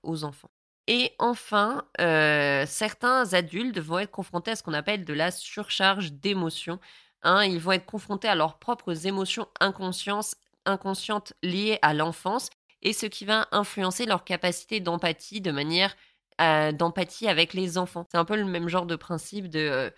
aux 0.04 0.26
enfants. 0.26 0.52
Et 0.88 1.14
enfin, 1.20 1.86
certains 2.68 3.34
adultes 3.34 3.80
vont 3.80 4.00
être 4.00 4.12
confrontés 4.12 4.52
à 4.52 4.56
ce 4.58 4.64
qu'on 4.64 4.74
appelle 4.74 5.06
de 5.06 5.14
la 5.14 5.32
surcharge 5.32 6.12
d'émotions. 6.12 6.80
Hein. 7.24 7.46
ils 7.46 7.60
vont 7.60 7.72
être 7.72 7.86
confrontés 7.86 8.28
à 8.28 8.36
leurs 8.36 8.60
propres 8.60 9.08
émotions 9.08 9.48
inconscientes 9.60 11.34
liées 11.44 11.80
à 11.82 11.94
l'enfance 11.94 12.50
et 12.82 12.94
ce 12.94 13.06
qui 13.06 13.26
va 13.26 13.48
influencer 13.52 14.06
leur 14.06 14.24
capacité 14.24 14.80
d'empathie 14.80 15.42
de 15.42 15.52
manière 15.52 15.96
d'empathie 16.74 17.28
avec 17.28 17.54
les 17.54 17.80
enfants. 17.80 18.06
C'est 18.12 18.18
un 18.18 18.26
peu 18.26 18.36
le 18.36 18.46
même 18.46 18.70
genre 18.70 18.86
de 18.86 18.96
principe 18.96 19.50
de 19.50 19.60
euh, 19.60 19.90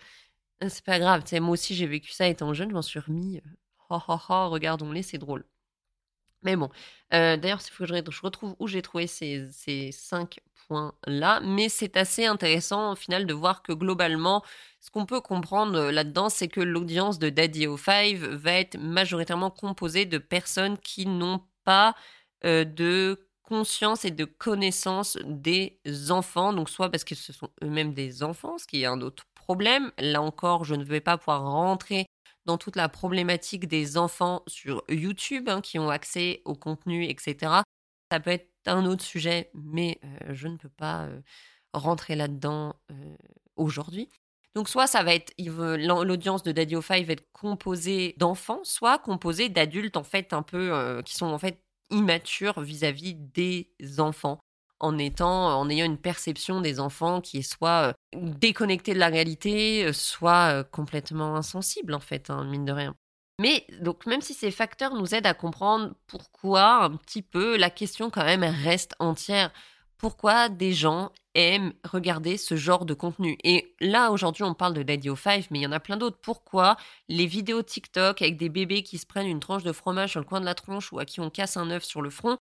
c'est 0.68 0.84
pas 0.84 0.98
grave, 0.98 1.24
moi 1.40 1.50
aussi 1.50 1.74
j'ai 1.74 1.86
vécu 1.86 2.12
ça 2.12 2.26
étant 2.28 2.54
jeune, 2.54 2.70
je 2.70 2.74
m'en 2.74 2.82
suis 2.82 2.98
remis. 2.98 3.40
Oh, 3.90 3.98
oh, 4.08 4.16
oh, 4.28 4.48
regardons-les, 4.50 5.02
c'est 5.02 5.18
drôle. 5.18 5.44
Mais 6.42 6.56
bon, 6.56 6.70
euh, 7.12 7.36
d'ailleurs, 7.36 7.60
il 7.66 7.70
faut 7.70 7.84
que 7.84 7.88
je, 7.88 8.22
retrouve 8.22 8.56
où 8.58 8.66
j'ai 8.66 8.82
trouvé 8.82 9.06
ces, 9.06 9.46
ces 9.52 9.92
cinq 9.92 10.40
points-là. 10.70 11.40
Mais 11.40 11.68
c'est 11.68 11.96
assez 11.96 12.26
intéressant 12.26 12.92
au 12.92 12.96
final 12.96 13.26
de 13.26 13.34
voir 13.34 13.62
que 13.62 13.72
globalement, 13.72 14.42
ce 14.80 14.90
qu'on 14.90 15.06
peut 15.06 15.20
comprendre 15.20 15.76
euh, 15.76 15.92
là-dedans, 15.92 16.28
c'est 16.28 16.48
que 16.48 16.60
l'audience 16.60 17.18
de 17.18 17.28
Daddy 17.30 17.66
O5 17.66 18.16
va 18.16 18.52
être 18.52 18.78
majoritairement 18.78 19.50
composée 19.50 20.06
de 20.06 20.18
personnes 20.18 20.78
qui 20.78 21.06
n'ont 21.06 21.42
pas 21.64 21.94
de 22.42 23.18
conscience 23.42 24.04
et 24.04 24.12
de 24.12 24.24
connaissance 24.24 25.18
des 25.24 25.80
enfants, 26.10 26.52
donc 26.52 26.70
soit 26.70 26.88
parce 26.88 27.02
que 27.02 27.16
ce 27.16 27.32
sont 27.32 27.50
eux-mêmes 27.64 27.92
des 27.92 28.22
enfants, 28.22 28.58
ce 28.58 28.66
qui 28.66 28.82
est 28.82 28.86
un 28.86 29.00
autre 29.00 29.24
problème. 29.34 29.90
Là 29.98 30.22
encore, 30.22 30.64
je 30.64 30.76
ne 30.76 30.84
vais 30.84 31.00
pas 31.00 31.18
pouvoir 31.18 31.42
rentrer 31.42 32.06
dans 32.46 32.58
toute 32.58 32.76
la 32.76 32.88
problématique 32.88 33.66
des 33.66 33.98
enfants 33.98 34.44
sur 34.46 34.84
YouTube 34.88 35.48
hein, 35.48 35.60
qui 35.60 35.80
ont 35.80 35.90
accès 35.90 36.42
au 36.44 36.54
contenu, 36.54 37.04
etc. 37.06 37.62
Ça 38.12 38.20
peut 38.20 38.30
être 38.30 38.49
un 38.66 38.86
autre 38.86 39.04
sujet, 39.04 39.50
mais 39.54 40.00
je 40.28 40.48
ne 40.48 40.56
peux 40.56 40.68
pas 40.68 41.08
rentrer 41.72 42.16
là-dedans 42.16 42.74
aujourd'hui. 43.56 44.08
Donc 44.54 44.68
soit 44.68 44.88
ça 44.88 45.02
va 45.04 45.14
être 45.14 45.32
l'audience 45.38 46.42
de 46.42 46.50
Daddy 46.50 46.74
5 46.82 47.06
va 47.06 47.12
être 47.12 47.30
composée 47.32 48.14
d'enfants, 48.18 48.60
soit 48.64 48.98
composée 48.98 49.48
d'adultes 49.48 49.96
en 49.96 50.02
fait 50.02 50.32
un 50.32 50.42
peu 50.42 51.02
qui 51.04 51.14
sont 51.14 51.26
en 51.26 51.38
fait 51.38 51.62
immature 51.90 52.60
vis-à-vis 52.60 53.14
des 53.14 53.70
enfants 53.98 54.40
en 54.80 54.98
étant 54.98 55.58
en 55.58 55.68
ayant 55.68 55.86
une 55.86 55.98
perception 55.98 56.60
des 56.60 56.80
enfants 56.80 57.20
qui 57.20 57.38
est 57.38 57.42
soit 57.42 57.94
déconnectée 58.14 58.94
de 58.94 58.98
la 58.98 59.08
réalité, 59.08 59.92
soit 59.92 60.64
complètement 60.64 61.36
insensible 61.36 61.94
en 61.94 62.00
fait, 62.00 62.30
hein, 62.30 62.44
mine 62.44 62.64
de 62.64 62.72
rien. 62.72 62.96
Mais 63.40 63.66
donc 63.80 64.04
même 64.04 64.20
si 64.20 64.34
ces 64.34 64.50
facteurs 64.50 64.94
nous 64.94 65.14
aident 65.14 65.26
à 65.26 65.32
comprendre 65.34 65.94
pourquoi 66.06 66.84
un 66.84 66.96
petit 66.96 67.22
peu, 67.22 67.56
la 67.56 67.70
question 67.70 68.10
quand 68.10 68.24
même 68.24 68.44
reste 68.44 68.94
entière 68.98 69.50
pourquoi 69.96 70.48
des 70.48 70.72
gens 70.72 71.10
aiment 71.34 71.74
regarder 71.84 72.38
ce 72.38 72.56
genre 72.56 72.86
de 72.86 72.94
contenu? 72.94 73.36
Et 73.44 73.74
là, 73.80 74.10
aujourd'hui, 74.12 74.44
on 74.44 74.54
parle 74.54 74.74
de 74.74 74.82
Daddy 74.82 75.10
5, 75.14 75.50
mais 75.50 75.58
il 75.58 75.62
y 75.62 75.66
en 75.66 75.72
a 75.72 75.80
plein 75.80 75.98
d'autres. 75.98 76.18
Pourquoi 76.22 76.76
les 77.08 77.26
vidéos 77.26 77.62
TikTok 77.62 78.22
avec 78.22 78.38
des 78.38 78.48
bébés 78.48 78.82
qui 78.82 78.96
se 78.98 79.06
prennent 79.06 79.26
une 79.26 79.40
tranche 79.40 79.62
de 79.62 79.72
fromage 79.72 80.12
sur 80.12 80.20
le 80.20 80.26
coin 80.26 80.40
de 80.40 80.46
la 80.46 80.54
tronche 80.54 80.92
ou 80.92 80.98
à 80.98 81.04
qui 81.04 81.20
on 81.20 81.28
casse 81.30 81.58
un 81.58 81.70
œuf 81.70 81.84
sur 81.84 82.02
le 82.02 82.10
front 82.10 82.38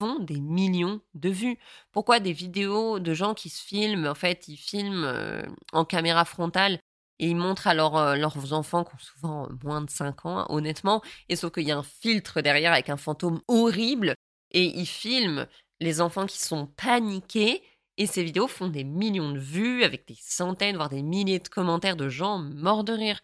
font 0.00 0.20
des 0.20 0.40
millions 0.40 1.00
de 1.14 1.30
vues? 1.30 1.58
Pourquoi 1.92 2.20
des 2.20 2.32
vidéos 2.32 3.00
de 3.00 3.12
gens 3.14 3.34
qui 3.34 3.50
se 3.50 3.62
filment, 3.62 4.06
en 4.06 4.14
fait, 4.14 4.48
ils 4.48 4.56
filment 4.56 5.04
euh, 5.04 5.42
en 5.72 5.84
caméra 5.84 6.24
frontale 6.24 6.78
et 7.20 7.28
ils 7.28 7.36
montrent 7.36 7.66
à 7.66 7.72
euh, 7.72 8.16
leurs 8.16 8.52
enfants 8.54 8.82
qui 8.82 8.94
ont 8.94 8.98
souvent 8.98 9.48
moins 9.62 9.82
de 9.82 9.90
5 9.90 10.24
ans, 10.24 10.46
honnêtement, 10.48 11.02
et 11.28 11.36
sauf 11.36 11.52
qu'il 11.52 11.64
y 11.64 11.70
a 11.70 11.76
un 11.76 11.82
filtre 11.82 12.40
derrière 12.40 12.72
avec 12.72 12.88
un 12.88 12.96
fantôme 12.96 13.42
horrible, 13.46 14.14
et 14.52 14.64
ils 14.64 14.86
filment 14.86 15.46
les 15.80 16.00
enfants 16.00 16.26
qui 16.26 16.38
sont 16.38 16.66
paniqués. 16.66 17.62
Et 17.98 18.06
ces 18.06 18.24
vidéos 18.24 18.48
font 18.48 18.68
des 18.68 18.84
millions 18.84 19.32
de 19.32 19.38
vues 19.38 19.84
avec 19.84 20.08
des 20.08 20.16
centaines, 20.18 20.76
voire 20.76 20.88
des 20.88 21.02
milliers 21.02 21.38
de 21.38 21.48
commentaires 21.48 21.96
de 21.96 22.08
gens 22.08 22.38
morts 22.38 22.84
de 22.84 22.94
rire. 22.94 23.20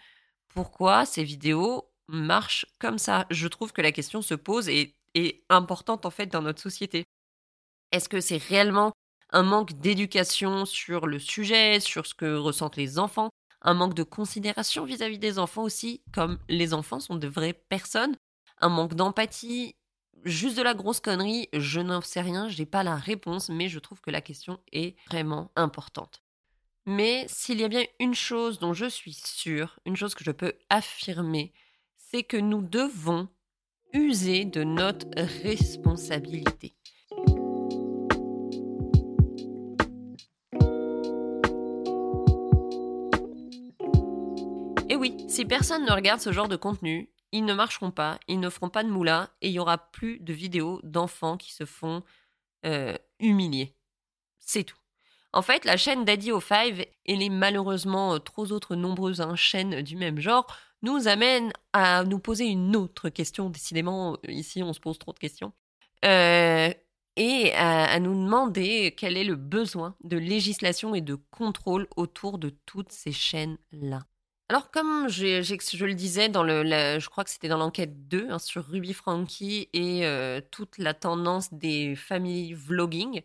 Pourquoi 0.48 1.06
ces 1.06 1.24
vidéos 1.24 1.90
marchent 2.06 2.66
comme 2.78 2.98
ça? 2.98 3.26
Je 3.30 3.48
trouve 3.48 3.72
que 3.72 3.80
la 3.80 3.92
question 3.92 4.20
se 4.20 4.34
pose 4.34 4.68
et 4.68 4.94
est 5.14 5.42
importante 5.48 6.04
en 6.04 6.10
fait 6.10 6.26
dans 6.26 6.42
notre 6.42 6.60
société. 6.60 7.06
Est-ce 7.92 8.10
que 8.10 8.20
c'est 8.20 8.42
réellement 8.42 8.92
un 9.30 9.42
manque 9.42 9.72
d'éducation 9.80 10.66
sur 10.66 11.06
le 11.06 11.18
sujet, 11.18 11.80
sur 11.80 12.06
ce 12.06 12.14
que 12.14 12.36
ressentent 12.36 12.76
les 12.76 12.98
enfants, 12.98 13.30
un 13.66 13.74
manque 13.74 13.94
de 13.94 14.02
considération 14.02 14.84
vis-à-vis 14.84 15.16
-vis 15.16 15.20
des 15.20 15.38
enfants 15.38 15.62
aussi, 15.64 16.00
comme 16.14 16.38
les 16.48 16.72
enfants 16.72 17.00
sont 17.00 17.16
de 17.16 17.28
vraies 17.28 17.52
personnes, 17.68 18.16
un 18.60 18.70
manque 18.70 18.94
d'empathie 18.94 19.74
juste 20.24 20.56
de 20.56 20.62
la 20.62 20.74
grosse 20.74 21.00
connerie, 21.00 21.48
je 21.52 21.80
n'en 21.80 22.00
sais 22.00 22.20
rien, 22.20 22.48
je 22.48 22.58
n'ai 22.58 22.66
pas 22.66 22.82
la 22.82 22.96
réponse, 22.96 23.48
mais 23.48 23.68
je 23.68 23.78
trouve 23.78 24.00
que 24.00 24.10
la 24.10 24.20
question 24.20 24.58
est 24.72 24.96
vraiment 25.08 25.50
importante. 25.56 26.22
Mais 26.86 27.26
s'il 27.28 27.60
y 27.60 27.64
a 27.64 27.68
bien 27.68 27.84
une 27.98 28.14
chose 28.14 28.58
dont 28.58 28.72
je 28.72 28.86
suis 28.86 29.14
sûre, 29.14 29.78
une 29.86 29.96
chose 29.96 30.14
que 30.14 30.24
je 30.24 30.30
peux 30.30 30.54
affirmer, 30.70 31.52
c'est 31.96 32.22
que 32.22 32.36
nous 32.36 32.62
devons 32.62 33.28
user 33.92 34.44
de 34.44 34.62
notre 34.62 35.06
responsabilité. 35.42 36.74
Si 45.36 45.44
personne 45.44 45.84
ne 45.84 45.92
regarde 45.92 46.22
ce 46.22 46.32
genre 46.32 46.48
de 46.48 46.56
contenu, 46.56 47.10
ils 47.30 47.44
ne 47.44 47.52
marcheront 47.52 47.90
pas, 47.90 48.18
ils 48.26 48.40
ne 48.40 48.48
feront 48.48 48.70
pas 48.70 48.82
de 48.82 48.88
moula 48.88 49.28
et 49.42 49.48
il 49.48 49.52
y 49.52 49.58
aura 49.58 49.76
plus 49.76 50.18
de 50.18 50.32
vidéos 50.32 50.80
d'enfants 50.82 51.36
qui 51.36 51.52
se 51.52 51.66
font 51.66 52.02
euh, 52.64 52.96
humilier. 53.20 53.76
C'est 54.38 54.64
tout. 54.64 54.78
En 55.34 55.42
fait, 55.42 55.66
la 55.66 55.76
chaîne 55.76 56.06
Daddy 56.06 56.32
o 56.32 56.40
Five 56.40 56.86
et 57.04 57.16
les 57.16 57.28
malheureusement 57.28 58.14
euh, 58.14 58.18
trop 58.18 58.50
autres 58.50 58.76
nombreuses 58.76 59.20
hein, 59.20 59.36
chaînes 59.36 59.82
du 59.82 59.96
même 59.96 60.20
genre 60.20 60.46
nous 60.80 61.06
amènent 61.06 61.52
à 61.74 62.04
nous 62.04 62.18
poser 62.18 62.46
une 62.46 62.74
autre 62.74 63.10
question. 63.10 63.50
Décidément, 63.50 64.16
ici, 64.26 64.62
on 64.62 64.72
se 64.72 64.80
pose 64.80 64.98
trop 64.98 65.12
de 65.12 65.18
questions. 65.18 65.52
Euh, 66.06 66.72
et 67.16 67.52
à, 67.52 68.00
nous 68.00 68.14
demander 68.14 68.94
quel 68.96 69.18
est 69.18 69.24
le 69.24 69.36
besoin 69.36 69.96
de 70.02 70.16
législation 70.16 70.94
et 70.94 71.02
de 71.02 71.16
contrôle 71.30 71.88
autour 71.94 72.38
de 72.38 72.48
toutes 72.64 72.92
ces 72.92 73.12
chaînes-là. 73.12 74.00
Alors, 74.48 74.70
comme 74.70 75.08
je 75.08 75.84
le 75.84 75.94
disais 75.94 76.28
dans 76.28 76.44
le, 76.44 76.62
je 77.00 77.08
crois 77.08 77.24
que 77.24 77.30
c'était 77.30 77.48
dans 77.48 77.58
l'enquête 77.58 78.06
2 78.08 78.28
hein, 78.30 78.38
sur 78.38 78.64
Ruby 78.64 78.92
Frankie 78.92 79.68
et 79.72 80.06
euh, 80.06 80.40
toute 80.52 80.78
la 80.78 80.94
tendance 80.94 81.52
des 81.52 81.96
familles 81.96 82.54
vlogging, 82.54 83.22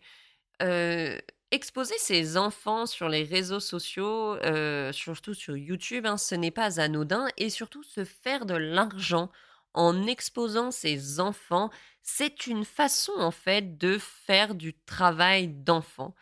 euh, 0.62 1.16
exposer 1.52 1.94
ses 1.98 2.36
enfants 2.36 2.86
sur 2.86 3.08
les 3.08 3.22
réseaux 3.22 3.60
sociaux, 3.60 4.34
euh, 4.44 4.90
surtout 4.92 5.34
sur 5.34 5.56
YouTube, 5.56 6.06
hein, 6.06 6.16
ce 6.16 6.34
n'est 6.34 6.50
pas 6.50 6.80
anodin 6.80 7.28
et 7.36 7.50
surtout 7.50 7.84
se 7.84 8.04
faire 8.04 8.44
de 8.44 8.54
l'argent 8.54 9.30
en 9.74 10.06
exposant 10.06 10.72
ses 10.72 11.20
enfants, 11.20 11.70
c'est 12.02 12.46
une 12.48 12.64
façon 12.64 13.12
en 13.18 13.30
fait 13.30 13.78
de 13.78 13.96
faire 13.98 14.54
du 14.56 14.74
travail 14.74 15.48
d'enfant. 15.48 16.14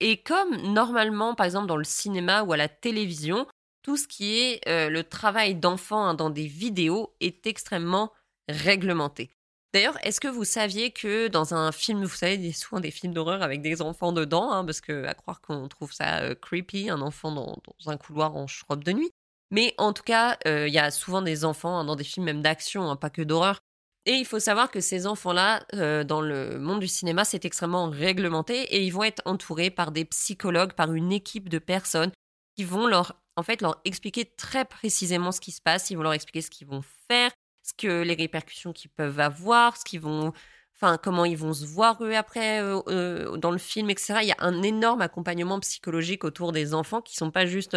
Et 0.00 0.22
comme 0.22 0.56
normalement, 0.72 1.34
par 1.34 1.46
exemple 1.46 1.66
dans 1.66 1.76
le 1.76 1.84
cinéma 1.84 2.42
ou 2.42 2.52
à 2.52 2.56
la 2.56 2.68
télévision, 2.68 3.46
tout 3.86 3.96
ce 3.96 4.08
qui 4.08 4.40
est 4.40 4.66
euh, 4.66 4.90
le 4.90 5.04
travail 5.04 5.54
d'enfant 5.54 6.04
hein, 6.04 6.14
dans 6.14 6.28
des 6.28 6.48
vidéos 6.48 7.14
est 7.20 7.46
extrêmement 7.46 8.12
réglementé. 8.48 9.30
D'ailleurs, 9.72 9.96
est-ce 10.04 10.18
que 10.18 10.26
vous 10.26 10.44
saviez 10.44 10.90
que 10.90 11.28
dans 11.28 11.54
un 11.54 11.70
film, 11.70 12.02
vous 12.02 12.16
savez, 12.16 12.34
il 12.34 12.46
y 12.46 12.50
a 12.50 12.52
souvent 12.52 12.80
des 12.80 12.90
films 12.90 13.14
d'horreur 13.14 13.42
avec 13.42 13.62
des 13.62 13.82
enfants 13.82 14.10
dedans, 14.10 14.50
hein, 14.50 14.64
parce 14.64 14.80
que 14.80 15.04
à 15.04 15.14
croire 15.14 15.40
qu'on 15.40 15.68
trouve 15.68 15.92
ça 15.92 16.18
euh, 16.22 16.34
creepy, 16.34 16.90
un 16.90 17.00
enfant 17.00 17.30
dans, 17.30 17.62
un 17.86 17.96
couloir 17.96 18.34
en 18.34 18.46
robe 18.68 18.82
de 18.82 18.90
nuit. 18.90 19.12
Mais 19.52 19.72
en 19.78 19.92
tout 19.92 20.02
cas, 20.02 20.36
euh, 20.48 20.66
il 20.66 20.74
y 20.74 20.80
a 20.80 20.90
souvent 20.90 21.22
des 21.22 21.44
enfants 21.44 21.78
hein, 21.78 21.84
dans 21.84 21.94
des 21.94 22.02
films 22.02 22.26
même 22.26 22.42
d'action, 22.42 22.96
pas 22.96 23.10
que 23.10 23.22
d'horreur. 23.22 23.60
Et 24.04 24.14
il 24.14 24.24
faut 24.24 24.40
savoir 24.40 24.72
que 24.72 24.80
ces 24.80 25.06
enfants-là, 25.06 25.64
dans 26.04 26.20
le 26.20 26.58
monde 26.58 26.80
du 26.80 26.88
cinéma, 26.88 27.24
c'est 27.24 27.44
extrêmement 27.44 27.88
réglementé 27.88 28.62
et 28.62 28.82
ils 28.82 28.90
vont 28.90 29.02
être 29.02 29.22
entourés 29.26 29.70
par 29.70 29.90
des 29.90 30.04
psychologues, 30.04 30.74
par 30.74 30.92
une 30.92 31.12
équipe 31.12 31.48
de 31.48 31.58
personnes 31.58 32.12
qui 32.56 32.62
vont 32.62 32.86
leur, 32.86 33.20
en 33.36 33.42
fait, 33.42 33.60
leur 33.62 33.80
expliquer 33.84 34.24
très 34.24 34.64
précisément 34.64 35.32
ce 35.32 35.40
qui 35.40 35.52
se 35.52 35.60
passe. 35.60 35.90
Ils 35.90 35.96
vont 35.96 36.02
leur 36.02 36.12
expliquer 36.14 36.42
ce 36.42 36.50
qu'ils 36.50 36.66
vont 36.66 36.82
faire, 37.08 37.30
ce 37.62 37.72
que 37.74 38.02
les 38.02 38.14
répercussions 38.14 38.72
qu'ils 38.72 38.90
peuvent 38.90 39.20
avoir, 39.20 39.76
ce 39.76 39.84
qu'ils 39.84 40.00
vont, 40.00 40.32
enfin, 40.74 40.98
comment 41.02 41.24
ils 41.24 41.36
vont 41.36 41.52
se 41.52 41.64
voir 41.66 42.02
eux 42.02 42.14
après 42.14 42.60
euh, 42.62 43.36
dans 43.36 43.50
le 43.50 43.58
film, 43.58 43.90
etc. 43.90 44.20
Il 44.22 44.28
y 44.28 44.32
a 44.32 44.36
un 44.40 44.62
énorme 44.62 45.02
accompagnement 45.02 45.60
psychologique 45.60 46.24
autour 46.24 46.52
des 46.52 46.74
enfants 46.74 47.02
qui 47.02 47.16
sont 47.16 47.30
pas 47.30 47.46
juste 47.46 47.76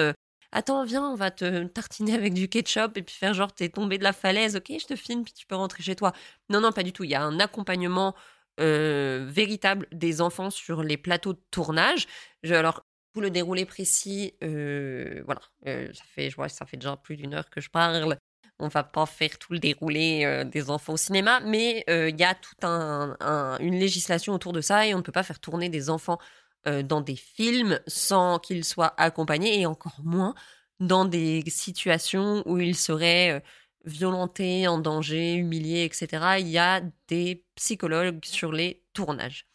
Attends, 0.52 0.84
viens, 0.84 1.04
on 1.04 1.16
va 1.16 1.30
te 1.30 1.66
tartiner 1.66 2.16
avec 2.16 2.34
du 2.34 2.50
ketchup 2.50 2.98
et 2.98 3.04
puis 3.04 3.16
faire 3.16 3.34
genre 3.36 3.54
t'es 3.54 3.70
tombé 3.70 4.00
de 4.00 4.04
la 4.04 4.14
falaise, 4.14 4.56
ok, 4.56 4.74
je 4.80 4.86
te 4.88 4.96
filme, 4.96 5.24
puis 5.24 5.34
tu 5.34 5.46
peux 5.46 5.56
rentrer 5.56 5.84
chez 5.84 5.96
toi. 5.96 6.12
Non, 6.50 6.60
non, 6.60 6.72
pas 6.72 6.82
du 6.82 6.92
tout. 6.92 7.04
Il 7.04 7.12
y 7.12 7.16
a 7.16 7.22
un 7.22 7.40
accompagnement 7.40 8.16
euh, 8.60 9.28
véritable 9.30 9.88
des 9.92 10.22
enfants 10.22 10.50
sur 10.50 10.84
les 10.84 10.98
plateaux 10.98 11.34
de 11.34 11.42
tournage. 11.52 12.08
alors, 12.44 12.84
le 13.20 13.30
déroulé 13.30 13.66
précis, 13.66 14.34
euh, 14.44 15.22
voilà, 15.26 15.42
euh, 15.68 15.92
ça 15.94 16.66
fait, 16.66 16.78
déjà 16.78 16.98
plus 16.98 17.18
d'une 17.18 17.34
heure 17.34 17.50
que 17.50 17.62
je 17.62 17.70
parle. 17.70 18.18
On 18.60 18.68
va 18.68 18.84
pas 18.84 19.06
faire 19.06 19.38
tout 19.38 19.54
le 19.54 19.60
déroulé 19.60 20.44
des 20.52 20.70
enfants 20.70 20.94
au 20.94 20.98
cinéma, 20.98 21.40
mais 21.40 21.86
il 21.88 22.20
y 22.20 22.24
a 22.26 22.36
toute 22.36 22.62
une 22.66 23.80
législation 23.80 24.34
autour 24.34 24.52
de 24.52 24.60
ça 24.60 24.86
et 24.86 24.94
on 24.94 24.98
ne 24.98 25.02
peut 25.02 25.14
pas 25.14 25.24
faire 25.24 25.40
tourner 25.40 25.70
des 25.70 25.90
enfants 25.90 26.20
euh, 26.68 26.84
dans 26.84 27.00
des 27.00 27.16
films 27.16 27.80
sans 27.88 28.38
qu'ils 28.40 28.66
soient 28.66 28.94
accompagnés 28.98 29.62
et 29.62 29.66
encore 29.66 30.02
moins 30.04 30.36
dans 30.82 31.06
des 31.06 31.44
situations 31.48 32.44
où 32.46 32.58
ils 32.60 32.76
seraient 32.76 33.32
euh, 33.32 33.40
violentés, 33.86 34.68
en 34.68 34.78
danger, 34.80 35.36
humiliés, 35.36 35.86
etc. 35.86 36.40
Il 36.40 36.50
y 36.50 36.58
a 36.58 36.82
des 37.08 37.46
psychologues 37.56 38.26
sur 38.26 38.52
les 38.52 38.84
tournages. 38.94 39.49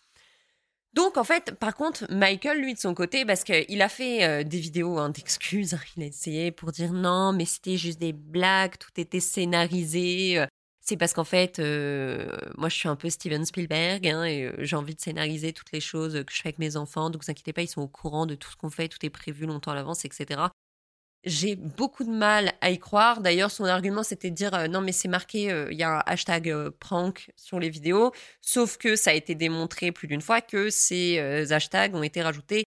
Donc 0.95 1.17
en 1.17 1.25
fait, 1.25 1.53
par 1.59 1.75
contre, 1.75 2.07
Michael, 2.11 2.61
lui, 2.61 2.75
de 2.75 2.79
son 2.79 2.95
côté, 2.95 3.25
parce 3.25 3.45
qu'il 3.45 3.83
a 3.83 3.89
fait 3.89 4.25
euh, 4.25 4.45
des 4.45 4.61
vidéos 4.61 4.99
hein, 4.99 5.11
d'excuses, 5.11 5.77
il 5.97 6.03
a 6.05 6.07
essayé 6.07 6.51
pour 6.53 6.73
dire 6.73 6.93
non, 6.93 7.33
mais 7.33 7.45
c'était 7.45 7.77
juste 7.77 7.99
des 7.99 8.13
blagues, 8.13 8.79
tout 8.79 9.01
était 9.01 9.21
scénarisé, 9.21 10.47
c'est 10.87 10.99
parce 10.99 11.15
qu'en 11.15 11.25
fait, 11.25 11.61
euh, 11.61 12.29
moi, 12.59 12.69
je 12.69 12.77
suis 12.77 12.89
un 12.89 12.97
peu 12.97 13.09
Steven 13.09 13.47
Spielberg 13.47 14.07
hein, 14.07 14.25
et 14.25 14.45
euh, 14.45 14.53
j'ai 14.59 14.77
envie 14.77 14.95
de 14.95 15.01
scénariser 15.01 15.55
toutes 15.55 15.73
les 15.73 15.81
choses 15.81 16.23
que 16.27 16.33
je 16.33 16.43
fais 16.43 16.49
avec 16.49 16.59
mes 16.59 16.77
enfants. 16.77 17.09
Donc, 17.09 17.25
vous 17.25 17.31
inquiétez 17.31 17.55
pas, 17.55 17.63
ils 17.63 17.69
sont 17.69 17.81
au 17.81 17.89
courant 17.89 18.27
de 18.27 18.35
tout 18.35 18.51
ce 18.51 18.57
qu'on 18.57 18.69
fait, 18.69 18.89
tout 18.89 18.99
est 19.05 19.11
prévu 19.11 19.47
longtemps 19.47 19.71
à 19.71 19.75
l'avance, 19.75 20.05
etc. 20.05 20.43
J'ai 21.25 21.57
beaucoup 21.57 22.05
de 22.05 22.11
mal 22.11 22.53
à 22.61 22.71
y 22.71 22.79
croire. 22.79 23.21
D'ailleurs, 23.21 23.51
son 23.51 23.65
argument, 23.65 24.03
c'était 24.03 24.31
de 24.31 24.35
dire 24.35 24.55
euh, 24.55 24.69
non, 24.69 24.81
mais 24.81 24.93
c'est 24.93 25.09
marqué, 25.09 25.67
il 25.71 25.77
y 25.77 25.83
a 25.83 25.99
un 25.99 26.03
hashtag 26.07 26.71
prank 26.81 27.31
sur 27.37 27.59
les 27.59 27.71
vidéos. 27.71 28.13
Sauf 28.41 28.77
que 28.77 28.97
ça 28.97 29.11
a 29.11 29.15
été 29.15 29.35
démontré 29.35 29.93
plus 29.93 30.09
d'une 30.09 30.21
fois 30.21 30.41
que 30.41 30.71
ces 30.71 31.19
hashtags 31.51 31.95
ont 31.95 32.03
été 32.03 32.23
rajoutés 32.23 32.65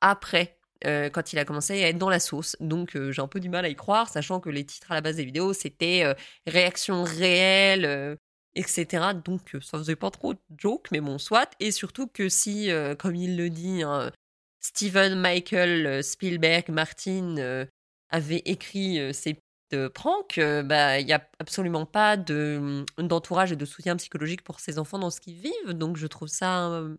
après 0.00 0.58
euh, 0.86 1.10
quand 1.10 1.32
il 1.32 1.38
a 1.40 1.44
commencé 1.44 1.82
à 1.82 1.88
être 1.88 1.98
dans 1.98 2.08
la 2.08 2.20
sauce. 2.20 2.56
Donc 2.60 2.94
euh, 2.94 3.10
j'ai 3.10 3.20
un 3.22 3.26
peu 3.28 3.40
du 3.40 3.48
mal 3.48 3.64
à 3.64 3.68
y 3.68 3.74
croire, 3.74 4.08
sachant 4.08 4.40
que 4.40 4.50
les 4.50 4.64
titres 4.64 4.92
à 4.92 4.94
la 4.94 5.00
base 5.00 5.16
des 5.16 5.24
vidéos, 5.24 5.52
c'était 5.52 6.04
euh, 6.04 6.14
réaction 6.46 7.02
réelle, 7.02 8.16
etc. 8.54 9.08
Donc 9.24 9.56
ça 9.60 9.78
faisait 9.78 9.96
pas 9.96 10.10
trop 10.10 10.34
de 10.34 10.40
joke, 10.56 10.88
mais 10.92 11.00
bon, 11.00 11.18
soit. 11.18 11.50
Et 11.60 11.72
surtout 11.72 12.06
que 12.06 12.28
si, 12.28 12.70
comme 12.98 13.16
il 13.16 13.36
le 13.36 13.50
dit, 13.50 13.82
hein, 13.82 14.12
Steven 14.60 15.18
Michael 15.18 16.02
Spielberg 16.04 16.68
Martin 16.68 17.66
avait 18.10 18.42
écrit 18.44 19.14
ces 19.14 19.38
de 19.70 19.88
pranks, 19.88 20.40
bah 20.64 20.98
il 20.98 21.04
n'y 21.04 21.12
a 21.12 21.28
absolument 21.38 21.84
pas 21.84 22.16
de 22.16 22.86
d'entourage 22.96 23.52
et 23.52 23.56
de 23.56 23.66
soutien 23.66 23.96
psychologique 23.96 24.42
pour 24.42 24.60
ces 24.60 24.78
enfants 24.78 24.98
dans 24.98 25.10
ce 25.10 25.20
qu'ils 25.20 25.36
vivent. 25.36 25.74
Donc 25.74 25.98
je 25.98 26.06
trouve 26.06 26.28
ça 26.28 26.64
un 26.64 26.96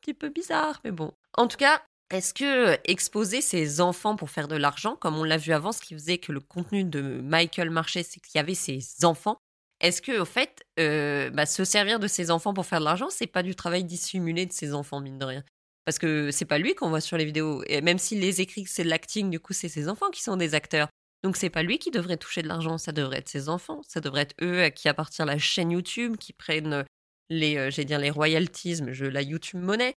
petit 0.00 0.14
peu 0.14 0.30
bizarre, 0.30 0.80
mais 0.84 0.90
bon. 0.90 1.12
En 1.34 1.48
tout 1.48 1.58
cas, 1.58 1.82
est-ce 2.10 2.32
que 2.32 2.78
exposer 2.90 3.42
ses 3.42 3.82
enfants 3.82 4.16
pour 4.16 4.30
faire 4.30 4.48
de 4.48 4.56
l'argent, 4.56 4.96
comme 4.96 5.18
on 5.18 5.24
l'a 5.24 5.36
vu 5.36 5.52
avant, 5.52 5.72
ce 5.72 5.82
qui 5.82 5.92
faisait 5.94 6.18
que 6.18 6.32
le 6.32 6.40
contenu 6.40 6.84
de 6.84 7.20
Michael 7.22 7.70
marchait, 7.70 8.02
c'est 8.02 8.20
qu'il 8.20 8.36
y 8.36 8.40
avait 8.40 8.54
ses 8.54 9.04
enfants. 9.04 9.36
Est-ce 9.80 10.00
que, 10.00 10.20
au 10.20 10.24
fait, 10.24 10.62
bah, 10.76 11.44
se 11.44 11.64
servir 11.64 11.98
de 12.00 12.06
ses 12.06 12.30
enfants 12.30 12.54
pour 12.54 12.64
faire 12.66 12.80
de 12.80 12.84
l'argent, 12.84 13.08
c'est 13.10 13.26
pas 13.26 13.42
du 13.42 13.54
travail 13.54 13.84
dissimulé 13.84 14.46
de 14.46 14.52
ses 14.52 14.74
enfants, 14.74 15.00
mine 15.00 15.18
de 15.18 15.24
rien? 15.24 15.44
Parce 15.84 15.98
que 15.98 16.30
c'est 16.30 16.44
pas 16.44 16.58
lui 16.58 16.74
qu'on 16.74 16.88
voit 16.88 17.00
sur 17.00 17.16
les 17.16 17.24
vidéos. 17.24 17.62
Et 17.66 17.80
même 17.80 17.98
s'il 17.98 18.20
les 18.20 18.40
écrit 18.40 18.66
c'est 18.66 18.84
de 18.84 18.88
l'acting, 18.88 19.30
du 19.30 19.40
coup, 19.40 19.52
c'est 19.52 19.68
ses 19.68 19.88
enfants 19.88 20.10
qui 20.10 20.22
sont 20.22 20.36
des 20.36 20.54
acteurs. 20.54 20.88
Donc 21.22 21.36
c'est 21.36 21.50
pas 21.50 21.62
lui 21.62 21.78
qui 21.78 21.90
devrait 21.90 22.16
toucher 22.16 22.42
de 22.42 22.48
l'argent, 22.48 22.78
ça 22.78 22.92
devrait 22.92 23.18
être 23.18 23.28
ses 23.28 23.48
enfants. 23.48 23.82
Ça 23.88 24.00
devrait 24.00 24.22
être 24.22 24.34
eux 24.42 24.62
à 24.62 24.70
qui 24.70 24.88
appartient 24.88 25.24
la 25.24 25.38
chaîne 25.38 25.70
YouTube, 25.70 26.16
qui 26.16 26.32
prennent 26.32 26.84
les, 27.30 27.56
euh, 27.56 27.70
j'ai 27.70 27.84
dire 27.84 27.98
les 27.98 28.10
royalties, 28.10 28.80
je, 28.90 29.04
la 29.06 29.22
YouTube 29.22 29.60
monnaie. 29.60 29.94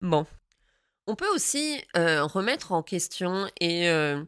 Bon, 0.00 0.26
on 1.06 1.16
peut 1.16 1.28
aussi 1.34 1.82
euh, 1.96 2.24
remettre 2.24 2.72
en 2.72 2.82
question 2.82 3.48
et, 3.60 3.88
euh, 3.88 4.22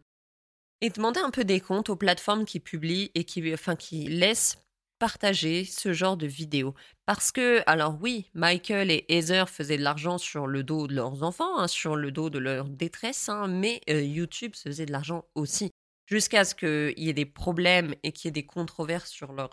et 0.80 0.90
demander 0.90 1.20
un 1.20 1.30
peu 1.30 1.44
des 1.44 1.60
comptes 1.60 1.90
aux 1.90 1.96
plateformes 1.96 2.44
qui 2.44 2.58
publient 2.58 3.10
et 3.14 3.24
qui, 3.24 3.52
enfin, 3.54 3.76
qui 3.76 4.06
laissent 4.08 4.58
partager 5.00 5.64
ce 5.64 5.92
genre 5.92 6.16
de 6.16 6.28
vidéos. 6.28 6.74
Parce 7.06 7.32
que, 7.32 7.62
alors 7.66 7.98
oui, 8.00 8.30
Michael 8.34 8.92
et 8.92 9.04
Heather 9.08 9.48
faisaient 9.48 9.78
de 9.78 9.82
l'argent 9.82 10.18
sur 10.18 10.46
le 10.46 10.62
dos 10.62 10.86
de 10.86 10.94
leurs 10.94 11.24
enfants, 11.24 11.58
hein, 11.58 11.66
sur 11.66 11.96
le 11.96 12.12
dos 12.12 12.30
de 12.30 12.38
leur 12.38 12.68
détresse, 12.68 13.28
hein, 13.28 13.48
mais 13.48 13.80
euh, 13.90 14.00
YouTube 14.00 14.54
se 14.54 14.68
faisait 14.68 14.86
de 14.86 14.92
l'argent 14.92 15.24
aussi. 15.34 15.72
Jusqu'à 16.06 16.44
ce 16.44 16.54
qu'il 16.54 16.94
y 16.96 17.08
ait 17.08 17.14
des 17.14 17.26
problèmes 17.26 17.96
et 18.04 18.12
qu'il 18.12 18.28
y 18.28 18.30
ait 18.30 18.32
des 18.42 18.46
controverses 18.46 19.10
sur 19.10 19.32
leur, 19.32 19.50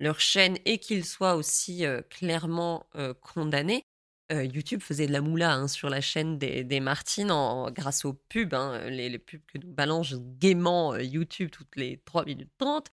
leur 0.00 0.18
chaîne 0.18 0.58
et 0.64 0.78
qu'ils 0.78 1.04
soient 1.04 1.36
aussi 1.36 1.84
clairement 2.08 2.88
condamnés. 3.20 3.84
Euh, 4.30 4.44
YouTube 4.44 4.82
faisait 4.82 5.06
de 5.06 5.12
la 5.12 5.22
moula 5.22 5.54
hein, 5.54 5.68
sur 5.68 5.88
la 5.88 6.02
chaîne 6.02 6.38
des, 6.38 6.62
des 6.62 6.80
Martines 6.80 7.32
grâce 7.70 8.04
aux 8.04 8.12
pubs, 8.12 8.54
les, 8.88 9.18
pubs 9.18 9.40
que 9.46 9.56
nous 9.58 9.72
balance 9.72 10.14
gaiement 10.38 10.92
euh, 10.92 11.02
YouTube 11.02 11.48
toutes 11.50 11.74
les 11.76 12.02
3 12.04 12.26
minutes 12.26 12.50
30, 12.58 12.88
euh, 12.88 12.90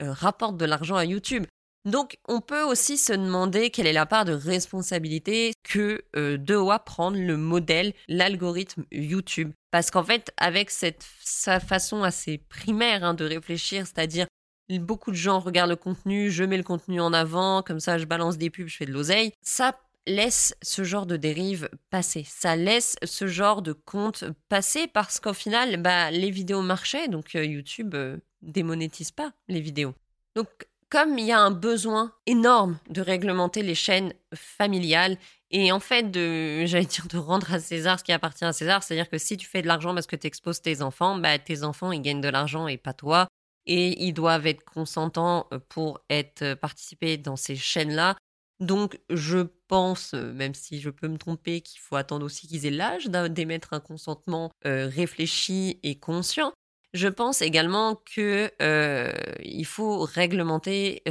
rapportent 0.00 0.56
de 0.56 0.64
l'argent 0.64 0.96
à 0.96 1.04
YouTube. 1.04 1.44
Donc 1.84 2.18
on 2.28 2.40
peut 2.40 2.62
aussi 2.62 2.98
se 2.98 3.12
demander 3.12 3.70
quelle 3.70 3.86
est 3.86 3.92
la 3.92 4.04
part 4.04 4.24
de 4.24 4.32
responsabilité 4.32 5.52
que 5.62 6.04
doit 6.36 6.80
prendre 6.80 7.16
le 7.16 7.36
modèle, 7.36 7.94
l'algorithme 8.08 8.84
YouTube. 8.92 9.52
Parce 9.70 9.90
qu'en 9.90 10.02
fait, 10.02 10.32
avec 10.36 10.70
cette 10.70 11.06
sa 11.20 11.60
façon 11.60 12.02
assez 12.02 12.38
primaire 12.38 13.04
hein, 13.04 13.14
de 13.14 13.24
réfléchir, 13.24 13.86
c'est-à-dire 13.86 14.26
beaucoup 14.76 15.10
de 15.10 15.16
gens 15.16 15.38
regardent 15.38 15.70
le 15.70 15.76
contenu, 15.76 16.30
je 16.30 16.44
mets 16.44 16.58
le 16.58 16.62
contenu 16.62 17.00
en 17.00 17.14
avant, 17.14 17.62
comme 17.62 17.80
ça 17.80 17.96
je 17.96 18.04
balance 18.04 18.36
des 18.36 18.50
pubs, 18.50 18.68
je 18.68 18.76
fais 18.76 18.86
de 18.86 18.92
l'oseille, 18.92 19.32
ça 19.40 19.78
laisse 20.06 20.54
ce 20.62 20.84
genre 20.84 21.06
de 21.06 21.16
dérive 21.16 21.68
passer. 21.90 22.24
Ça 22.26 22.56
laisse 22.56 22.96
ce 23.02 23.26
genre 23.26 23.62
de 23.62 23.72
compte 23.72 24.24
passer 24.48 24.86
parce 24.86 25.20
qu'au 25.20 25.34
final, 25.34 25.80
bah, 25.80 26.10
les 26.10 26.30
vidéos 26.30 26.62
marchaient, 26.62 27.08
donc 27.08 27.34
euh, 27.34 27.44
YouTube 27.44 27.94
euh, 27.94 28.16
démonétise 28.42 29.10
pas 29.10 29.32
les 29.48 29.60
vidéos. 29.60 29.94
Donc, 30.34 30.48
comme 30.90 31.18
il 31.18 31.26
y 31.26 31.32
a 31.32 31.40
un 31.40 31.50
besoin 31.50 32.12
énorme 32.26 32.78
de 32.88 33.00
réglementer 33.02 33.62
les 33.62 33.74
chaînes 33.74 34.14
familiales 34.34 35.18
et 35.50 35.72
en 35.72 35.80
fait 35.80 36.10
de, 36.10 36.64
j'allais 36.66 36.86
dire, 36.86 37.06
de 37.08 37.18
rendre 37.18 37.52
à 37.52 37.60
César 37.60 37.98
ce 37.98 38.04
qui 38.04 38.12
appartient 38.12 38.44
à 38.44 38.52
César, 38.52 38.82
c'est-à-dire 38.82 39.08
que 39.08 39.18
si 39.18 39.36
tu 39.36 39.46
fais 39.46 39.62
de 39.62 39.66
l'argent 39.66 39.94
parce 39.94 40.06
que 40.06 40.16
tu 40.16 40.26
exposes 40.26 40.62
tes 40.62 40.82
enfants, 40.82 41.16
bah, 41.18 41.38
tes 41.38 41.62
enfants, 41.62 41.92
ils 41.92 42.02
gagnent 42.02 42.20
de 42.20 42.28
l'argent 42.28 42.68
et 42.68 42.76
pas 42.76 42.94
toi. 42.94 43.28
Et 43.66 44.02
ils 44.02 44.14
doivent 44.14 44.46
être 44.46 44.64
consentants 44.64 45.46
euh, 45.52 45.58
pour 45.68 46.00
être 46.08 46.54
participer 46.54 47.18
dans 47.18 47.36
ces 47.36 47.54
chaînes-là. 47.54 48.16
Donc, 48.60 48.98
je 49.10 49.46
pense, 49.68 50.14
euh, 50.14 50.32
même 50.32 50.54
si 50.54 50.80
je 50.80 50.90
peux 50.90 51.08
me 51.08 51.18
tromper, 51.18 51.60
qu'il 51.60 51.80
faut 51.80 51.96
attendre 51.96 52.26
aussi 52.26 52.48
qu'ils 52.48 52.66
aient 52.66 52.70
l'âge 52.70 53.06
d'émettre 53.06 53.72
un 53.72 53.80
consentement 53.80 54.50
euh, 54.66 54.88
réfléchi 54.88 55.78
et 55.82 55.98
conscient. 55.98 56.52
Je 56.94 57.08
pense 57.08 57.42
également 57.42 57.96
que 57.96 58.50
euh, 58.62 59.12
faut 59.64 60.00
réglementer 60.00 61.02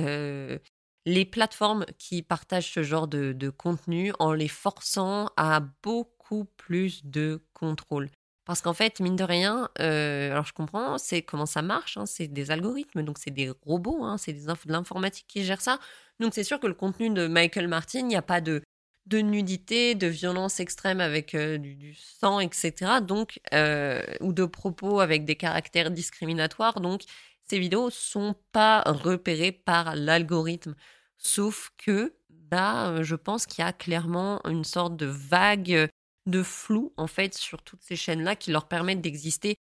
les 1.05 1.25
plateformes 1.25 1.85
qui 1.97 2.21
partagent 2.21 2.71
ce 2.73 2.83
genre 2.83 3.07
de, 3.07 3.49
contenu 3.49 4.11
en 4.19 4.33
les 4.33 4.47
forçant 4.47 5.29
à 5.37 5.61
beaucoup 5.81 6.45
plus 6.57 7.05
de 7.05 7.41
contrôle. 7.53 8.09
Parce 8.45 8.61
qu'en 8.61 8.73
fait, 8.73 8.99
mine 8.99 9.15
de 9.15 9.23
rien, 9.23 9.69
alors 9.77 10.45
je 10.45 10.53
comprends, 10.53 10.97
c'est 10.97 11.21
comment 11.21 11.45
ça 11.45 11.61
marche, 11.61 11.97
hein, 11.97 12.05
c'est 12.05 12.27
des 12.27 12.51
algorithmes, 12.51 13.03
donc 13.03 13.17
c'est 13.19 13.31
des 13.31 13.51
robots, 13.65 14.03
hein, 14.03 14.17
c'est 14.17 14.33
de 14.33 14.71
l'informatique 14.71 15.27
qui 15.27 15.43
gère 15.43 15.61
ça. 15.61 15.79
Donc 16.19 16.33
c'est 16.33 16.43
sûr 16.43 16.59
que 16.59 16.67
le 16.67 16.73
contenu 16.73 17.09
de 17.09 17.27
Michael 17.27 17.67
Martin, 17.67 17.99
il 17.99 18.07
n'y 18.07 18.15
a 18.15 18.21
pas 18.21 18.41
de, 18.41 18.61
de 19.07 19.19
nudité, 19.19 19.95
de 19.95 20.07
violence 20.07 20.59
extrême 20.59 20.99
avec 21.01 21.33
euh, 21.35 21.57
du, 21.57 21.95
sang, 21.95 22.39
etc. 22.39 23.01
Donc, 23.01 23.39
euh, 23.53 24.03
ou 24.21 24.33
de 24.33 24.45
propos 24.45 24.99
avec 24.99 25.25
des 25.25 25.35
caractères 25.35 25.91
discriminatoires. 25.91 26.81
Donc, 26.81 27.03
ces 27.49 27.59
vidéos 27.59 27.89
sont 27.89 28.35
pas 28.51 28.81
repérées 28.81 29.51
par 29.51 29.95
l'algorithme. 29.95 30.75
Sauf 31.17 31.71
que, 31.77 32.13
bah, 32.29 33.01
je 33.01 33.15
pense 33.15 33.45
qu'il 33.45 33.63
y 33.63 33.67
a 33.67 33.73
clairement 33.73 34.41
une 34.45 34.63
sorte 34.63 34.95
de 34.97 35.05
vague 35.05 35.89
de 36.25 36.43
flou, 36.43 36.93
en 36.97 37.07
fait, 37.07 37.33
sur 37.33 37.63
toutes 37.63 37.81
ces 37.81 37.95
chaînes-là 37.95 38.35
qui 38.35 38.51
leur 38.51 38.67
permettent 38.67 39.01
d'exister 39.01 39.55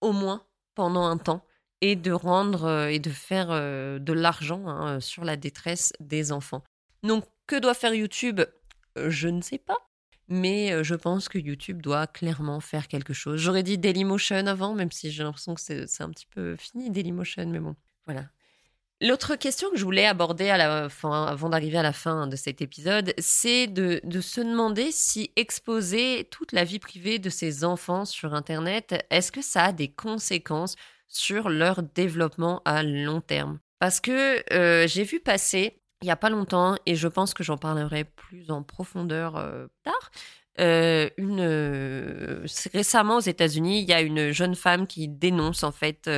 au 0.00 0.12
moins 0.12 0.46
pendant 0.74 1.04
un 1.04 1.18
temps 1.18 1.44
et 1.80 1.96
de 1.96 2.12
rendre 2.12 2.64
euh, 2.64 2.86
et 2.86 2.98
de 2.98 3.10
faire 3.10 3.48
euh, 3.50 3.98
de 3.98 4.12
l'argent 4.12 4.66
hein, 4.66 5.00
sur 5.00 5.24
la 5.24 5.36
détresse 5.36 5.92
des 6.00 6.32
enfants. 6.32 6.62
Donc, 7.02 7.24
que 7.46 7.56
doit 7.56 7.74
faire 7.74 7.94
YouTube? 7.94 8.40
Je 8.96 9.28
ne 9.28 9.42
sais 9.42 9.58
pas. 9.58 9.78
Mais 10.28 10.72
euh, 10.72 10.82
je 10.82 10.94
pense 10.94 11.28
que 11.28 11.38
YouTube 11.38 11.82
doit 11.82 12.06
clairement 12.06 12.60
faire 12.60 12.88
quelque 12.88 13.12
chose. 13.12 13.40
J'aurais 13.40 13.62
dit 13.62 13.76
Dailymotion 13.76 14.46
avant, 14.46 14.74
même 14.74 14.90
si 14.90 15.10
j'ai 15.10 15.22
l'impression 15.22 15.54
que 15.54 15.60
c'est 15.60 16.02
un 16.02 16.10
petit 16.10 16.26
peu 16.26 16.56
fini 16.56 16.90
Dailymotion, 16.90 17.46
mais 17.46 17.60
bon, 17.60 17.76
voilà. 18.06 18.24
L'autre 19.00 19.36
question 19.36 19.70
que 19.70 19.76
je 19.76 19.84
voulais 19.84 20.06
aborder 20.06 20.48
à 20.48 20.56
la 20.56 20.88
fin, 20.88 21.26
avant 21.26 21.50
d'arriver 21.50 21.76
à 21.76 21.82
la 21.82 21.92
fin 21.92 22.26
de 22.26 22.36
cet 22.36 22.62
épisode, 22.62 23.12
c'est 23.18 23.66
de, 23.66 24.00
de, 24.04 24.20
se 24.20 24.40
demander 24.40 24.92
si 24.92 25.30
exposer 25.36 26.26
toute 26.30 26.52
la 26.52 26.64
vie 26.64 26.78
privée 26.78 27.18
de 27.18 27.28
ses 27.28 27.64
enfants 27.64 28.04
sur 28.06 28.34
Internet, 28.34 29.04
est-ce 29.10 29.30
que 29.30 29.42
ça 29.42 29.64
a 29.64 29.72
des 29.72 29.88
conséquences 29.88 30.76
sur 31.08 31.50
leur 31.50 31.82
développement 31.82 32.62
à 32.64 32.82
long 32.82 33.20
terme? 33.20 33.58
Parce 33.78 34.00
que 34.00 34.42
euh, 34.54 34.86
j'ai 34.86 35.04
vu 35.04 35.20
passer 35.20 35.82
il 36.04 36.08
n'y 36.08 36.12
a 36.12 36.16
pas 36.16 36.28
longtemps, 36.28 36.76
et 36.84 36.96
je 36.96 37.08
pense 37.08 37.32
que 37.32 37.42
j'en 37.42 37.56
parlerai 37.56 38.04
plus 38.04 38.50
en 38.50 38.62
profondeur 38.62 39.36
euh, 39.36 39.66
tard, 39.84 40.10
euh, 40.60 41.08
une, 41.16 41.40
récemment 42.74 43.16
aux 43.16 43.20
États-Unis, 43.20 43.80
il 43.80 43.88
y 43.88 43.94
a 43.94 44.02
une 44.02 44.30
jeune 44.30 44.54
femme 44.54 44.86
qui 44.86 45.08
dénonce 45.08 45.64
en 45.64 45.72
fait 45.72 46.10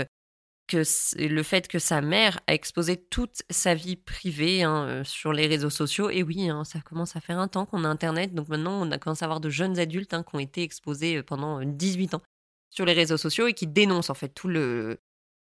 que 0.66 0.82
le 1.16 1.43
fait 1.45 1.68
que 1.68 1.78
sa 1.78 2.01
mère 2.01 2.41
a 2.49 2.55
exposé 2.55 2.97
toute 2.97 3.45
sa 3.49 3.74
vie 3.74 3.95
privée 3.95 4.64
hein, 4.64 5.03
sur 5.05 5.32
les 5.32 5.47
réseaux 5.47 5.70
sociaux. 5.70 6.11
Et 6.11 6.24
oui, 6.24 6.51
hein, 6.51 6.64
ça 6.64 6.80
commence 6.80 7.14
à 7.14 7.20
faire 7.20 7.39
un 7.39 7.47
temps 7.47 7.64
qu'on 7.64 7.84
a 7.84 7.89
Internet, 7.89 8.34
donc 8.34 8.49
maintenant 8.49 8.82
on 8.82 8.91
a 8.91 8.99
commencé 8.99 9.22
à 9.24 9.26
avoir 9.26 9.41
de 9.41 9.51
jeunes 9.51 9.78
adultes 9.78 10.14
hein, 10.14 10.24
qui 10.24 10.34
ont 10.34 10.41
été 10.41 10.62
exposés 10.64 11.22
pendant 11.22 11.62
18 11.62 12.14
ans 12.14 12.22
sur 12.70 12.84
les 12.84 12.93
réseaux 12.93 13.16
sociaux 13.16 13.47
et 13.47 13.55
qui 13.55 13.68
dénonce 13.68 14.11
en 14.11 14.14
fait 14.14 14.30
tout 14.30 14.49
le, 14.49 14.99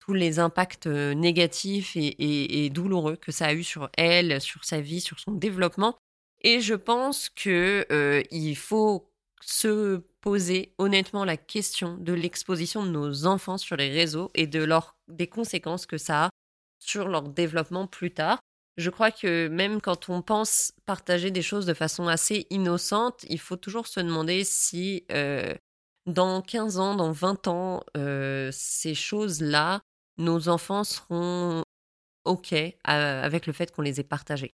tous 0.00 0.14
les 0.14 0.38
impacts 0.38 0.86
euh, 0.86 1.14
négatifs 1.14 1.96
et, 1.96 2.70
douloureux 2.70 3.16
que 3.16 3.32
ça 3.32 3.46
a 3.46 3.54
eu 3.54 3.62
sur 3.62 3.90
elle, 3.96 4.40
sur 4.40 4.64
sa 4.64 4.80
vie, 4.80 5.00
sur 5.00 5.18
son 5.20 5.32
développement. 5.32 5.96
Et 6.42 6.60
je 6.60 6.74
pense 6.74 7.28
que 7.28 7.86
euh, 7.92 8.22
il 8.30 8.56
faut 8.56 9.10
se 9.42 10.02
poser 10.20 10.74
honnêtement 10.78 11.24
la 11.24 11.36
question 11.36 11.96
de 11.98 12.12
l'exposition 12.12 12.84
de 12.84 12.90
nos 12.90 13.26
enfants 13.26 13.58
sur 13.58 13.76
les 13.76 13.90
réseaux 13.90 14.30
et 14.34 14.46
de 14.46 14.62
leur, 14.62 14.96
des 15.08 15.26
conséquences 15.26 15.86
que 15.86 15.98
ça 15.98 16.26
a 16.26 16.30
sur 16.78 17.08
leur 17.08 17.28
développement 17.28 17.86
plus 17.86 18.12
tard. 18.12 18.40
Je 18.76 18.90
crois 18.90 19.10
que 19.10 19.48
même 19.48 19.80
quand 19.80 20.08
on 20.08 20.22
pense 20.22 20.72
partager 20.86 21.30
des 21.30 21.42
choses 21.42 21.66
de 21.66 21.74
façon 21.74 22.08
assez 22.08 22.46
innocente, 22.50 23.24
il 23.28 23.38
faut 23.38 23.56
toujours 23.56 23.86
se 23.86 24.00
demander 24.00 24.44
si 24.44 25.04
euh, 25.12 25.54
dans 26.06 26.40
15 26.40 26.78
ans, 26.78 26.94
dans 26.94 27.12
20 27.12 27.48
ans, 27.48 27.82
euh, 27.96 28.50
ces 28.52 28.94
choses-là, 28.94 29.80
nos 30.18 30.48
enfants 30.48 30.84
seront 30.84 31.62
OK 32.24 32.54
avec 32.84 33.46
le 33.46 33.52
fait 33.52 33.72
qu'on 33.72 33.82
les 33.82 34.00
ait 34.00 34.04
partagées. 34.04 34.52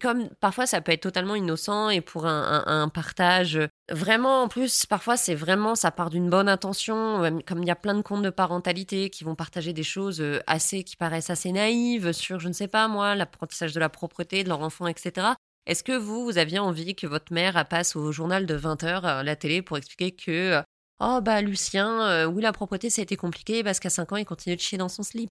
comme 0.00 0.28
parfois 0.40 0.66
ça 0.66 0.80
peut 0.80 0.92
être 0.92 1.02
totalement 1.02 1.34
innocent 1.34 1.88
et 1.90 2.00
pour 2.00 2.26
un, 2.26 2.88
partage 2.88 3.58
vraiment 3.90 4.42
en 4.42 4.48
plus 4.48 4.86
parfois 4.86 5.16
c'est 5.16 5.34
vraiment 5.34 5.74
ça 5.74 5.90
part 5.90 6.10
d'une 6.10 6.28
bonne 6.28 6.48
intention 6.48 7.40
comme 7.46 7.62
il 7.62 7.68
y 7.68 7.70
a 7.70 7.76
plein 7.76 7.94
de 7.94 8.02
comptes 8.02 8.22
de 8.22 8.30
parentalité 8.30 9.10
qui 9.10 9.24
vont 9.24 9.34
partager 9.34 9.72
des 9.72 9.82
choses 9.82 10.20
euh, 10.20 10.40
assez 10.46 10.84
qui 10.84 10.96
paraissent 10.96 11.30
assez 11.30 11.52
naïves 11.52 12.12
sur 12.12 12.38
je 12.38 12.48
ne 12.48 12.52
sais 12.52 12.68
pas 12.68 12.88
moi 12.88 13.14
l'apprentissage 13.14 13.72
de 13.72 13.80
la 13.80 13.88
propreté 13.88 14.44
de 14.44 14.48
leur 14.48 14.60
enfant 14.60 14.86
etc 14.86 15.34
est-ce 15.66 15.82
que 15.82 15.96
vous, 15.96 16.24
vous 16.24 16.38
aviez 16.38 16.60
envie 16.60 16.94
que 16.94 17.08
votre 17.08 17.32
mère 17.32 17.66
passe 17.68 17.96
au 17.96 18.12
journal 18.12 18.46
de 18.46 18.54
20 18.54 18.84
h 18.84 19.02
à 19.02 19.22
la 19.24 19.34
télé 19.34 19.62
pour 19.62 19.76
expliquer 19.76 20.12
que 20.12 20.62
Oh 20.98 21.20
bah 21.22 21.42
Lucien, 21.42 22.08
euh, 22.08 22.24
oui 22.24 22.42
la 22.42 22.52
propreté 22.52 22.88
ça 22.88 23.02
a 23.02 23.04
été 23.04 23.16
compliqué 23.16 23.62
parce 23.62 23.80
qu'à 23.80 23.90
5 23.90 24.12
ans 24.12 24.16
il 24.16 24.24
continue 24.24 24.56
de 24.56 24.60
chier 24.60 24.78
dans 24.78 24.88
son 24.88 25.02
slip. 25.02 25.28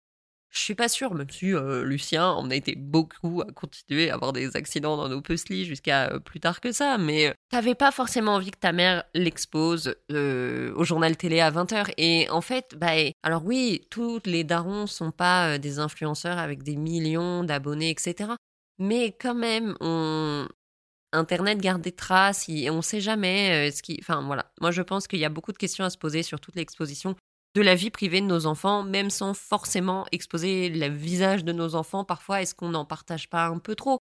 Je 0.51 0.59
suis 0.59 0.75
pas 0.75 0.87
sûre, 0.87 1.15
même 1.15 1.29
si 1.29 1.53
euh, 1.53 1.83
Lucien, 1.83 2.33
on 2.37 2.49
a 2.49 2.55
été 2.55 2.75
beaucoup 2.75 3.41
à 3.41 3.51
continuer 3.51 4.09
à 4.09 4.13
avoir 4.13 4.31
des 4.31 4.55
accidents 4.55 4.95
dans 4.95 5.09
nos 5.09 5.21
puzzles 5.21 5.65
jusqu'à 5.65 6.11
euh, 6.11 6.19
plus 6.19 6.39
tard 6.39 6.61
que 6.61 6.71
ça, 6.71 6.97
mais 6.97 7.33
t'avais 7.49 7.75
pas 7.75 7.91
forcément 7.91 8.35
envie 8.35 8.51
que 8.51 8.59
ta 8.59 8.71
mère 8.71 9.03
l'expose 9.13 9.95
au 10.09 10.83
journal 10.85 11.17
télé 11.17 11.41
à 11.41 11.51
20h. 11.51 11.91
Et 11.97 12.29
en 12.29 12.39
fait, 12.39 12.75
bah, 12.77 12.91
alors 13.23 13.43
oui, 13.43 13.81
toutes 13.89 14.27
les 14.27 14.45
darons 14.45 14.87
sont 14.87 15.11
pas 15.11 15.57
des 15.57 15.79
influenceurs 15.79 16.37
avec 16.37 16.63
des 16.63 16.77
millions 16.77 17.43
d'abonnés, 17.43 17.89
etc. 17.89 18.29
Mais 18.77 19.11
quand 19.19 19.35
même, 19.35 19.75
on, 19.81 20.47
Internet 21.15 21.59
garde 21.59 21.81
des 21.81 21.91
traces 21.91 22.47
on 22.69 22.77
ne 22.77 22.81
sait 22.81 23.01
jamais 23.01 23.69
euh, 23.69 23.71
ce 23.75 23.81
qui. 23.81 23.97
Enfin 24.01 24.21
voilà, 24.21 24.51
moi 24.61 24.71
je 24.71 24.81
pense 24.81 25.07
qu'il 25.07 25.19
y 25.19 25.25
a 25.25 25.29
beaucoup 25.29 25.51
de 25.51 25.57
questions 25.57 25.85
à 25.85 25.89
se 25.89 25.97
poser 25.97 26.23
sur 26.23 26.39
toute 26.39 26.55
l'exposition 26.55 27.15
de 27.55 27.61
la 27.61 27.75
vie 27.75 27.89
privée 27.89 28.21
de 28.21 28.25
nos 28.25 28.45
enfants, 28.45 28.83
même 28.83 29.09
sans 29.09 29.33
forcément 29.33 30.05
exposer 30.11 30.69
le 30.69 30.87
visage 30.89 31.45
de 31.45 31.53
nos 31.53 31.75
enfants. 31.75 32.03
Parfois, 32.03 32.41
est-ce 32.41 32.53
qu'on 32.53 32.69
n'en 32.69 32.85
partage 32.85 33.29
pas 33.29 33.45
un 33.45 33.59
peu 33.59 33.75
trop? 33.75 33.99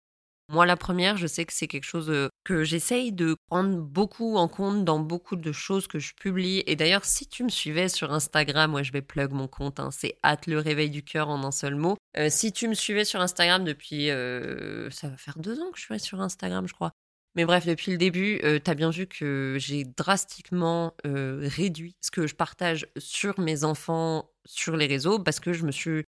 Moi, 0.49 0.65
la 0.65 0.75
première, 0.75 1.15
je 1.15 1.27
sais 1.27 1.45
que 1.45 1.53
c'est 1.53 1.67
quelque 1.67 1.85
chose 1.85 2.09
euh, 2.09 2.27
que 2.43 2.63
j'essaye 2.63 3.11
de 3.11 3.35
prendre 3.47 3.77
beaucoup 3.77 4.35
en 4.35 4.47
compte 4.47 4.83
dans 4.83 4.99
beaucoup 4.99 5.35
de 5.35 5.51
choses 5.51 5.87
que 5.87 5.99
je 5.99 6.13
publie. 6.13 6.63
Et 6.65 6.75
d'ailleurs, 6.75 7.05
si 7.05 7.27
tu 7.27 7.43
me 7.43 7.49
suivais 7.49 7.87
sur 7.87 8.11
Instagram, 8.11 8.71
moi 8.71 8.83
je 8.83 8.91
vais 8.91 9.01
plug 9.01 9.31
mon 9.31 9.47
compte, 9.47 9.79
hein, 9.79 9.89
c'est 9.91 10.17
hâte 10.23 10.47
le 10.47 10.59
réveil 10.59 10.89
du 10.89 11.03
cœur 11.03 11.29
en 11.29 11.43
un 11.43 11.51
seul 11.51 11.75
mot. 11.75 11.97
Euh, 12.17 12.27
si 12.29 12.51
tu 12.51 12.67
me 12.67 12.73
suivais 12.73 13.05
sur 13.05 13.21
Instagram 13.21 13.63
depuis, 13.63 14.07
ça 14.91 15.07
va 15.07 15.17
faire 15.17 15.37
deux 15.37 15.59
ans 15.61 15.71
que 15.71 15.79
je 15.79 15.85
suis 15.85 15.99
sur 15.99 16.19
Instagram, 16.19 16.67
je 16.67 16.73
crois. 16.73 16.91
Mais 17.35 17.45
bref, 17.45 17.65
depuis 17.65 17.91
le 17.91 17.97
début, 17.97 18.39
euh, 18.43 18.59
tu 18.63 18.71
as 18.71 18.75
bien 18.75 18.89
vu 18.89 19.07
que 19.07 19.55
j'ai 19.59 19.85
drastiquement 19.85 20.93
euh, 21.05 21.47
réduit 21.55 21.95
ce 22.01 22.11
que 22.11 22.27
je 22.27 22.35
partage 22.35 22.87
sur 22.97 23.39
mes 23.39 23.63
enfants 23.63 24.31
sur 24.45 24.75
les 24.75 24.87
réseaux 24.87 25.19
parce 25.19 25.39
que 25.39 25.53
je 25.53 25.63
me 25.65 25.71
suis 25.71 26.05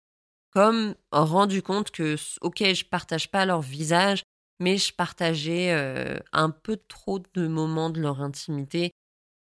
comme 0.58 0.96
rendu 1.12 1.62
compte 1.62 1.92
que, 1.92 2.16
ok, 2.42 2.64
je 2.74 2.84
partage 2.84 3.30
pas 3.30 3.46
leur 3.46 3.62
visage, 3.62 4.24
mais 4.60 4.78
je 4.78 4.92
partageais 4.92 5.72
euh, 5.72 6.18
un 6.34 6.50
peu 6.50 6.78
trop 6.88 7.20
de 7.36 7.48
moments 7.48 7.92
de 7.92 8.02
leur 8.02 8.24
intimité 8.24 8.90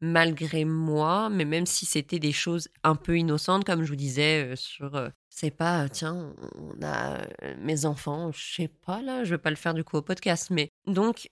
malgré 0.02 0.66
moi, 0.66 1.30
mais 1.30 1.46
même 1.46 1.68
si 1.68 1.86
c'était 1.86 2.18
des 2.18 2.32
choses 2.32 2.68
un 2.84 2.96
peu 2.96 3.16
innocentes, 3.16 3.64
comme 3.64 3.84
je 3.84 3.90
vous 3.90 3.96
disais 3.96 4.56
sur, 4.56 5.12
c'est 5.30 5.52
pas, 5.52 5.88
tiens, 5.88 6.34
on 6.56 6.84
a 6.84 7.22
mes 7.60 7.86
enfants, 7.86 8.32
je 8.32 8.56
sais 8.56 8.68
pas 8.68 9.04
là, 9.04 9.24
je 9.24 9.36
vais 9.36 9.38
pas 9.38 9.52
le 9.52 9.56
faire 9.56 9.76
du 9.76 9.84
coup 9.84 9.98
au 9.98 10.02
podcast, 10.02 10.50
mais 10.50 10.72
donc 10.88 11.30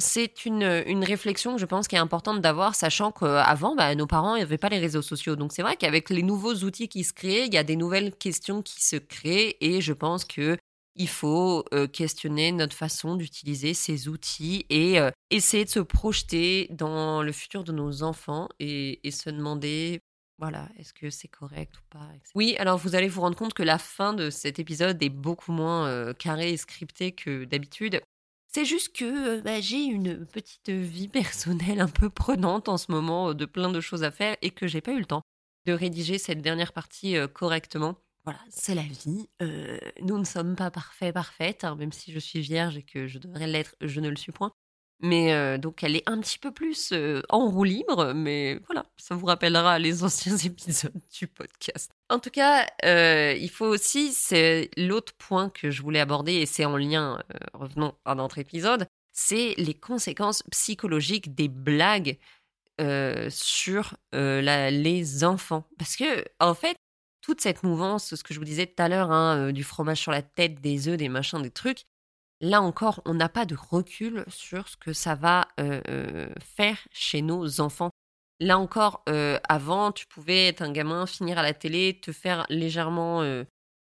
c'est 0.00 0.44
une, 0.44 0.82
une, 0.86 1.04
réflexion 1.04 1.54
que 1.54 1.60
je 1.60 1.66
pense 1.66 1.86
qui 1.86 1.94
est 1.94 2.00
importante 2.00 2.40
d'avoir, 2.40 2.74
sachant 2.74 3.12
qu'avant, 3.12 3.76
bah, 3.76 3.94
nos 3.94 4.06
parents 4.06 4.36
n'avaient 4.36 4.58
pas 4.58 4.68
les 4.68 4.78
réseaux 4.78 5.02
sociaux. 5.02 5.36
Donc 5.36 5.52
c'est 5.52 5.62
vrai 5.62 5.76
qu'avec 5.76 6.10
les 6.10 6.22
nouveaux 6.22 6.54
outils 6.54 6.88
qui 6.88 7.04
se 7.04 7.12
créent, 7.12 7.46
il 7.46 7.54
y 7.54 7.58
a 7.58 7.64
des 7.64 7.76
nouvelles 7.76 8.14
questions 8.16 8.62
qui 8.62 8.82
se 8.82 8.96
créent 8.96 9.56
et 9.60 9.80
je 9.80 9.92
pense 9.92 10.24
qu'il 10.24 10.56
il 10.96 11.08
faut 11.08 11.64
euh, 11.72 11.86
questionner 11.86 12.52
notre 12.52 12.76
façon 12.76 13.16
d'utiliser 13.16 13.74
ces 13.74 14.08
outils 14.08 14.66
et 14.70 14.98
euh, 14.98 15.10
essayer 15.30 15.64
de 15.64 15.70
se 15.70 15.80
projeter 15.80 16.68
dans 16.70 17.22
le 17.22 17.32
futur 17.32 17.64
de 17.64 17.72
nos 17.72 18.02
enfants 18.02 18.48
et, 18.58 18.98
se 19.10 19.30
demander 19.30 20.00
voilà, 20.38 20.68
est-ce 20.78 20.94
que 20.94 21.10
c'est 21.10 21.28
correct 21.28 21.76
ou 21.76 21.82
pas 21.90 22.08
Oui, 22.34 22.56
alors 22.58 22.78
vous 22.78 22.94
allez 22.94 23.08
vous 23.08 23.20
rendre 23.20 23.36
compte 23.36 23.52
que 23.52 23.62
la 23.62 23.78
fin 23.78 24.14
de 24.14 24.30
cet 24.30 24.58
épisode 24.58 25.02
est 25.02 25.10
beaucoup 25.10 25.52
moins 25.52 25.86
euh, 25.86 26.14
carré 26.14 26.52
et 26.52 26.56
scripté 26.56 27.12
que 27.12 27.44
d'habitude. 27.44 28.00
C'est 28.52 28.64
juste 28.64 28.96
que 28.96 29.40
bah, 29.40 29.60
j'ai 29.60 29.84
une 29.84 30.26
petite 30.26 30.70
vie 30.70 31.08
personnelle 31.08 31.80
un 31.80 31.88
peu 31.88 32.10
prenante 32.10 32.68
en 32.68 32.78
ce 32.78 32.90
moment, 32.90 33.32
de 33.32 33.44
plein 33.44 33.70
de 33.70 33.80
choses 33.80 34.02
à 34.02 34.10
faire 34.10 34.36
et 34.42 34.50
que 34.50 34.66
j'ai 34.66 34.80
pas 34.80 34.92
eu 34.92 34.98
le 34.98 35.04
temps 35.04 35.22
de 35.66 35.72
rédiger 35.72 36.18
cette 36.18 36.42
dernière 36.42 36.72
partie 36.72 37.16
correctement. 37.32 37.96
Voilà, 38.24 38.40
c'est 38.48 38.74
la 38.74 38.82
vie. 38.82 39.28
nous 40.02 40.18
ne 40.18 40.24
sommes 40.24 40.56
pas 40.56 40.70
parfaits, 40.70 41.14
parfaites, 41.14 41.64
hein, 41.64 41.76
même 41.76 41.92
si 41.92 42.12
je 42.12 42.18
suis 42.18 42.40
vierge 42.40 42.76
et 42.76 42.82
que 42.82 43.06
je 43.06 43.18
devrais 43.18 43.46
l'être, 43.46 43.76
je 43.80 44.00
ne 44.00 44.08
le 44.08 44.16
suis 44.16 44.32
point. 44.32 44.52
Mais 45.02 45.58
donc 45.58 45.82
elle 45.82 45.96
est 45.96 46.08
un 46.08 46.20
petit 46.20 46.38
peu 46.38 46.52
plus 46.52 46.92
en 47.30 47.48
roue 47.48 47.64
libre, 47.64 48.12
mais 48.12 48.60
voilà, 48.66 48.84
ça 48.98 49.14
vous 49.14 49.26
rappellera 49.26 49.78
les 49.78 50.04
anciens 50.04 50.36
épisodes 50.36 51.00
du 51.18 51.26
podcast. 51.26 51.90
En 52.10 52.18
tout 52.18 52.30
cas, 52.30 52.66
il 52.82 53.48
faut 53.50 53.66
aussi, 53.66 54.12
c'est 54.12 54.70
l'autre 54.76 55.14
point 55.14 55.48
que 55.48 55.70
je 55.70 55.82
voulais 55.82 56.00
aborder, 56.00 56.34
et 56.34 56.46
c'est 56.46 56.66
en 56.66 56.76
lien, 56.76 57.22
revenons 57.54 57.94
à 58.04 58.14
notre 58.14 58.38
épisode, 58.38 58.86
c'est 59.12 59.54
les 59.56 59.74
conséquences 59.74 60.42
psychologiques 60.50 61.34
des 61.34 61.48
blagues 61.48 62.18
sur 63.30 63.96
les 64.12 65.24
enfants. 65.24 65.64
Parce 65.78 65.96
que, 65.96 66.24
en 66.40 66.54
fait, 66.54 66.76
toute 67.22 67.40
cette 67.40 67.62
mouvance, 67.62 68.14
ce 68.14 68.22
que 68.22 68.32
je 68.32 68.38
vous 68.38 68.44
disais 68.44 68.66
tout 68.66 68.82
à 68.82 68.88
l'heure, 68.88 69.10
hein, 69.12 69.52
du 69.52 69.62
fromage 69.64 69.98
sur 69.98 70.12
la 70.12 70.22
tête, 70.22 70.60
des 70.60 70.88
œufs, 70.88 70.96
des 70.96 71.08
machins, 71.08 71.42
des 71.42 71.50
trucs, 71.50 71.84
là 72.40 72.62
encore, 72.62 73.02
on 73.04 73.14
n'a 73.14 73.28
pas 73.28 73.46
de 73.46 73.54
recul 73.54 74.24
sur 74.28 74.68
ce 74.68 74.76
que 74.76 74.92
ça 74.92 75.14
va 75.14 75.48
faire 76.40 76.78
chez 76.90 77.22
nos 77.22 77.60
enfants. 77.60 77.90
Là 78.40 78.58
encore, 78.58 79.04
avant, 79.48 79.92
tu 79.92 80.06
pouvais 80.06 80.46
être 80.46 80.62
un 80.62 80.72
gamin, 80.72 81.06
finir 81.06 81.38
à 81.38 81.42
la 81.42 81.52
télé, 81.52 81.98
te 82.00 82.12
faire 82.12 82.46
légèrement 82.48 83.22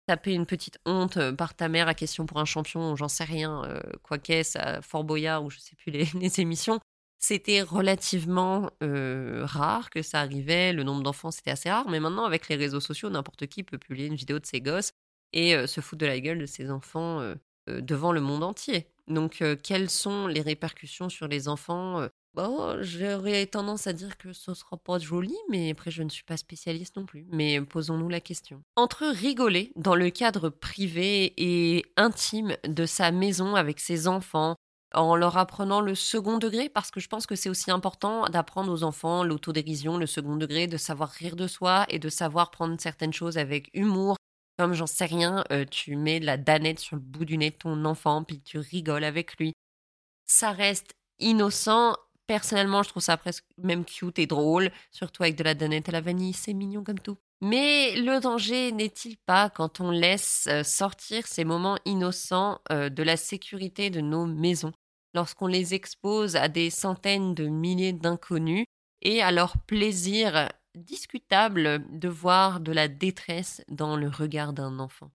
taper 0.08 0.34
une 0.34 0.48
petite 0.48 0.80
honte 0.88 1.32
par 1.34 1.54
ta 1.54 1.70
mère 1.70 1.88
à 1.88 1.94
question 1.94 2.26
pour 2.26 2.40
un 2.40 2.46
champion, 2.46 2.96
j'en 2.96 3.08
sais 3.08 3.26
rien, 3.26 3.80
quoi 4.02 4.18
qu'est-ce, 4.18 4.58
à 4.58 4.82
Fort 4.82 5.04
Boyard 5.04 5.44
ou 5.44 5.52
je 5.52 5.60
sais 5.60 5.76
plus 5.76 5.92
les 5.92 6.10
émissions. 6.42 6.80
C'était 7.20 7.62
relativement 7.62 8.72
rare 8.82 9.92
que 9.92 10.02
ça 10.02 10.22
arrivait, 10.22 10.74
le 10.74 10.82
nombre 10.82 11.04
d'enfants 11.04 11.30
c'était 11.30 11.52
assez 11.52 11.70
rare, 11.70 11.88
mais 11.88 12.00
maintenant 12.00 12.26
avec 12.26 12.50
les 12.50 12.56
réseaux 12.56 12.80
sociaux, 12.80 13.12
n'importe 13.12 13.46
qui 13.46 13.62
peut 13.62 13.78
publier 13.78 14.08
une 14.08 14.16
vidéo 14.16 14.40
de 14.40 14.46
ses 14.48 14.62
gosses 14.62 14.94
et 15.34 15.68
se 15.68 15.80
foutre 15.80 16.00
de 16.00 16.08
la 16.08 16.20
gueule 16.20 16.40
de 16.40 16.48
ses 16.48 16.72
enfants 16.72 17.22
devant 17.68 18.12
le 18.12 18.22
monde 18.22 18.44
entier. 18.44 18.88
Donc 19.08 19.44
quelles 19.64 19.90
sont 19.90 20.28
les 20.28 20.42
répercussions 20.42 21.10
sur 21.10 21.28
les 21.28 21.48
enfants 21.48 22.08
Bon, 22.36 22.78
j'aurais 22.82 23.48
tendance 23.48 23.88
à 23.88 23.94
dire 23.94 24.18
que 24.18 24.34
ce 24.34 24.54
sera 24.54 24.78
pas 24.78 25.00
joli, 25.00 25.36
mais 25.50 25.72
après 25.72 25.90
je 25.90 26.04
ne 26.04 26.10
suis 26.10 26.24
pas 26.24 26.38
spécialiste 26.38 26.96
non 26.96 27.06
plus. 27.06 27.26
Mais 27.32 27.60
posons-nous 27.62 28.08
la 28.08 28.22
question. 28.22 28.62
Entre 28.76 29.08
rigoler 29.08 29.72
dans 29.76 29.96
le 29.96 30.12
cadre 30.12 30.50
privé 30.50 31.34
et 31.38 31.86
intime 31.98 32.56
de 32.66 32.86
sa 32.86 33.12
maison 33.12 33.56
avec 33.56 33.80
ses 33.80 34.08
enfants, 34.08 34.56
en 34.94 35.16
leur 35.16 35.38
apprenant 35.38 35.82
le 35.82 35.96
second 35.96 36.38
degré, 36.38 36.70
parce 36.70 36.92
que 36.92 37.00
je 37.00 37.08
pense 37.08 37.26
que 37.26 37.36
c'est 37.36 37.50
aussi 37.50 37.72
important 37.72 38.26
d'apprendre 38.26 38.72
aux 38.72 38.84
enfants 38.84 39.24
l'autodérision, 39.24 39.98
le 39.98 40.06
second 40.06 40.36
degré, 40.36 40.68
de 40.68 40.78
savoir 40.78 41.10
rire 41.10 41.36
de 41.36 41.48
soi 41.48 41.86
et 41.90 42.00
de 42.00 42.10
savoir 42.10 42.52
prendre 42.52 42.80
certaines 42.80 43.14
choses 43.14 43.38
avec 43.38 43.70
humour. 43.74 44.18
Comme 44.60 44.74
j'en 44.74 44.88
sais 44.88 45.06
rien, 45.06 45.46
euh, 45.54 45.64
tu 45.64 45.96
mets 45.96 46.20
la 46.20 46.36
danette 46.36 46.80
sur 46.80 46.98
le 46.98 47.02
bout 47.02 47.24
du 47.24 47.38
nez 47.38 47.52
de 47.52 47.56
ton 47.56 47.86
enfant, 47.86 48.26
puis 48.26 48.42
tu 48.42 48.58
rigoles 48.58 49.06
avec 49.06 49.38
lui. 49.38 49.54
Ça 50.26 50.52
reste 50.52 50.96
innocent. 51.18 51.96
Personnellement, 52.28 52.84
je 52.84 52.90
trouve 52.90 53.02
ça 53.02 53.16
presque 53.16 53.46
même 53.58 53.86
cute 53.86 54.20
et 54.20 54.28
drôle, 54.28 54.70
surtout 54.92 55.24
avec 55.24 55.38
de 55.38 55.46
la 55.46 55.54
danette 55.54 55.88
à 55.88 55.94
la 55.94 56.02
vanille, 56.02 56.34
c'est 56.34 56.54
mignon 56.54 56.84
comme 56.84 57.00
tout. 57.00 57.16
Mais 57.40 57.96
le 57.96 58.20
danger 58.20 58.74
n'est-il 58.74 59.16
pas 59.20 59.50
quand 59.50 59.80
on 59.80 59.92
laisse 59.92 60.46
euh, 60.50 60.64
sortir 60.64 61.26
ces 61.26 61.46
moments 61.46 61.80
innocents 61.86 62.60
euh, 62.70 62.90
de 62.90 63.02
la 63.02 63.16
sécurité 63.16 63.90
de 63.90 64.02
nos 64.02 64.26
maisons, 64.26 64.74
lorsqu'on 65.14 65.48
les 65.48 65.74
expose 65.74 66.36
à 66.36 66.50
des 66.50 66.70
centaines 66.70 67.34
de 67.34 67.48
milliers 67.48 67.94
d'inconnus 67.94 68.66
et 69.04 69.22
à 69.22 69.32
leur 69.32 69.58
plaisir 69.60 70.50
discutable 70.76 71.84
de 71.90 72.08
voir 72.08 72.60
de 72.60 72.72
la 72.72 72.88
détresse 72.88 73.64
dans 73.68 73.96
le 73.96 74.08
regard 74.08 74.54
d'un 74.54 74.80
enfant. 74.80 75.12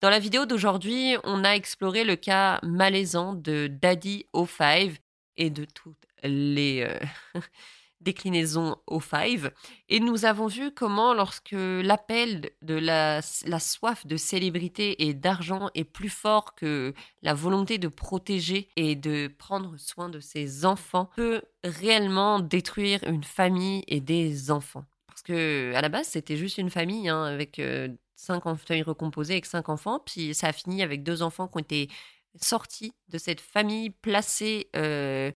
Dans 0.00 0.10
la 0.10 0.18
vidéo 0.18 0.46
d'aujourd'hui, 0.46 1.16
on 1.24 1.44
a 1.44 1.50
exploré 1.50 2.04
le 2.04 2.16
cas 2.16 2.58
malaisant 2.62 3.34
de 3.34 3.66
Daddy 3.66 4.26
O5 4.34 4.96
et 5.36 5.50
de 5.50 5.64
toutes 5.64 6.06
les... 6.22 6.82
Euh, 6.82 7.40
déclinaison 8.00 8.76
au 8.86 9.00
five. 9.00 9.52
Et 9.88 10.00
nous 10.00 10.24
avons 10.24 10.46
vu 10.46 10.72
comment, 10.72 11.14
lorsque 11.14 11.54
l'appel 11.54 12.50
de 12.62 12.74
la, 12.74 13.20
soif 13.22 14.06
de 14.06 14.16
célébrité 14.16 15.06
et 15.06 15.14
d'argent 15.14 15.70
est 15.74 15.84
plus 15.84 16.08
fort 16.08 16.54
que 16.54 16.94
la 17.22 17.34
volonté 17.34 17.78
de 17.78 17.88
protéger 17.88 18.68
et 18.76 18.96
de 18.96 19.28
prendre 19.28 19.76
soin 19.78 20.08
de 20.08 20.20
ses 20.20 20.64
enfants, 20.64 21.10
peut 21.16 21.42
réellement 21.64 22.40
détruire 22.40 23.00
une 23.04 23.24
famille 23.24 23.84
et 23.86 24.00
des 24.00 24.50
enfants. 24.50 24.84
Parce 25.06 25.22
que 25.22 25.72
à 25.74 25.80
la 25.80 25.88
base, 25.88 26.08
c'était 26.08 26.36
juste 26.36 26.58
une 26.58 26.70
famille 26.70 27.08
hein, 27.08 27.24
avec 27.24 27.58
euh, 27.58 27.88
cinq 28.14 28.44
fauteuils 28.44 28.82
recomposés 28.82 29.34
avec 29.34 29.46
cinq 29.46 29.68
enfants, 29.68 30.00
puis 30.04 30.34
ça 30.34 30.48
a 30.48 30.52
fini 30.52 30.82
avec 30.82 31.02
deux 31.02 31.22
enfants 31.22 31.48
qui 31.48 31.56
ont 31.56 31.60
été 31.60 31.88
sortis 32.40 32.92
de 33.08 33.18
cette 33.18 33.40
famille 33.40 33.90
placée 33.90 34.70
euh, 34.76 35.32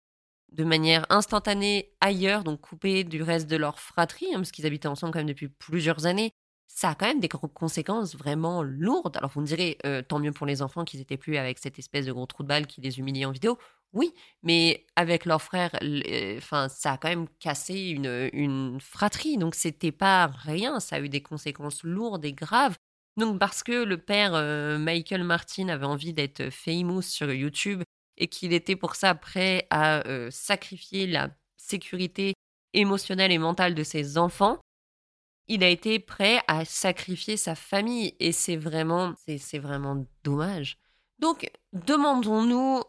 de 0.53 0.63
manière 0.63 1.05
instantanée 1.09 1.93
ailleurs, 2.01 2.43
donc 2.43 2.61
coupés 2.61 3.03
du 3.03 3.21
reste 3.23 3.49
de 3.49 3.57
leur 3.57 3.79
fratrie, 3.79 4.27
hein, 4.33 4.37
parce 4.37 4.51
qu'ils 4.51 4.65
habitaient 4.65 4.87
ensemble 4.87 5.13
quand 5.13 5.19
même 5.19 5.27
depuis 5.27 5.49
plusieurs 5.49 6.05
années, 6.05 6.31
ça 6.67 6.89
a 6.91 6.95
quand 6.95 7.05
même 7.05 7.19
des 7.19 7.29
conséquences 7.29 8.15
vraiment 8.15 8.63
lourdes. 8.63 9.17
Alors 9.17 9.31
vous 9.31 9.41
me 9.41 9.45
direz, 9.45 9.77
euh, 9.85 10.01
tant 10.01 10.19
mieux 10.19 10.31
pour 10.31 10.47
les 10.47 10.61
enfants 10.61 10.85
qu'ils 10.85 11.01
étaient 11.01 11.17
plus 11.17 11.37
avec 11.37 11.59
cette 11.59 11.77
espèce 11.77 12.05
de 12.05 12.11
gros 12.11 12.25
trou 12.25 12.43
de 12.43 12.47
balle 12.47 12.67
qui 12.67 12.81
les 12.81 12.99
humiliait 12.99 13.25
en 13.25 13.31
vidéo. 13.31 13.57
Oui, 13.93 14.11
mais 14.41 14.87
avec 14.95 15.25
leur 15.25 15.41
frère, 15.41 15.71
euh, 15.83 16.39
ça 16.41 16.93
a 16.93 16.97
quand 16.97 17.09
même 17.09 17.27
cassé 17.39 17.89
une, 17.89 18.29
une 18.33 18.79
fratrie, 18.81 19.37
donc 19.37 19.53
c'était 19.53 19.91
pas 19.91 20.27
rien. 20.27 20.79
Ça 20.79 20.95
a 20.95 20.99
eu 20.99 21.09
des 21.09 21.21
conséquences 21.21 21.83
lourdes 21.83 22.25
et 22.25 22.33
graves. 22.33 22.75
Donc 23.17 23.39
parce 23.39 23.61
que 23.61 23.83
le 23.83 23.97
père 23.97 24.31
euh, 24.33 24.79
Michael 24.79 25.23
Martin 25.23 25.69
avait 25.69 25.85
envie 25.85 26.13
d'être 26.13 26.49
famous 26.49 27.03
sur 27.03 27.31
YouTube 27.31 27.83
et 28.17 28.27
qu'il 28.27 28.53
était 28.53 28.75
pour 28.75 28.95
ça 28.95 29.15
prêt 29.15 29.67
à 29.69 30.03
sacrifier 30.29 31.07
la 31.07 31.29
sécurité 31.57 32.33
émotionnelle 32.73 33.31
et 33.31 33.37
mentale 33.37 33.75
de 33.75 33.83
ses 33.83 34.17
enfants, 34.17 34.59
il 35.47 35.63
a 35.63 35.69
été 35.69 35.99
prêt 35.99 36.41
à 36.47 36.65
sacrifier 36.65 37.37
sa 37.37 37.55
famille 37.55 38.15
et 38.19 38.31
c'est 38.31 38.55
vraiment, 38.55 39.13
c'est 39.37 39.59
vraiment 39.59 40.05
dommage. 40.23 40.77
Donc, 41.19 41.49
demandons-nous 41.71 42.81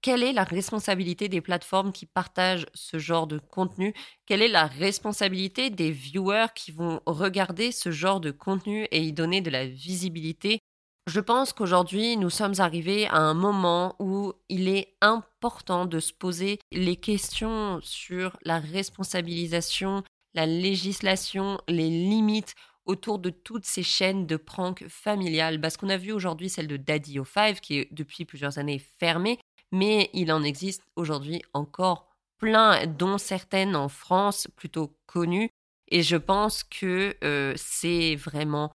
quelle 0.00 0.22
est 0.22 0.32
la 0.32 0.44
responsabilité 0.44 1.28
des 1.28 1.40
plateformes 1.40 1.92
qui 1.92 2.06
partagent 2.06 2.66
ce 2.74 2.98
genre 2.98 3.26
de 3.26 3.38
contenu? 3.38 3.92
Quelle 4.24 4.40
est 4.40 4.48
la 4.48 4.66
responsabilité 4.66 5.68
des 5.68 5.90
viewers 5.90 6.46
qui 6.54 6.70
vont 6.70 7.00
regarder 7.06 7.72
ce 7.72 7.90
genre 7.90 8.20
de 8.20 8.30
contenu 8.30 8.84
et 8.90 9.02
y 9.02 9.12
donner 9.12 9.40
de 9.40 9.50
la 9.50 9.66
visibilité 9.66 10.60
je 11.06 11.20
pense 11.20 11.52
qu'aujourd'hui, 11.52 12.16
nous 12.16 12.30
sommes 12.30 12.54
arrivés 12.58 13.06
à 13.08 13.18
un 13.18 13.34
moment 13.34 13.94
où 13.98 14.32
il 14.48 14.68
est 14.68 14.96
important 15.02 15.84
de 15.84 16.00
se 16.00 16.14
poser 16.14 16.58
les 16.72 16.96
questions 16.96 17.78
sur 17.82 18.38
la 18.42 18.58
responsabilisation, 18.58 20.02
la 20.32 20.46
législation, 20.46 21.60
les 21.68 21.90
limites 21.90 22.54
autour 22.86 23.18
de 23.18 23.30
toutes 23.30 23.66
ces 23.66 23.82
chaînes 23.82 24.26
de 24.26 24.36
prank 24.36 24.86
familiales. 24.88 25.60
Parce 25.60 25.76
qu'on 25.76 25.90
a 25.90 25.98
vu 25.98 26.12
aujourd'hui 26.12 26.48
celle 26.48 26.68
de 26.68 26.78
Daddy 26.78 27.18
O5 27.18 27.60
qui 27.60 27.78
est 27.78 27.88
depuis 27.92 28.24
plusieurs 28.24 28.58
années 28.58 28.78
fermée, 28.78 29.38
mais 29.72 30.08
il 30.14 30.32
en 30.32 30.42
existe 30.42 30.82
aujourd'hui 30.96 31.42
encore 31.52 32.08
plein, 32.38 32.86
dont 32.86 33.18
certaines 33.18 33.76
en 33.76 33.88
France 33.88 34.48
plutôt 34.56 34.96
connues. 35.06 35.50
Et 35.88 36.02
je 36.02 36.16
pense 36.16 36.64
que 36.64 37.14
euh, 37.22 37.52
c'est 37.56 38.16
vraiment 38.16 38.72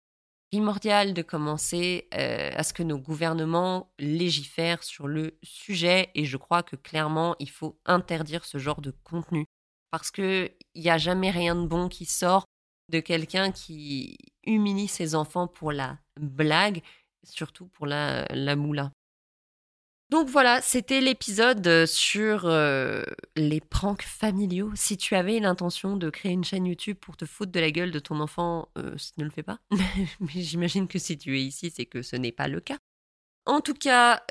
primordial 0.56 1.14
de 1.14 1.22
commencer 1.22 2.08
euh, 2.14 2.50
à 2.56 2.64
ce 2.64 2.72
que 2.74 2.82
nos 2.82 2.98
gouvernements 2.98 3.92
légifèrent 4.00 4.84
sur 4.84 5.06
le 5.06 5.38
sujet 5.44 6.12
et 6.16 6.24
je 6.24 6.38
crois 6.38 6.64
que 6.64 6.78
clairement 6.78 7.36
il 7.40 7.50
faut 7.50 7.78
interdire 7.86 8.46
ce 8.46 8.58
genre 8.58 8.80
de 8.80 8.92
contenu 9.04 9.44
parce 9.92 10.12
que 10.12 10.50
il 10.74 10.82
n'y 10.82 10.90
a 10.90 10.98
jamais 10.98 11.30
rien 11.30 11.56
de 11.56 11.68
bon 11.68 11.90
qui 11.90 12.06
sort 12.06 12.46
de 12.90 13.02
quelqu'un 13.02 13.52
qui 13.52 14.18
humilie 14.46 14.88
ses 14.88 15.14
enfants 15.14 15.48
pour 15.48 15.74
la 15.74 15.98
blague, 16.18 16.82
surtout 17.26 17.68
pour 17.68 17.86
la, 17.86 18.26
la 18.30 18.56
moula. 18.56 18.92
Donc 20.12 20.30
voilà, 20.30 20.62
c'était 20.62 21.02
l'épisode 21.02 21.66
euh, 21.66 21.88
sur 21.88 22.46
euh, 22.46 23.02
les 23.36 23.60
pranks 23.60 24.04
familiaux. 24.04 24.72
Si 24.76 24.98
tu 24.98 25.16
avais 25.16 25.40
l'intention 25.40 25.98
de 25.98 26.12
créer 26.12 26.32
une 26.32 26.44
chaîne 26.44 26.68
YouTube 26.68 26.98
pour 27.02 27.18
te 27.18 27.26
foutre 27.26 27.52
de 27.52 27.60
la 27.60 27.72
gueule 27.72 27.90
de 27.90 27.98
ton 27.98 28.20
enfant, 28.20 28.70
euh, 28.78 28.96
ne 29.18 29.24
le 29.24 29.32
fais 29.32 29.42
pas. 29.42 29.60
Mais 30.20 30.42
j'imagine 30.42 30.88
que 30.88 31.00
si 31.00 31.18
tu 31.18 31.40
es 31.40 31.42
ici, 31.42 31.72
c'est 31.76 31.88
que 31.88 32.04
ce 32.04 32.16
n'est 32.16 32.32
pas 32.32 32.48
le 32.48 32.60
cas. 32.60 32.78
En 33.48 33.62
tout 33.62 33.74
cas, 33.74 34.24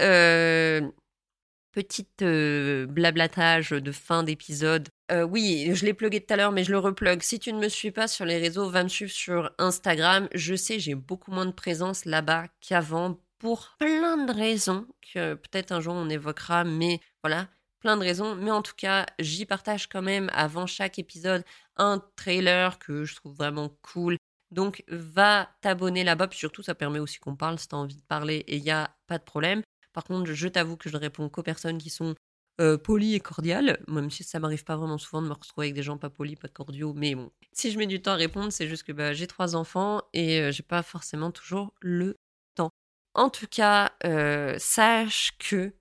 petite 1.72 2.24
blablatage 2.24 3.70
de 3.70 3.92
fin 3.92 4.22
d'épisode. 4.24 4.88
Oui, 5.12 5.70
je 5.72 5.84
l'ai 5.84 5.94
plugué 5.94 6.20
tout 6.20 6.34
à 6.34 6.36
l'heure, 6.36 6.50
mais 6.50 6.64
je 6.64 6.72
le 6.72 6.78
replug. 6.78 7.22
Si 7.22 7.38
tu 7.38 7.52
ne 7.52 7.60
me 7.60 7.68
suis 7.68 7.92
pas 7.92 8.08
sur 8.08 8.24
les 8.24 8.38
réseaux, 8.38 8.68
va 8.68 8.82
me 8.82 8.88
suivre 8.88 9.12
sur 9.12 9.52
Instagram. 9.58 10.28
Je 10.34 10.56
sais, 10.56 10.80
j'ai 10.80 10.96
beaucoup 10.96 11.30
moins 11.30 11.46
de 11.46 11.52
présence 11.52 12.06
là-bas 12.06 12.46
qu'avant 12.60 13.20
pour 13.44 13.76
plein 13.78 14.24
de 14.24 14.32
raisons 14.32 14.86
que 15.12 15.34
peut-être 15.34 15.70
un 15.70 15.82
jour 15.82 15.92
on 15.92 16.08
évoquera, 16.08 16.64
mais 16.64 17.02
voilà, 17.22 17.46
plein 17.78 17.98
de 17.98 18.02
raisons. 18.02 18.34
Mais 18.36 18.50
en 18.50 18.62
tout 18.62 18.72
cas, 18.74 19.04
j'y 19.18 19.44
partage 19.44 19.86
quand 19.86 20.00
même 20.00 20.30
avant 20.32 20.66
chaque 20.66 20.98
épisode 20.98 21.44
un 21.76 22.02
trailer 22.16 22.78
que 22.78 23.04
je 23.04 23.14
trouve 23.14 23.36
vraiment 23.36 23.68
cool. 23.82 24.16
Donc 24.50 24.82
va 24.88 25.50
t'abonner 25.60 26.04
là-bas, 26.04 26.28
puis 26.28 26.38
surtout 26.38 26.62
ça 26.62 26.74
permet 26.74 27.00
aussi 27.00 27.18
qu'on 27.18 27.36
parle 27.36 27.58
si 27.58 27.68
tu 27.68 27.74
as 27.74 27.78
envie 27.78 27.96
de 27.96 28.06
parler 28.08 28.36
et 28.46 28.56
il 28.56 28.62
n'y 28.62 28.70
a 28.70 28.96
pas 29.08 29.18
de 29.18 29.24
problème. 29.24 29.60
Par 29.92 30.04
contre, 30.04 30.32
je 30.32 30.48
t'avoue 30.48 30.78
que 30.78 30.88
je 30.88 30.94
ne 30.96 31.00
réponds 31.02 31.28
qu'aux 31.28 31.42
personnes 31.42 31.76
qui 31.76 31.90
sont 31.90 32.14
euh, 32.62 32.78
polies 32.78 33.14
et 33.14 33.20
cordiales, 33.20 33.78
même 33.88 34.10
si 34.10 34.24
ça 34.24 34.40
m'arrive 34.40 34.64
pas 34.64 34.76
vraiment 34.76 34.96
souvent 34.96 35.20
de 35.20 35.28
me 35.28 35.34
retrouver 35.34 35.66
avec 35.66 35.74
des 35.74 35.82
gens 35.82 35.98
pas 35.98 36.08
polis, 36.08 36.38
pas 36.38 36.48
cordiaux. 36.48 36.94
Mais 36.94 37.14
bon, 37.14 37.30
si 37.52 37.70
je 37.70 37.76
mets 37.76 37.86
du 37.86 38.00
temps 38.00 38.12
à 38.12 38.16
répondre, 38.16 38.50
c'est 38.50 38.68
juste 38.68 38.84
que 38.84 38.92
bah, 38.92 39.12
j'ai 39.12 39.26
trois 39.26 39.54
enfants 39.54 40.00
et 40.14 40.40
euh, 40.40 40.50
j'ai 40.50 40.62
pas 40.62 40.82
forcément 40.82 41.30
toujours 41.30 41.74
le. 41.82 42.16
En 43.14 43.30
tout 43.30 43.46
cas, 43.46 43.92
euh, 44.04 44.56
sache 44.58 45.32
que 45.38 45.72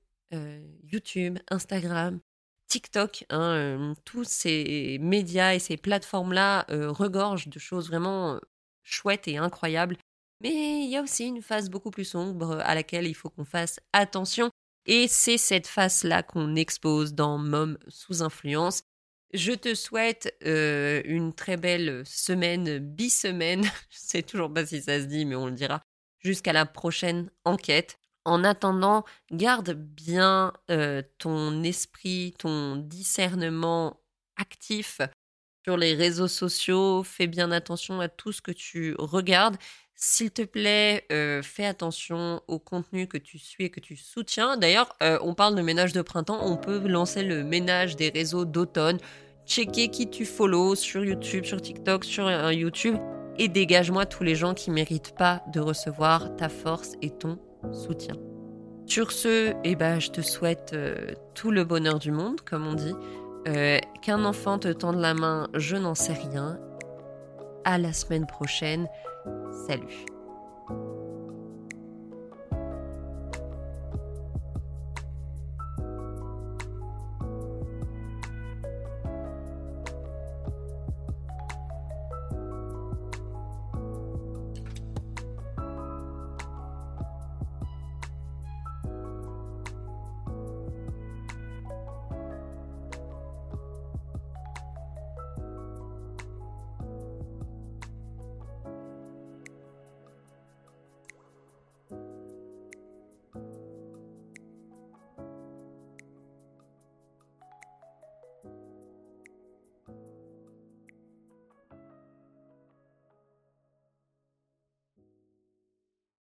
YouTube, 0.83 1.37
Instagram, 1.51 2.19
TikTok, 2.67 3.23
hein, 3.29 3.93
tous 4.03 4.23
ces 4.23 4.97
médias 4.99 5.53
et 5.53 5.59
ces 5.59 5.77
plateformes-là 5.77 6.65
regorgent 6.69 7.49
de 7.49 7.59
choses 7.59 7.87
vraiment 7.87 8.39
chouettes 8.81 9.27
et 9.27 9.37
incroyables 9.37 9.95
mais 10.43 10.83
il 10.83 10.89
y 10.89 10.97
a 10.97 11.01
aussi 11.01 11.25
une 11.25 11.41
phase 11.41 11.69
beaucoup 11.69 11.89
plus 11.89 12.03
sombre 12.03 12.59
à 12.63 12.75
laquelle 12.75 13.07
il 13.07 13.13
faut 13.13 13.29
qu'on 13.29 13.45
fasse 13.45 13.79
attention. 13.93 14.51
Et 14.85 15.07
c'est 15.07 15.37
cette 15.37 15.67
face-là 15.67 16.21
qu'on 16.21 16.55
expose 16.55 17.13
dans 17.13 17.37
Mom 17.37 17.77
sous 17.87 18.21
influence. 18.21 18.83
Je 19.33 19.53
te 19.53 19.73
souhaite 19.73 20.35
euh, 20.45 21.01
une 21.05 21.33
très 21.33 21.55
belle 21.55 22.03
semaine, 22.05 22.79
bi-semaine. 22.79 23.63
Je 23.89 23.97
sais 23.97 24.21
toujours 24.21 24.53
pas 24.53 24.65
si 24.65 24.81
ça 24.81 24.99
se 24.99 25.05
dit, 25.05 25.23
mais 25.23 25.35
on 25.35 25.45
le 25.45 25.53
dira. 25.53 25.81
Jusqu'à 26.23 26.53
la 26.53 26.65
prochaine 26.65 27.29
enquête. 27.43 27.97
En 28.25 28.43
attendant, 28.43 29.03
garde 29.31 29.71
bien 29.71 30.53
euh, 30.71 31.01
ton 31.17 31.61
esprit, 31.63 32.33
ton 32.39 32.77
discernement 32.77 33.99
actif 34.37 35.01
sur 35.65 35.75
les 35.75 35.93
réseaux 35.93 36.29
sociaux. 36.29 37.03
Fais 37.03 37.27
bien 37.27 37.51
attention 37.51 37.99
à 37.99 38.07
tout 38.07 38.31
ce 38.31 38.41
que 38.41 38.51
tu 38.51 38.95
regardes. 38.97 39.57
S'il 39.95 40.31
te 40.31 40.41
plaît, 40.41 41.05
euh, 41.11 41.41
fais 41.43 41.65
attention 41.65 42.41
au 42.47 42.59
contenu 42.59 43.07
que 43.07 43.17
tu 43.17 43.37
suis 43.37 43.65
et 43.65 43.69
que 43.69 43.79
tu 43.79 43.95
soutiens. 43.97 44.57
D'ailleurs, 44.57 44.95
euh, 45.03 45.19
on 45.21 45.33
parle 45.33 45.55
de 45.55 45.61
ménage 45.61 45.93
de 45.93 46.01
printemps, 46.01 46.39
on 46.41 46.57
peut 46.57 46.87
lancer 46.87 47.23
le 47.23 47.43
ménage 47.43 47.95
des 47.97 48.09
réseaux 48.09 48.45
d'automne. 48.45 48.99
Checker 49.45 49.89
qui 49.89 50.09
tu 50.09 50.25
follow 50.25 50.75
sur 50.75 51.03
YouTube, 51.03 51.43
sur 51.43 51.61
TikTok, 51.61 52.05
sur 52.05 52.51
YouTube 52.51 52.97
et 53.37 53.47
dégage-moi 53.47 54.05
tous 54.05 54.23
les 54.23 54.35
gens 54.35 54.53
qui 54.53 54.71
méritent 54.71 55.15
pas 55.15 55.41
de 55.51 55.59
recevoir 55.59 56.35
ta 56.35 56.49
force 56.49 56.93
et 57.01 57.09
ton 57.09 57.37
soutien. 57.71 58.15
Sur 58.85 59.11
ce, 59.11 59.53
eh 59.63 59.75
ben, 59.75 59.99
je 59.99 60.11
te 60.11 60.21
souhaite 60.21 60.71
euh, 60.73 60.95
tout 61.33 61.51
le 61.51 61.63
bonheur 61.63 61.99
du 61.99 62.11
monde, 62.11 62.41
comme 62.41 62.67
on 62.67 62.73
dit. 62.73 62.95
Qu'un 64.01 64.23
enfant 64.23 64.57
te 64.57 64.69
tende 64.69 64.95
la 64.95 65.13
main, 65.13 65.49
je 65.53 65.75
n'en 65.75 65.95
sais 65.95 66.13
rien. 66.13 66.59
À 67.65 67.77
la 67.77 67.91
semaine 67.91 68.25
prochaine. 68.25 68.87
Salut 69.67 70.05